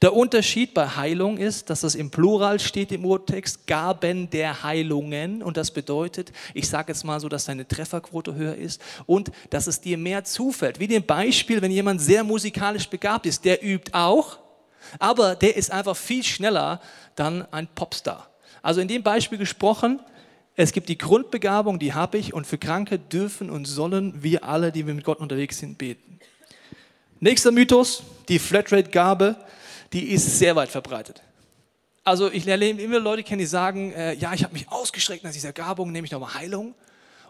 Der 0.00 0.14
Unterschied 0.14 0.74
bei 0.74 0.86
Heilung 0.86 1.38
ist, 1.38 1.70
dass 1.70 1.80
das 1.80 1.94
im 1.94 2.10
Plural 2.10 2.60
steht 2.60 2.92
im 2.92 3.04
Urtext, 3.04 3.66
Gaben 3.66 4.30
der 4.30 4.62
Heilungen. 4.62 5.42
Und 5.42 5.56
das 5.56 5.70
bedeutet, 5.70 6.32
ich 6.54 6.68
sage 6.68 6.92
jetzt 6.92 7.04
mal 7.04 7.18
so, 7.18 7.28
dass 7.28 7.46
deine 7.46 7.66
Trefferquote 7.66 8.34
höher 8.34 8.54
ist 8.54 8.80
und 9.06 9.32
dass 9.50 9.66
es 9.66 9.80
dir 9.80 9.98
mehr 9.98 10.24
zufällt. 10.24 10.78
Wie 10.78 10.86
dem 10.86 11.04
Beispiel, 11.04 11.60
wenn 11.62 11.72
jemand 11.72 12.00
sehr 12.00 12.24
musikalisch 12.24 12.88
begabt 12.88 13.26
ist, 13.26 13.44
der 13.44 13.62
übt 13.62 13.92
auch, 13.92 14.38
aber 14.98 15.34
der 15.34 15.56
ist 15.56 15.72
einfach 15.72 15.96
viel 15.96 16.22
schneller 16.22 16.80
dann 17.16 17.46
ein 17.50 17.66
Popstar. 17.66 18.30
Also 18.62 18.80
in 18.80 18.88
dem 18.88 19.02
Beispiel 19.02 19.38
gesprochen, 19.38 20.00
es 20.56 20.72
gibt 20.72 20.88
die 20.88 20.96
Grundbegabung, 20.96 21.78
die 21.78 21.92
habe 21.92 22.16
ich, 22.16 22.32
und 22.32 22.46
für 22.46 22.56
Kranke 22.56 22.98
dürfen 22.98 23.50
und 23.50 23.66
sollen 23.66 24.22
wir 24.22 24.44
alle, 24.44 24.72
die 24.72 24.86
wir 24.86 24.94
mit 24.94 25.04
Gott 25.04 25.20
unterwegs 25.20 25.58
sind, 25.58 25.76
beten. 25.76 26.18
Nächster 27.20 27.52
Mythos, 27.52 28.02
die 28.28 28.38
Flatrate-Gabe, 28.38 29.36
die 29.92 30.08
ist 30.10 30.38
sehr 30.38 30.56
weit 30.56 30.70
verbreitet. 30.70 31.22
Also 32.04 32.30
ich 32.30 32.44
lerne 32.44 32.70
immer 32.70 33.00
Leute 33.00 33.22
kennen, 33.22 33.40
die 33.40 33.46
sagen, 33.46 33.92
äh, 33.92 34.14
ja, 34.14 34.32
ich 34.32 34.44
habe 34.44 34.54
mich 34.54 34.70
ausgestreckt 34.70 35.24
nach 35.24 35.32
dieser 35.32 35.52
Gabung, 35.52 35.92
nehme 35.92 36.06
ich 36.06 36.12
nochmal 36.12 36.34
Heilung. 36.34 36.74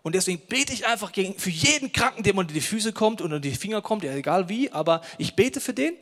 Und 0.03 0.15
deswegen 0.15 0.41
bete 0.47 0.73
ich 0.73 0.87
einfach 0.87 1.11
gegen, 1.11 1.37
für 1.37 1.51
jeden 1.51 1.93
Kranken, 1.93 2.23
dem 2.23 2.39
unter 2.39 2.55
die 2.55 2.61
Füße 2.61 2.93
kommt 2.93 3.21
und 3.21 3.33
unter 3.33 3.41
die 3.41 3.57
Finger 3.57 3.83
kommt, 3.83 4.05
ja 4.05 4.15
egal 4.15 4.49
wie, 4.49 4.71
aber 4.71 5.01
ich 5.19 5.35
bete 5.35 5.61
für 5.61 5.73
den. 5.73 5.95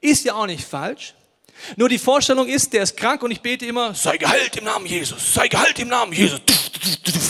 Ist 0.00 0.24
ja 0.24 0.34
auch 0.34 0.46
nicht 0.46 0.64
falsch. 0.64 1.14
Nur 1.76 1.88
die 1.88 1.98
Vorstellung 1.98 2.46
ist, 2.48 2.72
der 2.72 2.82
ist 2.82 2.96
krank 2.96 3.22
und 3.22 3.30
ich 3.30 3.40
bete 3.40 3.66
immer, 3.66 3.94
sei 3.94 4.16
geheilt 4.16 4.56
im 4.56 4.64
Namen 4.64 4.86
Jesus, 4.86 5.34
sei 5.34 5.48
geheilt 5.48 5.78
im 5.78 5.88
Namen 5.88 6.12
Jesus. 6.12 6.40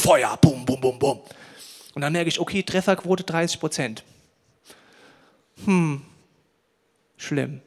Feuer, 0.02 0.36
bum, 0.40 0.64
bum, 0.64 0.80
bum, 0.80 0.98
bum. 0.98 1.20
Und 1.94 2.02
dann 2.02 2.12
merke 2.12 2.28
ich, 2.28 2.40
okay, 2.40 2.62
Trefferquote 2.62 3.24
30 3.24 3.60
Prozent. 3.60 4.04
Hm, 5.64 6.02
schlimm. 7.16 7.60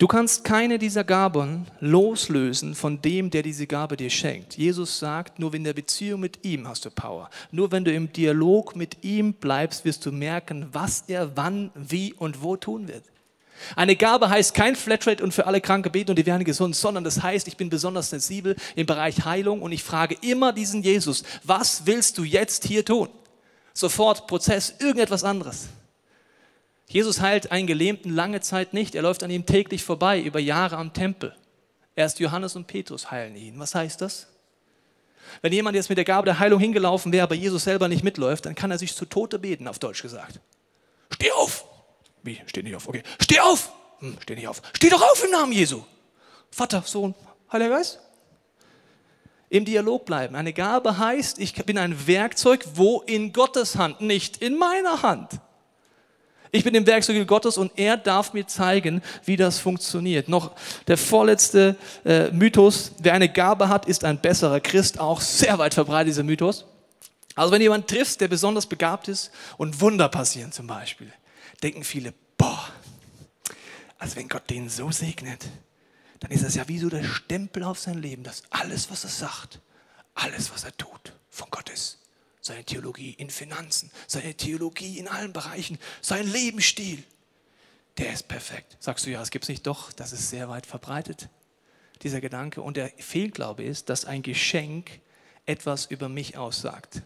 Du 0.00 0.06
kannst 0.06 0.44
keine 0.44 0.78
dieser 0.78 1.04
Gaben 1.04 1.66
loslösen 1.80 2.74
von 2.74 3.02
dem, 3.02 3.28
der 3.28 3.42
diese 3.42 3.66
Gabe 3.66 3.98
dir 3.98 4.08
schenkt. 4.08 4.56
Jesus 4.56 4.98
sagt, 4.98 5.38
nur 5.38 5.52
in 5.52 5.62
der 5.62 5.74
Beziehung 5.74 6.20
mit 6.20 6.42
ihm 6.42 6.66
hast 6.66 6.86
du 6.86 6.90
Power. 6.90 7.28
Nur 7.50 7.70
wenn 7.70 7.84
du 7.84 7.92
im 7.92 8.10
Dialog 8.10 8.74
mit 8.74 9.04
ihm 9.04 9.34
bleibst, 9.34 9.84
wirst 9.84 10.06
du 10.06 10.10
merken, 10.10 10.66
was 10.72 11.04
er 11.06 11.36
wann, 11.36 11.70
wie 11.74 12.14
und 12.14 12.40
wo 12.40 12.56
tun 12.56 12.88
wird. 12.88 13.04
Eine 13.76 13.96
Gabe 13.96 14.28
heißt 14.28 14.54
kein 14.54 14.76
Flatrate 14.76 15.22
und 15.22 15.32
für 15.32 15.46
alle 15.46 15.60
Kranke 15.60 15.90
beten 15.90 16.10
und 16.10 16.18
die 16.18 16.26
werden 16.26 16.44
gesund, 16.44 16.76
sondern 16.76 17.04
das 17.04 17.22
heißt, 17.22 17.48
ich 17.48 17.56
bin 17.56 17.70
besonders 17.70 18.10
sensibel 18.10 18.56
im 18.74 18.86
Bereich 18.86 19.24
Heilung 19.24 19.62
und 19.62 19.72
ich 19.72 19.82
frage 19.82 20.16
immer 20.22 20.52
diesen 20.52 20.82
Jesus, 20.82 21.24
was 21.44 21.86
willst 21.86 22.18
du 22.18 22.24
jetzt 22.24 22.64
hier 22.64 22.84
tun? 22.84 23.08
Sofort 23.72 24.26
Prozess, 24.26 24.74
irgendetwas 24.78 25.24
anderes. 25.24 25.68
Jesus 26.86 27.20
heilt 27.20 27.52
einen 27.52 27.66
Gelähmten 27.66 28.14
lange 28.14 28.40
Zeit 28.40 28.74
nicht, 28.74 28.94
er 28.94 29.02
läuft 29.02 29.22
an 29.22 29.30
ihm 29.30 29.46
täglich 29.46 29.84
vorbei, 29.84 30.20
über 30.20 30.40
Jahre 30.40 30.76
am 30.76 30.92
Tempel. 30.92 31.36
Erst 31.94 32.18
Johannes 32.18 32.56
und 32.56 32.66
Petrus 32.66 33.10
heilen 33.10 33.36
ihn. 33.36 33.58
Was 33.58 33.74
heißt 33.74 34.00
das? 34.00 34.26
Wenn 35.42 35.52
jemand 35.52 35.76
jetzt 35.76 35.88
mit 35.88 35.98
der 35.98 36.04
Gabe 36.04 36.24
der 36.24 36.38
Heilung 36.38 36.58
hingelaufen 36.58 37.12
wäre, 37.12 37.22
aber 37.22 37.34
Jesus 37.34 37.64
selber 37.64 37.88
nicht 37.88 38.02
mitläuft, 38.02 38.46
dann 38.46 38.54
kann 38.54 38.70
er 38.70 38.78
sich 38.78 38.94
zu 38.94 39.04
Tode 39.04 39.38
beten, 39.38 39.68
auf 39.68 39.78
Deutsch 39.78 40.02
gesagt. 40.02 40.40
Steh 41.12 41.30
auf! 41.32 41.69
Wie? 42.22 42.40
Steht 42.46 42.64
nicht 42.64 42.76
auf. 42.76 42.88
Okay. 42.88 43.02
Steh 43.20 43.40
auf! 43.40 43.72
Hm, 44.00 44.16
steh 44.22 44.34
nicht 44.34 44.48
auf. 44.48 44.62
Steh 44.74 44.88
doch 44.88 45.02
auf 45.02 45.24
im 45.24 45.30
Namen 45.30 45.52
Jesu. 45.52 45.82
Vater, 46.50 46.82
Sohn, 46.84 47.14
Heiliger 47.52 47.76
Geist. 47.76 48.00
Im 49.48 49.64
Dialog 49.64 50.04
bleiben. 50.04 50.36
Eine 50.36 50.52
Gabe 50.52 50.98
heißt, 50.98 51.38
ich 51.38 51.54
bin 51.54 51.76
ein 51.76 52.06
Werkzeug, 52.06 52.64
wo 52.74 53.00
in 53.00 53.32
Gottes 53.32 53.76
Hand, 53.76 54.00
nicht 54.00 54.36
in 54.36 54.56
meiner 54.56 55.02
Hand. 55.02 55.40
Ich 56.52 56.64
bin 56.64 56.74
im 56.74 56.86
Werkzeug 56.86 57.26
Gottes 57.28 57.56
und 57.58 57.72
er 57.76 57.96
darf 57.96 58.32
mir 58.32 58.46
zeigen, 58.46 59.02
wie 59.24 59.36
das 59.36 59.58
funktioniert. 59.58 60.28
Noch 60.28 60.52
der 60.88 60.98
vorletzte 60.98 61.76
äh, 62.04 62.30
Mythos, 62.32 62.92
wer 63.00 63.14
eine 63.14 63.28
Gabe 63.28 63.68
hat, 63.68 63.86
ist 63.86 64.04
ein 64.04 64.20
besserer 64.20 64.60
Christ. 64.60 64.98
Auch 64.98 65.20
sehr 65.20 65.58
weit 65.58 65.74
verbreitet 65.74 66.08
dieser 66.08 66.22
Mythos. 66.24 66.64
Also 67.36 67.52
wenn 67.52 67.62
jemand 67.62 67.88
triffst, 67.88 68.20
der 68.20 68.28
besonders 68.28 68.66
begabt 68.66 69.06
ist 69.08 69.30
und 69.56 69.80
Wunder 69.80 70.08
passieren 70.08 70.50
zum 70.50 70.66
Beispiel, 70.66 71.12
denken 71.62 71.84
viele, 71.84 72.14
boah, 72.36 72.72
also 73.98 74.16
wenn 74.16 74.28
Gott 74.28 74.48
den 74.50 74.68
so 74.68 74.90
segnet, 74.90 75.46
dann 76.20 76.30
ist 76.30 76.44
das 76.44 76.54
ja 76.54 76.68
wie 76.68 76.78
so 76.78 76.88
der 76.88 77.04
Stempel 77.04 77.62
auf 77.64 77.78
sein 77.78 77.98
Leben, 77.98 78.22
dass 78.22 78.42
alles, 78.50 78.90
was 78.90 79.04
er 79.04 79.10
sagt, 79.10 79.60
alles, 80.14 80.52
was 80.52 80.64
er 80.64 80.76
tut, 80.76 81.14
von 81.30 81.48
Gott 81.50 81.70
ist. 81.70 81.98
Seine 82.42 82.64
Theologie 82.64 83.12
in 83.12 83.30
Finanzen, 83.30 83.90
seine 84.06 84.34
Theologie 84.34 84.98
in 84.98 85.08
allen 85.08 85.32
Bereichen, 85.32 85.78
sein 86.00 86.26
Lebensstil, 86.26 87.02
der 87.98 88.12
ist 88.12 88.28
perfekt. 88.28 88.76
Sagst 88.80 89.06
du, 89.06 89.10
ja, 89.10 89.20
es 89.20 89.30
gibt 89.30 89.44
es 89.44 89.48
nicht 89.48 89.66
doch, 89.66 89.92
das 89.92 90.12
ist 90.12 90.30
sehr 90.30 90.48
weit 90.48 90.66
verbreitet, 90.66 91.28
dieser 92.02 92.20
Gedanke. 92.20 92.62
Und 92.62 92.76
der 92.76 92.90
Fehlglaube 92.98 93.62
ist, 93.62 93.90
dass 93.90 94.04
ein 94.04 94.22
Geschenk 94.22 95.00
etwas 95.44 95.86
über 95.86 96.08
mich 96.08 96.38
aussagt. 96.38 97.02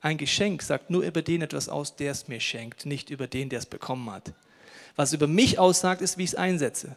Ein 0.00 0.18
Geschenk 0.18 0.62
sagt 0.62 0.90
nur 0.90 1.02
über 1.02 1.22
den 1.22 1.42
etwas 1.42 1.68
aus, 1.68 1.96
der 1.96 2.12
es 2.12 2.28
mir 2.28 2.40
schenkt, 2.40 2.86
nicht 2.86 3.10
über 3.10 3.26
den, 3.26 3.48
der 3.48 3.58
es 3.58 3.66
bekommen 3.66 4.10
hat. 4.10 4.32
Was 4.96 5.12
über 5.12 5.26
mich 5.26 5.58
aussagt, 5.58 6.02
ist, 6.02 6.18
wie 6.18 6.24
ich 6.24 6.30
es 6.30 6.34
einsetze. 6.36 6.96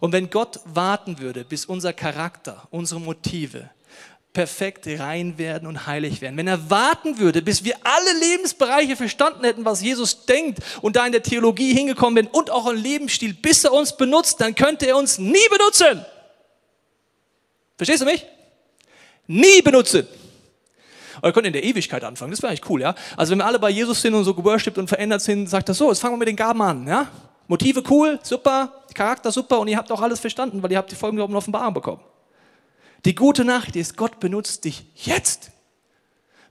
Und 0.00 0.12
wenn 0.12 0.30
Gott 0.30 0.60
warten 0.64 1.18
würde, 1.18 1.44
bis 1.44 1.66
unser 1.66 1.92
Charakter, 1.92 2.66
unsere 2.70 3.00
Motive 3.00 3.70
perfekt 4.32 4.86
rein 4.86 5.36
werden 5.36 5.66
und 5.66 5.86
heilig 5.86 6.20
werden, 6.20 6.36
wenn 6.36 6.46
er 6.46 6.70
warten 6.70 7.18
würde, 7.18 7.42
bis 7.42 7.64
wir 7.64 7.74
alle 7.82 8.18
Lebensbereiche 8.20 8.94
verstanden 8.94 9.44
hätten, 9.44 9.64
was 9.64 9.82
Jesus 9.82 10.26
denkt 10.26 10.60
und 10.80 10.96
da 10.96 11.06
in 11.06 11.12
der 11.12 11.22
Theologie 11.22 11.74
hingekommen 11.74 12.16
wären 12.16 12.32
und 12.32 12.50
auch 12.50 12.68
im 12.68 12.76
Lebensstil, 12.76 13.34
bis 13.34 13.64
er 13.64 13.72
uns 13.72 13.96
benutzt, 13.96 14.40
dann 14.40 14.54
könnte 14.54 14.86
er 14.86 14.96
uns 14.96 15.18
nie 15.18 15.48
benutzen. 15.50 16.04
Verstehst 17.76 18.02
du 18.02 18.06
mich? 18.06 18.24
Nie 19.26 19.60
benutzen. 19.62 20.06
Oder 21.18 21.28
wir 21.28 21.32
können 21.32 21.46
in 21.46 21.52
der 21.52 21.64
Ewigkeit 21.64 22.04
anfangen, 22.04 22.30
das 22.30 22.42
wäre 22.42 22.50
eigentlich 22.50 22.68
cool, 22.68 22.80
ja? 22.80 22.94
Also 23.16 23.32
wenn 23.32 23.38
wir 23.38 23.46
alle 23.46 23.58
bei 23.58 23.70
Jesus 23.70 24.00
sind 24.02 24.14
und 24.14 24.24
so 24.24 24.34
geworshipped 24.34 24.78
und 24.78 24.88
verändert 24.88 25.22
sind, 25.22 25.48
sagt 25.48 25.68
er 25.68 25.74
so, 25.74 25.88
jetzt 25.88 26.00
fangen 26.00 26.14
wir 26.14 26.18
mit 26.18 26.28
den 26.28 26.36
Gaben 26.36 26.62
an, 26.62 26.86
ja? 26.86 27.08
Motive 27.46 27.82
cool, 27.88 28.18
super, 28.22 28.84
Charakter 28.94 29.32
super 29.32 29.58
und 29.60 29.68
ihr 29.68 29.76
habt 29.76 29.90
auch 29.90 30.02
alles 30.02 30.20
verstanden, 30.20 30.62
weil 30.62 30.70
ihr 30.70 30.78
habt 30.78 30.90
die 30.90 30.96
folgende 30.96 31.24
Offenbarung 31.24 31.74
bekommen. 31.74 32.00
Die 33.04 33.14
gute 33.14 33.44
Nachricht 33.44 33.76
ist, 33.76 33.96
Gott 33.96 34.20
benutzt 34.20 34.64
dich 34.64 34.84
jetzt. 34.94 35.50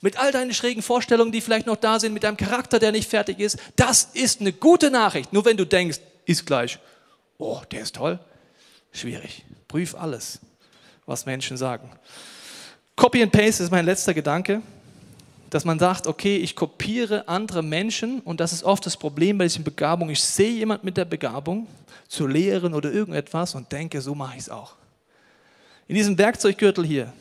Mit 0.01 0.19
all 0.19 0.31
deinen 0.31 0.53
schrägen 0.53 0.83
Vorstellungen, 0.83 1.31
die 1.31 1.41
vielleicht 1.41 1.67
noch 1.67 1.75
da 1.75 1.99
sind, 1.99 2.13
mit 2.13 2.23
deinem 2.23 2.37
Charakter, 2.37 2.79
der 2.79 2.91
nicht 2.91 3.09
fertig 3.09 3.39
ist. 3.39 3.57
Das 3.75 4.03
ist 4.13 4.41
eine 4.41 4.53
gute 4.53 4.91
Nachricht. 4.91 5.33
Nur 5.33 5.45
wenn 5.45 5.57
du 5.57 5.65
denkst, 5.65 5.99
ist 6.25 6.45
gleich, 6.45 6.79
oh, 7.37 7.61
der 7.71 7.81
ist 7.81 7.95
toll. 7.95 8.19
Schwierig. 8.91 9.43
Prüf 9.67 9.95
alles, 9.95 10.39
was 11.05 11.25
Menschen 11.25 11.57
sagen. 11.57 11.89
Copy 12.97 13.23
and 13.23 13.31
Paste 13.31 13.63
ist 13.63 13.71
mein 13.71 13.85
letzter 13.85 14.13
Gedanke 14.13 14.61
dass 15.49 15.65
man 15.65 15.79
sagt, 15.79 16.07
okay, 16.07 16.37
ich 16.37 16.55
kopiere 16.55 17.27
andere 17.27 17.63
Menschen 17.63 18.19
und 18.21 18.39
das 18.39 18.51
ist 18.51 18.63
oft 18.63 18.85
das 18.85 18.97
Problem 18.97 19.37
bei 19.37 19.45
diesen 19.45 19.63
Begabungen. 19.63 20.11
Ich 20.11 20.23
sehe 20.23 20.51
jemand 20.51 20.83
mit 20.83 20.97
der 20.97 21.05
Begabung 21.05 21.67
zu 22.07 22.27
lehren 22.27 22.73
oder 22.73 22.91
irgendetwas 22.91 23.55
und 23.55 23.71
denke, 23.71 24.01
so 24.01 24.13
mache 24.13 24.35
ich 24.35 24.43
es 24.43 24.49
auch. 24.49 24.75
In 25.87 25.95
diesem 25.95 26.17
Werkzeuggürtel 26.17 26.85
hier 26.85 27.13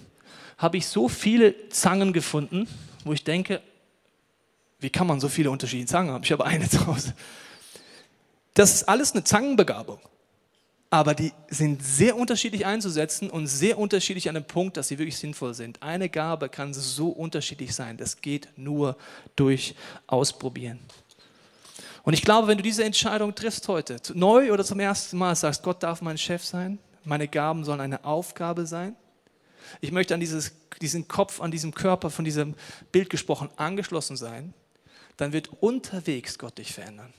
habe 0.59 0.77
ich 0.77 0.87
so 0.87 1.09
viele 1.09 1.69
Zangen 1.69 2.12
gefunden, 2.12 2.67
wo 3.05 3.12
ich 3.12 3.23
denke, 3.23 3.61
wie 4.81 4.91
kann 4.91 5.07
man 5.07 5.21
so 5.21 5.29
viele 5.29 5.51
unterschiedliche 5.51 5.87
Zangen 5.87 6.11
haben? 6.11 6.25
Ich 6.25 6.33
habe 6.33 6.45
eine 6.45 6.69
zu 6.69 6.85
Hause. 6.87 7.15
Das 8.55 8.75
ist 8.75 8.89
alles 8.89 9.12
eine 9.12 9.23
Zangenbegabung 9.23 10.01
aber 10.90 11.14
die 11.14 11.33
sind 11.49 11.83
sehr 11.83 12.16
unterschiedlich 12.16 12.64
einzusetzen 12.64 13.29
und 13.29 13.46
sehr 13.46 13.79
unterschiedlich 13.79 14.29
an 14.29 14.35
dem 14.35 14.44
Punkt, 14.44 14.77
dass 14.77 14.88
sie 14.88 14.99
wirklich 14.99 15.18
sinnvoll 15.18 15.55
sind. 15.55 15.83
Eine 15.83 16.09
Gabe 16.09 16.49
kann 16.49 16.72
so 16.72 17.09
unterschiedlich 17.09 17.75
sein, 17.75 17.96
das 17.96 18.20
geht 18.20 18.49
nur 18.57 18.96
durch 19.35 19.75
Ausprobieren. 20.07 20.79
Und 22.05 22.12
ich 22.12 22.22
glaube, 22.22 22.46
wenn 22.46 22.57
du 22.57 22.62
diese 22.62 22.85
Entscheidung 22.85 23.35
triffst 23.35 23.66
heute, 23.66 23.96
neu 24.14 24.53
oder 24.53 24.64
zum 24.64 24.79
ersten 24.79 25.18
Mal 25.18 25.35
sagst, 25.35 25.64
Gott 25.64 25.83
darf 25.83 26.03
mein 26.03 26.18
Chef 26.18 26.44
sein, 26.44 26.79
meine 27.03 27.27
Gaben 27.27 27.64
sollen 27.64 27.81
eine 27.81 28.05
Aufgabe 28.05 28.66
sein, 28.66 28.94
ich 29.81 29.90
möchte 29.90 30.14
an 30.14 30.20
dieses, 30.20 30.53
diesen 30.81 31.09
Kopf, 31.09 31.40
an 31.40 31.51
diesem 31.51 31.75
Körper, 31.75 32.11
von 32.11 32.25
diesem 32.25 32.55
Bild 32.92 33.11
gesprochen, 33.11 33.51
angeschlossen 33.57 34.16
sein, 34.16 34.55
dann 35.16 35.33
wird 35.33 35.51
unterwegs 35.61 36.38
Gott 36.38 36.59
dich 36.59 36.72
verändern. 36.72 37.12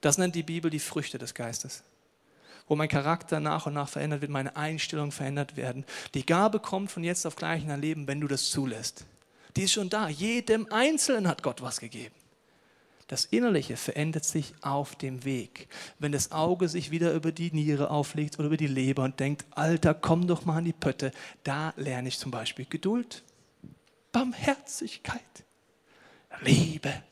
Das 0.00 0.16
nennt 0.16 0.34
die 0.34 0.42
Bibel 0.42 0.70
die 0.70 0.78
Früchte 0.78 1.18
des 1.18 1.34
Geistes 1.34 1.84
wo 2.72 2.76
mein 2.76 2.88
Charakter 2.88 3.38
nach 3.38 3.66
und 3.66 3.74
nach 3.74 3.90
verändert 3.90 4.22
wird, 4.22 4.30
meine 4.30 4.56
Einstellung 4.56 5.12
verändert 5.12 5.58
werden. 5.58 5.84
Die 6.14 6.24
Gabe 6.24 6.58
kommt 6.58 6.90
von 6.90 7.04
jetzt 7.04 7.26
auf 7.26 7.36
gleich 7.36 7.60
in 7.60 7.68
dein 7.68 7.82
Leben, 7.82 8.08
wenn 8.08 8.18
du 8.18 8.26
das 8.26 8.48
zulässt. 8.48 9.04
Die 9.56 9.64
ist 9.64 9.72
schon 9.72 9.90
da. 9.90 10.08
Jedem 10.08 10.66
Einzelnen 10.72 11.28
hat 11.28 11.42
Gott 11.42 11.60
was 11.60 11.80
gegeben. 11.80 12.14
Das 13.08 13.26
Innerliche 13.26 13.76
verändert 13.76 14.24
sich 14.24 14.54
auf 14.62 14.94
dem 14.94 15.26
Weg. 15.26 15.68
Wenn 15.98 16.12
das 16.12 16.32
Auge 16.32 16.66
sich 16.70 16.90
wieder 16.90 17.12
über 17.12 17.30
die 17.30 17.52
Niere 17.52 17.90
auflegt 17.90 18.38
oder 18.38 18.46
über 18.46 18.56
die 18.56 18.68
Leber 18.68 19.04
und 19.04 19.20
denkt, 19.20 19.44
Alter, 19.50 19.92
komm 19.92 20.26
doch 20.26 20.46
mal 20.46 20.60
in 20.60 20.64
die 20.64 20.72
Pötte, 20.72 21.12
da 21.44 21.74
lerne 21.76 22.08
ich 22.08 22.18
zum 22.18 22.30
Beispiel 22.30 22.64
Geduld, 22.64 23.22
Barmherzigkeit, 24.12 25.20
Liebe, 26.40 27.02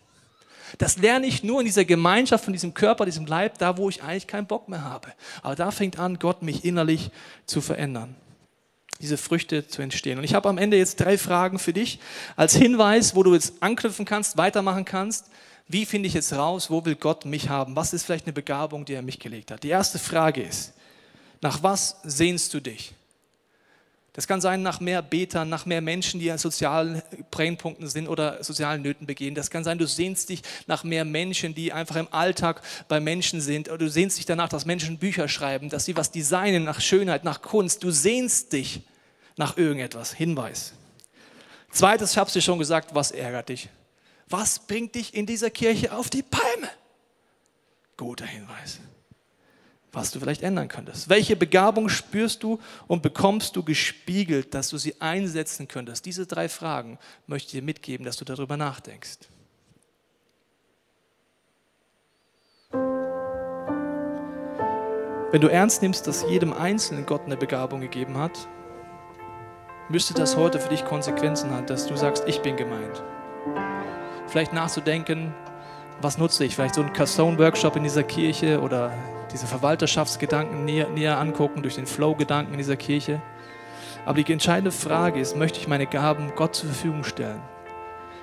das 0.79 0.99
lerne 0.99 1.27
ich 1.27 1.43
nur 1.43 1.61
in 1.61 1.67
dieser 1.67 1.85
Gemeinschaft 1.85 2.45
von 2.45 2.53
diesem 2.53 2.75
Körper, 2.75 3.05
diesem 3.05 3.27
Leib, 3.27 3.59
da 3.59 3.77
wo 3.77 3.89
ich 3.89 4.03
eigentlich 4.03 4.27
keinen 4.27 4.47
Bock 4.47 4.69
mehr 4.69 4.85
habe. 4.85 5.09
Aber 5.43 5.55
da 5.55 5.71
fängt 5.71 5.99
an, 5.99 6.19
Gott 6.19 6.43
mich 6.43 6.65
innerlich 6.65 7.11
zu 7.47 7.61
verändern. 7.61 8.15
Diese 9.01 9.17
Früchte 9.17 9.67
zu 9.67 9.83
entstehen. 9.83 10.19
Und 10.19 10.25
ich 10.25 10.35
habe 10.35 10.49
am 10.49 10.59
Ende 10.59 10.77
jetzt 10.77 11.01
drei 11.01 11.17
Fragen 11.17 11.59
für 11.59 11.73
dich 11.73 12.01
als 12.37 12.55
Hinweis, 12.55 13.15
wo 13.15 13.23
du 13.23 13.35
jetzt 13.35 13.55
anknüpfen 13.63 14.05
kannst, 14.05 14.37
weitermachen 14.37 14.85
kannst. 14.85 15.27
Wie 15.69 15.87
finde 15.87 16.09
ich 16.09 16.15
jetzt 16.15 16.33
raus, 16.33 16.71
wo 16.71 16.85
will 16.85 16.97
Gott 16.97 17.25
mich 17.25 17.49
haben? 17.49 17.77
Was 17.77 17.93
ist 17.93 18.05
vielleicht 18.05 18.27
eine 18.27 18.33
Begabung, 18.33 18.85
die 18.85 18.95
er 18.95 19.03
mich 19.03 19.19
gelegt 19.19 19.51
hat? 19.51 19.63
Die 19.63 19.69
erste 19.69 19.99
Frage 19.99 20.43
ist, 20.43 20.75
nach 21.41 21.63
was 21.63 21.97
sehnst 22.03 22.53
du 22.53 22.61
dich? 22.61 22.93
Das 24.13 24.27
kann 24.27 24.41
sein 24.41 24.63
nach 24.63 24.81
mehr 24.81 25.03
Betern, 25.03 25.49
nach 25.49 25.67
mehr 25.67 25.81
Menschen, 25.81 26.19
die 26.19 26.31
an 26.33 26.39
sozialen 26.39 27.01
Brennpunkten 27.31 27.87
sind 27.87 28.09
oder 28.09 28.43
sozialen 28.43 28.83
Nöten 28.83 29.07
begehen. 29.07 29.37
Das 29.37 29.51
kann 29.51 29.63
sein, 29.63 29.79
du 29.79 29.87
sehnst 29.87 30.31
dich 30.31 30.43
nach 30.67 30.83
mehr 30.83 31.05
Menschen, 31.05 31.55
die 31.55 31.73
einfach 31.73 31.95
im 31.97 32.09
Alltag 32.13 32.61
bei 32.89 32.99
Menschen 32.99 33.41
sind. 33.41 33.69
Oder 33.69 33.79
du 33.79 33.89
sehnst 33.89 34.19
dich 34.19 34.27
danach, 34.27 34.49
dass 34.49 34.67
Menschen 34.67 34.99
Bücher 34.99 35.29
schreiben, 35.29 35.69
dass 35.69 35.85
sie 35.85 35.97
was 35.97 36.11
designen, 36.11 36.65
nach 36.65 36.81
Schönheit, 36.81 37.23
nach 37.23 37.41
Kunst. 37.41 37.85
Du 37.85 37.93
sehnst 37.93 38.53
dich 38.53 38.83
nach 39.37 39.57
irgendetwas. 39.57 40.13
Hinweis. 40.13 40.73
Zweites, 41.71 42.13
ich 42.13 42.19
habe 42.19 42.27
es 42.27 42.33
dir 42.33 42.43
schon 42.43 42.59
gesagt, 42.59 42.95
was 42.95 43.13
ärgert 43.13 43.49
dich? 43.49 43.69
Was 44.29 44.59
bringt 44.59 44.97
dich 44.97 45.15
in 45.15 45.25
dieser 45.25 45.51
Kirche 45.51 45.93
auf 45.93 46.11
die 46.11 46.23
Palme? 46.23 46.69
Guter 47.97 48.27
Hinweis 48.27 48.81
was 49.93 50.11
du 50.11 50.21
vielleicht 50.21 50.43
ändern 50.43 50.69
könntest. 50.69 51.09
Welche 51.09 51.37
Begabung 51.37 51.89
spürst 51.89 52.43
du 52.43 52.61
und 52.87 53.03
bekommst 53.03 53.57
du 53.57 53.63
gespiegelt, 53.63 54.55
dass 54.55 54.69
du 54.69 54.79
sie 54.79 55.01
einsetzen 55.01 55.69
könntest? 55.69 56.07
Diese 56.07 56.27
drei 56.27 56.49
Fragen 56.49 56.99
möchte 57.27 57.49
ich 57.49 57.53
dir 57.53 57.63
mitgeben, 57.63 58.05
dass 58.05 58.17
du 58.17 58.25
darüber 58.25 58.57
nachdenkst. 58.57 59.19
Wenn 65.33 65.41
du 65.41 65.49
ernst 65.49 65.81
nimmst, 65.83 66.09
dass 66.09 66.25
jedem 66.29 66.53
Einzelnen 66.53 67.07
Gott 67.07 67.23
eine 67.25 67.37
Begabung 67.37 67.81
gegeben 67.81 68.19
hat, 68.19 68.49
müsste 69.89 70.13
das 70.15 70.37
heute 70.37 70.59
für 70.59 70.69
dich 70.69 70.85
Konsequenzen 70.85 71.51
haben, 71.51 71.67
dass 71.67 71.87
du 71.87 71.97
sagst, 71.97 72.25
ich 72.27 72.41
bin 72.43 72.57
gemeint. 72.57 73.03
Vielleicht 74.27 74.53
nachzudenken, 74.53 75.33
was 76.01 76.19
nutze 76.19 76.45
ich? 76.45 76.57
Vielleicht 76.57 76.75
so 76.75 76.81
einen 76.81 76.93
Cassone-Workshop 76.93 77.77
in 77.77 77.85
dieser 77.85 78.03
Kirche 78.03 78.61
oder 78.61 78.93
diese 79.33 79.47
Verwalterschaftsgedanken 79.47 80.65
näher, 80.65 80.89
näher 80.89 81.19
angucken, 81.19 81.63
durch 81.63 81.77
den 81.77 81.87
Flow-Gedanken 81.87 82.53
in 82.53 82.59
dieser 82.59 82.77
Kirche. 82.77 83.23
Aber 84.07 84.23
die 84.23 84.33
entscheidende 84.33 84.73
Frage 84.73 85.21
ist, 85.21 85.37
möchte 85.37 85.59
ich 85.59 85.69
meine 85.69 85.87
Gaben 85.87 86.33
Gott 86.37 86.55
zur 86.55 86.71
Verfügung 86.71 87.05
stellen? 87.05 87.41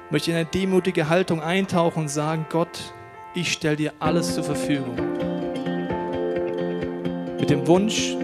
Möchte 0.09 0.31
ich 0.31 0.35
in 0.35 0.41
eine 0.41 0.49
demütige 0.49 1.09
Haltung 1.09 1.41
eintauchen 1.41 2.03
und 2.03 2.07
sagen, 2.07 2.45
Gott, 2.49 2.93
ich 3.35 3.51
stelle 3.51 3.75
dir 3.75 3.93
alles 3.99 4.33
zur 4.33 4.43
Verfügung. 4.43 4.95
Mit 7.39 7.49
dem 7.49 7.67
Wunsch, 7.67 8.15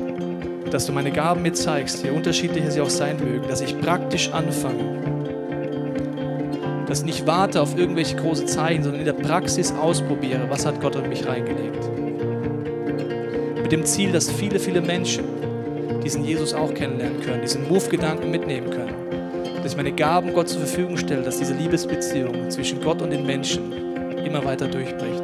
dass 0.71 0.87
du 0.87 0.91
meine 0.91 1.11
Gaben 1.11 1.43
mir 1.43 1.53
zeigst, 1.53 2.03
je 2.03 2.09
unterschiedlicher 2.09 2.71
sie 2.71 2.81
auch 2.81 2.89
sein 2.89 3.17
mögen, 3.19 3.47
dass 3.47 3.61
ich 3.61 3.79
praktisch 3.79 4.31
anfange. 4.31 5.03
Dass 6.87 6.99
ich 6.99 7.05
nicht 7.05 7.27
warte 7.27 7.61
auf 7.61 7.77
irgendwelche 7.77 8.15
große 8.15 8.45
Zeichen, 8.45 8.83
sondern 8.83 9.01
in 9.01 9.05
der 9.05 9.13
Praxis 9.13 9.71
ausprobiere, 9.71 10.49
was 10.49 10.65
hat 10.65 10.81
Gott 10.81 10.95
in 10.95 11.09
mich 11.09 11.27
reingelegt. 11.27 11.92
Dem 13.73 13.85
Ziel, 13.85 14.11
dass 14.11 14.29
viele, 14.29 14.59
viele 14.59 14.81
Menschen 14.81 15.25
diesen 16.03 16.23
Jesus 16.23 16.53
auch 16.53 16.71
kennenlernen 16.75 17.21
können, 17.21 17.41
diesen 17.41 17.67
Move-Gedanken 17.67 18.29
mitnehmen 18.29 18.69
können. 18.69 18.93
Dass 19.63 19.71
ich 19.71 19.77
meine 19.77 19.91
Gaben 19.91 20.31
Gott 20.31 20.47
zur 20.47 20.59
Verfügung 20.59 20.95
stelle, 20.95 21.23
dass 21.23 21.39
diese 21.39 21.55
Liebesbeziehung 21.55 22.51
zwischen 22.51 22.79
Gott 22.81 23.01
und 23.01 23.09
den 23.09 23.25
Menschen 23.25 23.71
immer 24.23 24.45
weiter 24.45 24.67
durchbricht. 24.67 25.23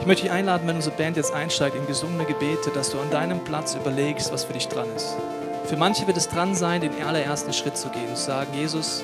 Ich 0.00 0.06
möchte 0.06 0.22
dich 0.22 0.32
einladen, 0.32 0.66
wenn 0.66 0.76
unsere 0.76 0.96
Band 0.96 1.18
jetzt 1.18 1.34
einsteigt 1.34 1.76
in 1.76 1.86
gesungene 1.86 2.24
Gebete, 2.24 2.70
dass 2.74 2.90
du 2.90 2.98
an 2.98 3.10
deinem 3.10 3.44
Platz 3.44 3.74
überlegst, 3.74 4.32
was 4.32 4.44
für 4.44 4.54
dich 4.54 4.68
dran 4.68 4.88
ist. 4.96 5.16
Für 5.64 5.76
manche 5.76 6.06
wird 6.06 6.16
es 6.16 6.28
dran 6.28 6.54
sein, 6.54 6.80
den 6.80 6.92
allerersten 7.02 7.52
Schritt 7.52 7.76
zu 7.76 7.88
gehen 7.88 8.08
und 8.08 8.16
zu 8.16 8.24
sagen, 8.24 8.52
Jesus, 8.54 9.02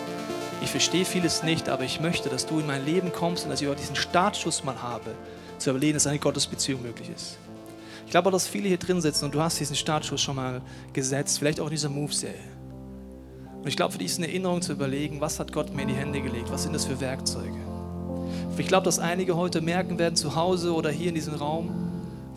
ich 0.60 0.70
verstehe 0.70 1.04
vieles 1.04 1.42
nicht, 1.42 1.68
aber 1.68 1.84
ich 1.84 2.00
möchte, 2.00 2.28
dass 2.28 2.46
du 2.46 2.58
in 2.58 2.66
mein 2.66 2.84
Leben 2.84 3.12
kommst 3.12 3.44
und 3.44 3.50
dass 3.50 3.60
ich 3.62 3.68
auch 3.68 3.76
diesen 3.76 3.96
Startschuss 3.96 4.64
mal 4.64 4.82
habe, 4.82 5.14
zu 5.58 5.70
überlegen, 5.70 5.94
dass 5.94 6.06
eine 6.06 6.18
Gottesbeziehung 6.18 6.82
möglich 6.82 7.10
ist. 7.14 7.38
Ich 8.04 8.10
glaube 8.10 8.28
auch, 8.28 8.32
dass 8.32 8.48
viele 8.48 8.68
hier 8.68 8.78
drin 8.78 9.00
sitzen 9.00 9.26
und 9.26 9.34
du 9.34 9.40
hast 9.40 9.60
diesen 9.60 9.76
Startschuss 9.76 10.20
schon 10.20 10.36
mal 10.36 10.60
gesetzt, 10.92 11.38
vielleicht 11.38 11.60
auch 11.60 11.66
in 11.66 11.72
dieser 11.72 11.90
Move-Serie. 11.90 12.36
Und 13.58 13.66
ich 13.66 13.76
glaube, 13.76 13.92
für 13.92 13.98
dich 13.98 14.08
ist 14.08 14.18
eine 14.18 14.28
Erinnerung 14.28 14.62
zu 14.62 14.72
überlegen, 14.72 15.20
was 15.20 15.38
hat 15.38 15.52
Gott 15.52 15.74
mir 15.74 15.82
in 15.82 15.88
die 15.88 15.94
Hände 15.94 16.20
gelegt, 16.20 16.50
was 16.50 16.64
sind 16.64 16.74
das 16.74 16.86
für 16.86 17.00
Werkzeuge. 17.00 17.58
Ich 18.56 18.66
glaube, 18.66 18.84
dass 18.84 18.98
einige 18.98 19.36
heute 19.36 19.60
merken 19.60 19.98
werden, 19.98 20.16
zu 20.16 20.34
Hause 20.34 20.74
oder 20.74 20.90
hier 20.90 21.10
in 21.10 21.14
diesem 21.14 21.34
Raum, 21.34 21.87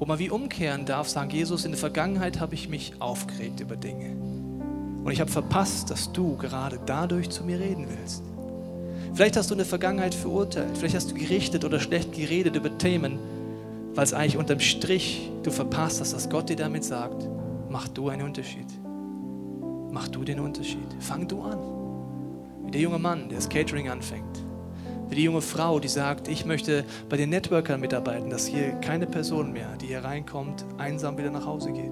wo 0.02 0.08
man 0.08 0.18
wie 0.18 0.32
umkehren 0.32 0.86
darf, 0.86 1.08
sagen, 1.10 1.30
Jesus, 1.30 1.64
in 1.64 1.74
der 1.74 1.80
Vergangenheit 1.80 2.40
habe 2.40 2.56
ich 2.56 2.68
mich 2.68 2.94
aufgeregt 2.98 3.60
über 3.60 3.76
Dinge. 3.76 4.16
Und 5.04 5.12
ich 5.12 5.22
habe 5.22 5.30
verpasst, 5.30 5.92
dass 5.92 6.12
du 6.12 6.38
gerade 6.38 6.80
dadurch 6.88 7.30
zu 7.30 7.44
mir 7.44 7.60
reden 7.60 7.86
willst. 7.88 8.24
Vielleicht 9.14 9.38
hast 9.38 9.52
du 9.52 9.54
in 9.54 9.60
der 9.60 9.68
Vergangenheit 9.68 10.16
verurteilt, 10.16 10.76
vielleicht 10.76 10.96
hast 10.96 11.12
du 11.12 11.14
gerichtet 11.14 11.66
oder 11.66 11.80
schlecht 11.80 12.14
geredet 12.14 12.56
über 12.56 12.76
Themen, 12.80 13.20
weil 13.94 14.04
es 14.04 14.12
eigentlich 14.12 14.38
unterm 14.38 14.60
Strich 14.60 15.30
du 15.44 15.52
verpasst 15.52 16.02
hast, 16.02 16.14
dass 16.14 16.32
Gott 16.32 16.50
dir 16.50 16.56
damit 16.56 16.84
sagt, 16.84 17.30
mach 17.70 17.88
du 17.88 18.10
einen 18.10 18.24
Unterschied. 18.24 18.68
Mach 19.92 20.08
du 20.08 20.24
den 20.24 20.40
Unterschied. 20.40 20.96
Fang 21.00 21.28
du 21.28 21.44
an. 21.44 21.60
Wie 22.66 22.72
der 22.72 22.82
junge 22.82 22.98
Mann, 22.98 23.30
der 23.30 23.38
das 23.38 23.50
Catering 23.50 23.90
anfängt. 23.90 24.51
Wie 25.12 25.16
die 25.16 25.24
junge 25.24 25.42
Frau, 25.42 25.82
die 25.82 25.90
sagt, 25.90 26.30
ich 26.30 26.46
möchte 26.46 26.86
bei 27.10 27.18
den 27.18 27.32
Networkern 27.32 27.82
mitarbeiten, 27.82 28.30
dass 28.30 28.46
hier 28.46 28.72
keine 28.80 29.06
Person 29.06 29.52
mehr, 29.52 29.68
die 29.82 29.88
hier 29.88 30.06
reinkommt, 30.06 30.64
einsam 30.78 31.18
wieder 31.18 31.30
nach 31.30 31.46
Hause 31.46 31.74
geht. 31.74 31.92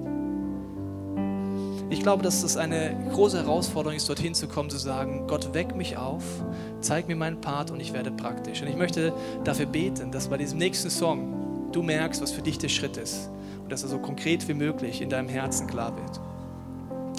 Ich 1.90 2.02
glaube, 2.02 2.24
dass 2.24 2.44
es 2.44 2.56
eine 2.56 2.96
große 3.12 3.40
Herausforderung 3.40 3.98
ist, 3.98 4.08
dorthin 4.08 4.34
zu 4.34 4.48
kommen, 4.48 4.70
zu 4.70 4.78
sagen, 4.78 5.26
Gott, 5.28 5.54
weck 5.54 5.76
mich 5.76 5.98
auf, 5.98 6.24
zeig 6.80 7.10
mir 7.10 7.18
meinen 7.18 7.42
Part 7.42 7.72
und 7.72 7.82
ich 7.82 7.92
werde 7.92 8.10
praktisch. 8.10 8.62
Und 8.62 8.70
ich 8.70 8.78
möchte 8.78 9.12
dafür 9.44 9.66
beten, 9.66 10.14
dass 10.14 10.30
bei 10.30 10.38
diesem 10.38 10.58
nächsten 10.58 10.90
Song 10.90 11.70
du 11.74 11.84
merkst, 11.84 12.22
was 12.22 12.32
für 12.32 12.42
dich 12.42 12.58
der 12.58 12.70
Schritt 12.70 12.96
ist 12.96 13.30
und 13.62 13.70
dass 13.70 13.84
er 13.84 13.90
so 13.90 14.00
konkret 14.00 14.48
wie 14.48 14.54
möglich 14.54 15.02
in 15.02 15.10
deinem 15.10 15.28
Herzen 15.28 15.68
klar 15.68 15.94
wird. 15.98 16.22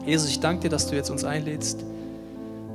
Jesus, 0.07 0.31
ich 0.31 0.41
danke 0.41 0.63
dir, 0.63 0.71
dass 0.71 0.87
du 0.87 0.97
jetzt 0.97 1.11
uns 1.11 1.25
einlädst, 1.25 1.85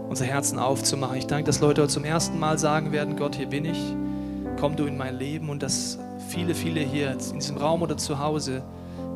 unser 0.09 0.25
Herzen 0.25 0.59
aufzumachen. 0.59 1.17
Ich 1.17 1.27
danke, 1.27 1.45
dass 1.45 1.59
Leute 1.59 1.81
heute 1.81 1.93
zum 1.93 2.05
ersten 2.05 2.39
Mal 2.39 2.57
sagen 2.57 2.91
werden, 2.91 3.15
Gott, 3.15 3.35
hier 3.35 3.47
bin 3.47 3.65
ich, 3.65 3.79
komm 4.59 4.75
du 4.75 4.85
in 4.85 4.97
mein 4.97 5.17
Leben 5.17 5.49
und 5.49 5.63
dass 5.63 5.99
viele, 6.29 6.55
viele 6.55 6.81
hier 6.81 7.11
in 7.11 7.39
diesem 7.39 7.57
Raum 7.57 7.81
oder 7.81 7.97
zu 7.97 8.19
Hause 8.19 8.63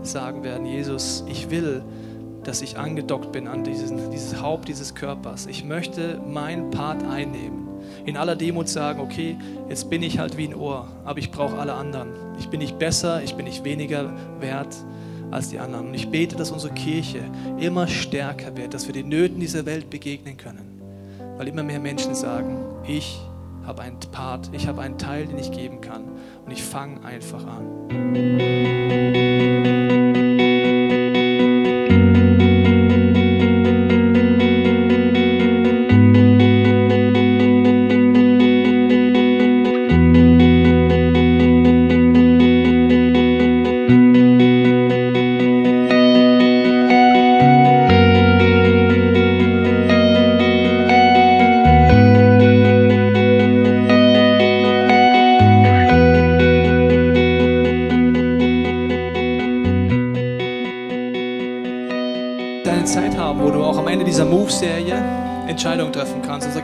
sagen 0.01 0.43
werden, 0.43 0.65
Jesus, 0.65 1.23
ich 1.27 1.49
will, 1.49 1.83
dass 2.43 2.61
ich 2.61 2.77
angedockt 2.77 3.31
bin 3.31 3.47
an 3.47 3.63
diesen, 3.63 4.11
dieses 4.11 4.41
Haupt 4.41 4.67
dieses 4.67 4.95
Körpers. 4.95 5.45
Ich 5.45 5.63
möchte 5.63 6.19
meinen 6.27 6.71
Part 6.71 7.03
einnehmen. 7.03 7.67
In 8.05 8.17
aller 8.17 8.35
Demut 8.35 8.69
sagen, 8.69 8.99
okay, 8.99 9.37
jetzt 9.67 9.89
bin 9.89 10.03
ich 10.03 10.19
halt 10.19 10.37
wie 10.37 10.47
ein 10.47 10.55
Ohr, 10.55 10.87
aber 11.05 11.19
ich 11.19 11.31
brauche 11.31 11.57
alle 11.57 11.73
anderen. 11.73 12.09
Ich 12.39 12.49
bin 12.49 12.59
nicht 12.59 12.79
besser, 12.79 13.21
ich 13.23 13.35
bin 13.35 13.45
nicht 13.45 13.63
weniger 13.63 14.13
wert 14.39 14.75
als 15.31 15.49
die 15.49 15.59
anderen. 15.59 15.87
Und 15.89 15.93
ich 15.93 16.09
bete, 16.09 16.35
dass 16.35 16.51
unsere 16.51 16.73
Kirche 16.73 17.19
immer 17.59 17.87
stärker 17.87 18.55
wird, 18.57 18.73
dass 18.73 18.87
wir 18.87 18.93
den 18.93 19.09
Nöten 19.09 19.39
dieser 19.39 19.65
Welt 19.65 19.89
begegnen 19.89 20.37
können. 20.37 20.68
Weil 21.39 21.47
immer 21.47 21.63
mehr 21.63 21.79
Menschen 21.79 22.15
sagen, 22.15 22.65
ich 22.85 23.17
habe 23.65 23.81
einen 23.83 23.97
Part, 24.11 24.49
ich 24.51 24.67
habe 24.67 24.81
einen 24.81 24.97
Teil, 24.97 25.25
den 25.25 25.37
ich 25.37 25.53
geben 25.53 25.79
kann. 25.79 26.03
Und 26.45 26.51
ich 26.51 26.61
fange 26.61 27.01
einfach 27.05 27.45
an. 27.47 29.28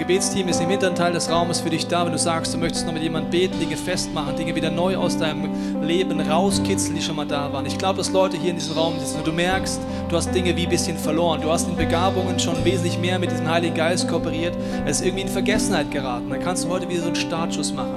Gebetsteam 0.07 0.47
ist 0.49 0.61
im 0.61 0.69
hinteren 0.69 0.93
Teil 0.93 1.13
des 1.13 1.31
Raumes 1.31 1.61
für 1.61 1.71
dich 1.71 1.87
da, 1.87 2.05
wenn 2.05 2.11
du 2.11 2.19
sagst, 2.19 2.53
du 2.53 2.59
möchtest 2.59 2.85
noch 2.85 2.93
mit 2.93 3.01
jemandem 3.01 3.31
beten, 3.31 3.59
Dinge 3.59 3.75
festmachen, 3.75 4.35
Dinge 4.35 4.53
wieder 4.53 4.69
neu 4.69 4.95
aus 4.97 5.17
deinem 5.17 5.49
Leben 5.81 6.21
rauskitzeln, 6.21 6.95
die 6.95 7.01
schon 7.01 7.15
mal 7.15 7.25
da 7.25 7.51
waren. 7.51 7.65
Ich 7.65 7.75
glaube, 7.79 7.97
dass 7.97 8.11
Leute 8.11 8.37
hier 8.37 8.51
in 8.51 8.55
diesem 8.55 8.77
Raum 8.77 8.99
sitzen 8.99 9.17
und 9.17 9.25
du 9.25 9.31
merkst, 9.31 9.79
du 10.07 10.15
hast 10.15 10.31
Dinge 10.31 10.55
wie 10.55 10.65
ein 10.65 10.69
bisschen 10.69 10.95
verloren. 10.95 11.41
Du 11.41 11.49
hast 11.49 11.67
in 11.67 11.75
Begabungen 11.75 12.37
schon 12.37 12.63
wesentlich 12.63 12.99
mehr 12.99 13.17
mit 13.17 13.31
diesem 13.31 13.49
Heiligen 13.49 13.73
Geist 13.73 14.07
kooperiert. 14.07 14.55
Es 14.85 14.99
ist 14.99 15.07
irgendwie 15.07 15.23
in 15.23 15.27
Vergessenheit 15.27 15.89
geraten. 15.89 16.29
Dann 16.29 16.39
kannst 16.39 16.65
du 16.65 16.69
heute 16.69 16.87
wieder 16.87 17.01
so 17.01 17.07
einen 17.07 17.15
Startschuss 17.15 17.73
machen. 17.73 17.95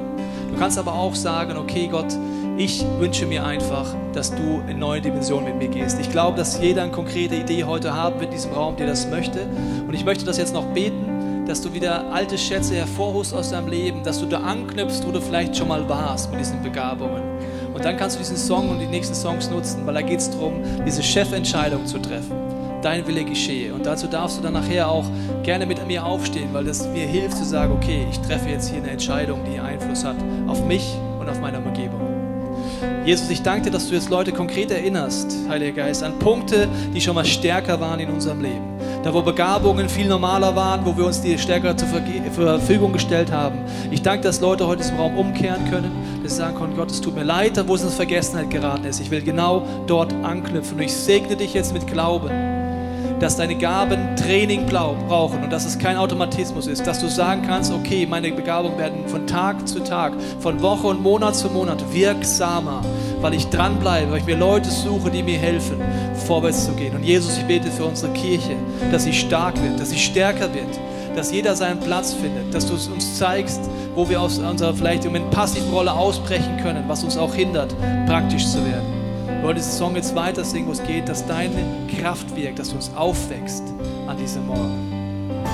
Du 0.51 0.59
kannst 0.59 0.79
aber 0.79 0.95
auch 0.95 1.15
sagen, 1.15 1.59
okay 1.59 1.89
Gott, 1.89 2.17
ich 2.57 2.87
wünsche 2.99 3.27
mir 3.27 3.45
einfach, 3.45 3.95
dass 4.15 4.35
du 4.35 4.63
in 4.67 4.79
neue 4.79 5.03
Dimensionen 5.03 5.45
mit 5.45 5.59
mir 5.59 5.69
gehst. 5.69 6.01
Ich 6.01 6.11
glaube, 6.11 6.39
dass 6.39 6.59
jeder 6.59 6.85
eine 6.85 6.91
konkrete 6.91 7.35
Idee 7.35 7.65
heute 7.65 7.95
haben 7.95 8.19
wird 8.19 8.31
in 8.31 8.37
diesem 8.37 8.53
Raum, 8.53 8.77
der 8.77 8.87
das 8.87 9.11
möchte. 9.11 9.47
Und 9.87 9.93
ich 9.93 10.07
möchte 10.07 10.25
das 10.25 10.39
jetzt 10.39 10.55
noch 10.55 10.65
beten, 10.73 11.08
dass 11.49 11.63
du 11.63 11.73
wieder 11.73 12.13
alte 12.13 12.37
Schätze 12.37 12.77
hervorholst 12.77 13.35
aus 13.35 13.51
deinem 13.51 13.69
Leben, 13.69 14.03
dass 14.05 14.21
du 14.21 14.27
da 14.27 14.41
anknüpfst, 14.41 15.07
wo 15.07 15.11
du 15.11 15.21
vielleicht 15.21 15.57
schon 15.57 15.69
mal 15.69 15.89
warst 15.89 16.31
mit 16.31 16.41
diesen 16.41 16.63
Begabungen. 16.63 17.23
Und 17.73 17.85
dann 17.85 17.97
kannst 17.97 18.17
du 18.17 18.21
diesen 18.21 18.37
Song 18.37 18.69
und 18.69 18.79
die 18.81 18.87
nächsten 18.87 19.15
Songs 19.15 19.51
nutzen, 19.51 19.87
weil 19.87 19.95
da 19.95 20.03
geht 20.03 20.21
es 20.21 20.31
darum, 20.31 20.63
diese 20.87 21.03
Chefentscheidung 21.03 21.87
zu 21.87 21.99
treffen. 21.99 22.37
Dein 22.83 23.07
Wille 23.07 23.25
geschehe. 23.25 23.73
Und 23.73 23.87
dazu 23.87 24.07
darfst 24.07 24.39
du 24.39 24.43
dann 24.43 24.53
nachher 24.53 24.89
auch 24.89 25.07
gerne 25.43 25.67
mit 25.67 25.85
mir 25.87 26.05
aufstehen, 26.05 26.51
weil 26.53 26.65
das 26.65 26.87
mir 26.87 27.07
hilft 27.07 27.39
zu 27.39 27.45
sagen, 27.45 27.73
okay, 27.73 28.07
ich 28.11 28.21
treffe 28.21 28.51
jetzt 28.51 28.69
hier 28.69 28.79
eine 28.79 28.91
Entscheidung, 28.91 29.41
die 29.51 29.59
Einfluss 29.59 30.05
hat 30.05 30.17
auf 30.47 30.65
mich 30.65 30.95
und 31.19 31.29
auf 31.29 31.41
meine 31.41 31.59
Umgebung. 31.59 31.68
Jesus, 33.05 33.31
ich 33.31 33.43
danke 33.43 33.65
dir, 33.65 33.71
dass 33.71 33.89
du 33.89 33.95
jetzt 33.95 34.11
Leute 34.11 34.33
konkret 34.33 34.71
erinnerst, 34.71 35.35
Heiliger 35.49 35.85
Geist, 35.85 36.03
an 36.03 36.19
Punkte, 36.19 36.69
die 36.95 37.01
schon 37.01 37.15
mal 37.15 37.25
stärker 37.25 37.81
waren 37.81 38.01
in 38.01 38.11
unserem 38.11 38.43
Leben. 38.43 38.65
Da, 39.03 39.15
wo 39.15 39.23
Begabungen 39.23 39.89
viel 39.89 40.09
normaler 40.09 40.55
waren, 40.55 40.85
wo 40.85 40.97
wir 40.97 41.07
uns 41.07 41.23
die 41.23 41.39
stärker 41.39 41.77
zur 41.77 41.89
Verfügung 41.89 42.93
gestellt 42.93 43.33
haben. 43.33 43.59
Ich 43.91 44.03
danke, 44.03 44.25
dass 44.25 44.41
Leute 44.41 44.67
heute 44.67 44.83
diesem 44.83 44.99
Raum 44.99 45.17
umkehren 45.17 45.71
können, 45.71 45.91
dass 46.23 46.33
sie 46.33 46.39
sagen 46.39 46.59
können, 46.59 46.77
Gott, 46.77 46.91
es 46.91 47.01
tut 47.01 47.15
mir 47.15 47.25
leid, 47.25 47.57
da 47.57 47.67
wo 47.67 47.75
es 47.75 47.83
in 47.83 47.91
Vergessenheit 47.91 48.51
geraten 48.51 48.85
ist. 48.85 49.01
Ich 49.01 49.11
will 49.11 49.23
genau 49.23 49.63
dort 49.87 50.13
anknüpfen. 50.23 50.77
Und 50.77 50.83
ich 50.83 50.93
segne 50.93 51.37
dich 51.37 51.55
jetzt 51.55 51.73
mit 51.73 51.87
Glauben 51.87 52.58
dass 53.21 53.37
deine 53.37 53.57
Gaben 53.57 54.17
Training 54.17 54.67
brauchen 54.67 55.43
und 55.43 55.53
dass 55.53 55.65
es 55.65 55.79
kein 55.79 55.97
Automatismus 55.97 56.67
ist, 56.67 56.87
dass 56.87 57.01
du 57.01 57.09
sagen 57.09 57.43
kannst, 57.47 57.73
okay, 57.73 58.07
meine 58.07 58.31
Begabungen 58.31 58.79
werden 58.79 59.09
von 59.09 59.27
Tag 59.27 59.67
zu 59.67 59.81
Tag, 59.81 60.13
von 60.41 60.63
Woche 60.63 60.87
und 60.87 61.03
Monat 61.03 61.37
zu 61.37 61.49
Monat 61.49 61.83
wirksamer, 61.93 62.83
weil 63.21 63.35
ich 63.35 63.47
dranbleibe, 63.49 64.13
weil 64.13 64.19
ich 64.19 64.27
mir 64.27 64.37
Leute 64.37 64.71
suche, 64.71 65.11
die 65.11 65.23
mir 65.23 65.39
helfen, 65.39 65.81
vorwärts 66.27 66.67
zu 66.67 66.73
gehen. 66.73 66.95
Und 66.95 67.05
Jesus, 67.05 67.39
ich 67.39 67.45
bete 67.45 67.71
für 67.71 67.85
unsere 67.85 68.13
Kirche, 68.13 68.57
dass 68.93 69.05
sie 69.05 69.13
stark 69.13 69.61
wird, 69.63 69.81
dass 69.81 69.91
sie 69.91 69.99
stärker 69.99 70.53
wird, 70.55 70.79
dass 71.17 71.33
jeder 71.33 71.57
seinen 71.57 71.81
Platz 71.81 72.15
findet, 72.15 72.55
dass 72.55 72.67
du 72.67 72.75
es 72.75 72.87
uns 72.87 73.19
zeigst, 73.19 73.61
wo 73.95 74.09
wir 74.09 74.21
aus 74.21 74.39
unserer 74.39 74.75
vielleicht 74.75 75.05
im 75.05 75.13
Moment 75.13 75.31
passiven 75.33 75.71
Rolle 75.71 75.93
ausbrechen 75.93 76.59
können, 76.63 76.85
was 76.87 77.03
uns 77.03 77.17
auch 77.17 77.35
hindert, 77.35 77.75
praktisch 78.07 78.47
zu 78.47 78.65
werden. 78.65 78.98
Wir 79.39 79.45
wollen 79.45 79.57
diesen 79.57 79.73
Song 79.73 79.95
jetzt 79.95 80.17
weiter 80.17 80.43
singen, 80.45 80.67
wo 80.67 80.73
es 80.73 80.83
geht, 80.83 81.09
dass 81.09 81.25
deine 81.25 81.87
Kraft 81.97 82.35
wirkt, 82.35 82.59
dass 82.59 82.71
du 82.71 82.75
uns 82.75 82.91
aufwächst 82.97 83.63
an 84.09 84.19
diesem 84.19 84.49
Morgen. 84.49 85.45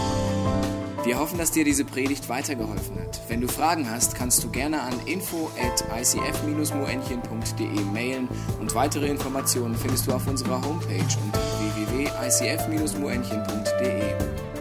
Wir 1.04 1.18
hoffen, 1.18 1.36
dass 1.36 1.50
dir 1.50 1.64
diese 1.64 1.84
Predigt 1.84 2.30
weitergeholfen 2.30 2.98
hat. 2.98 3.20
Wenn 3.28 3.42
du 3.42 3.48
Fragen 3.48 3.90
hast, 3.90 4.14
kannst 4.14 4.42
du 4.42 4.50
gerne 4.50 4.80
an 4.80 4.94
info 5.04 5.50
at 5.60 5.84
icf-moenchen.de 6.00 7.80
mailen 7.92 8.26
und 8.58 8.74
weitere 8.74 9.08
Informationen 9.08 9.76
findest 9.76 10.06
du 10.06 10.12
auf 10.12 10.26
unserer 10.26 10.64
Homepage 10.64 11.04
unter 11.22 11.40
www.icf-moenchen.de. 11.76 14.53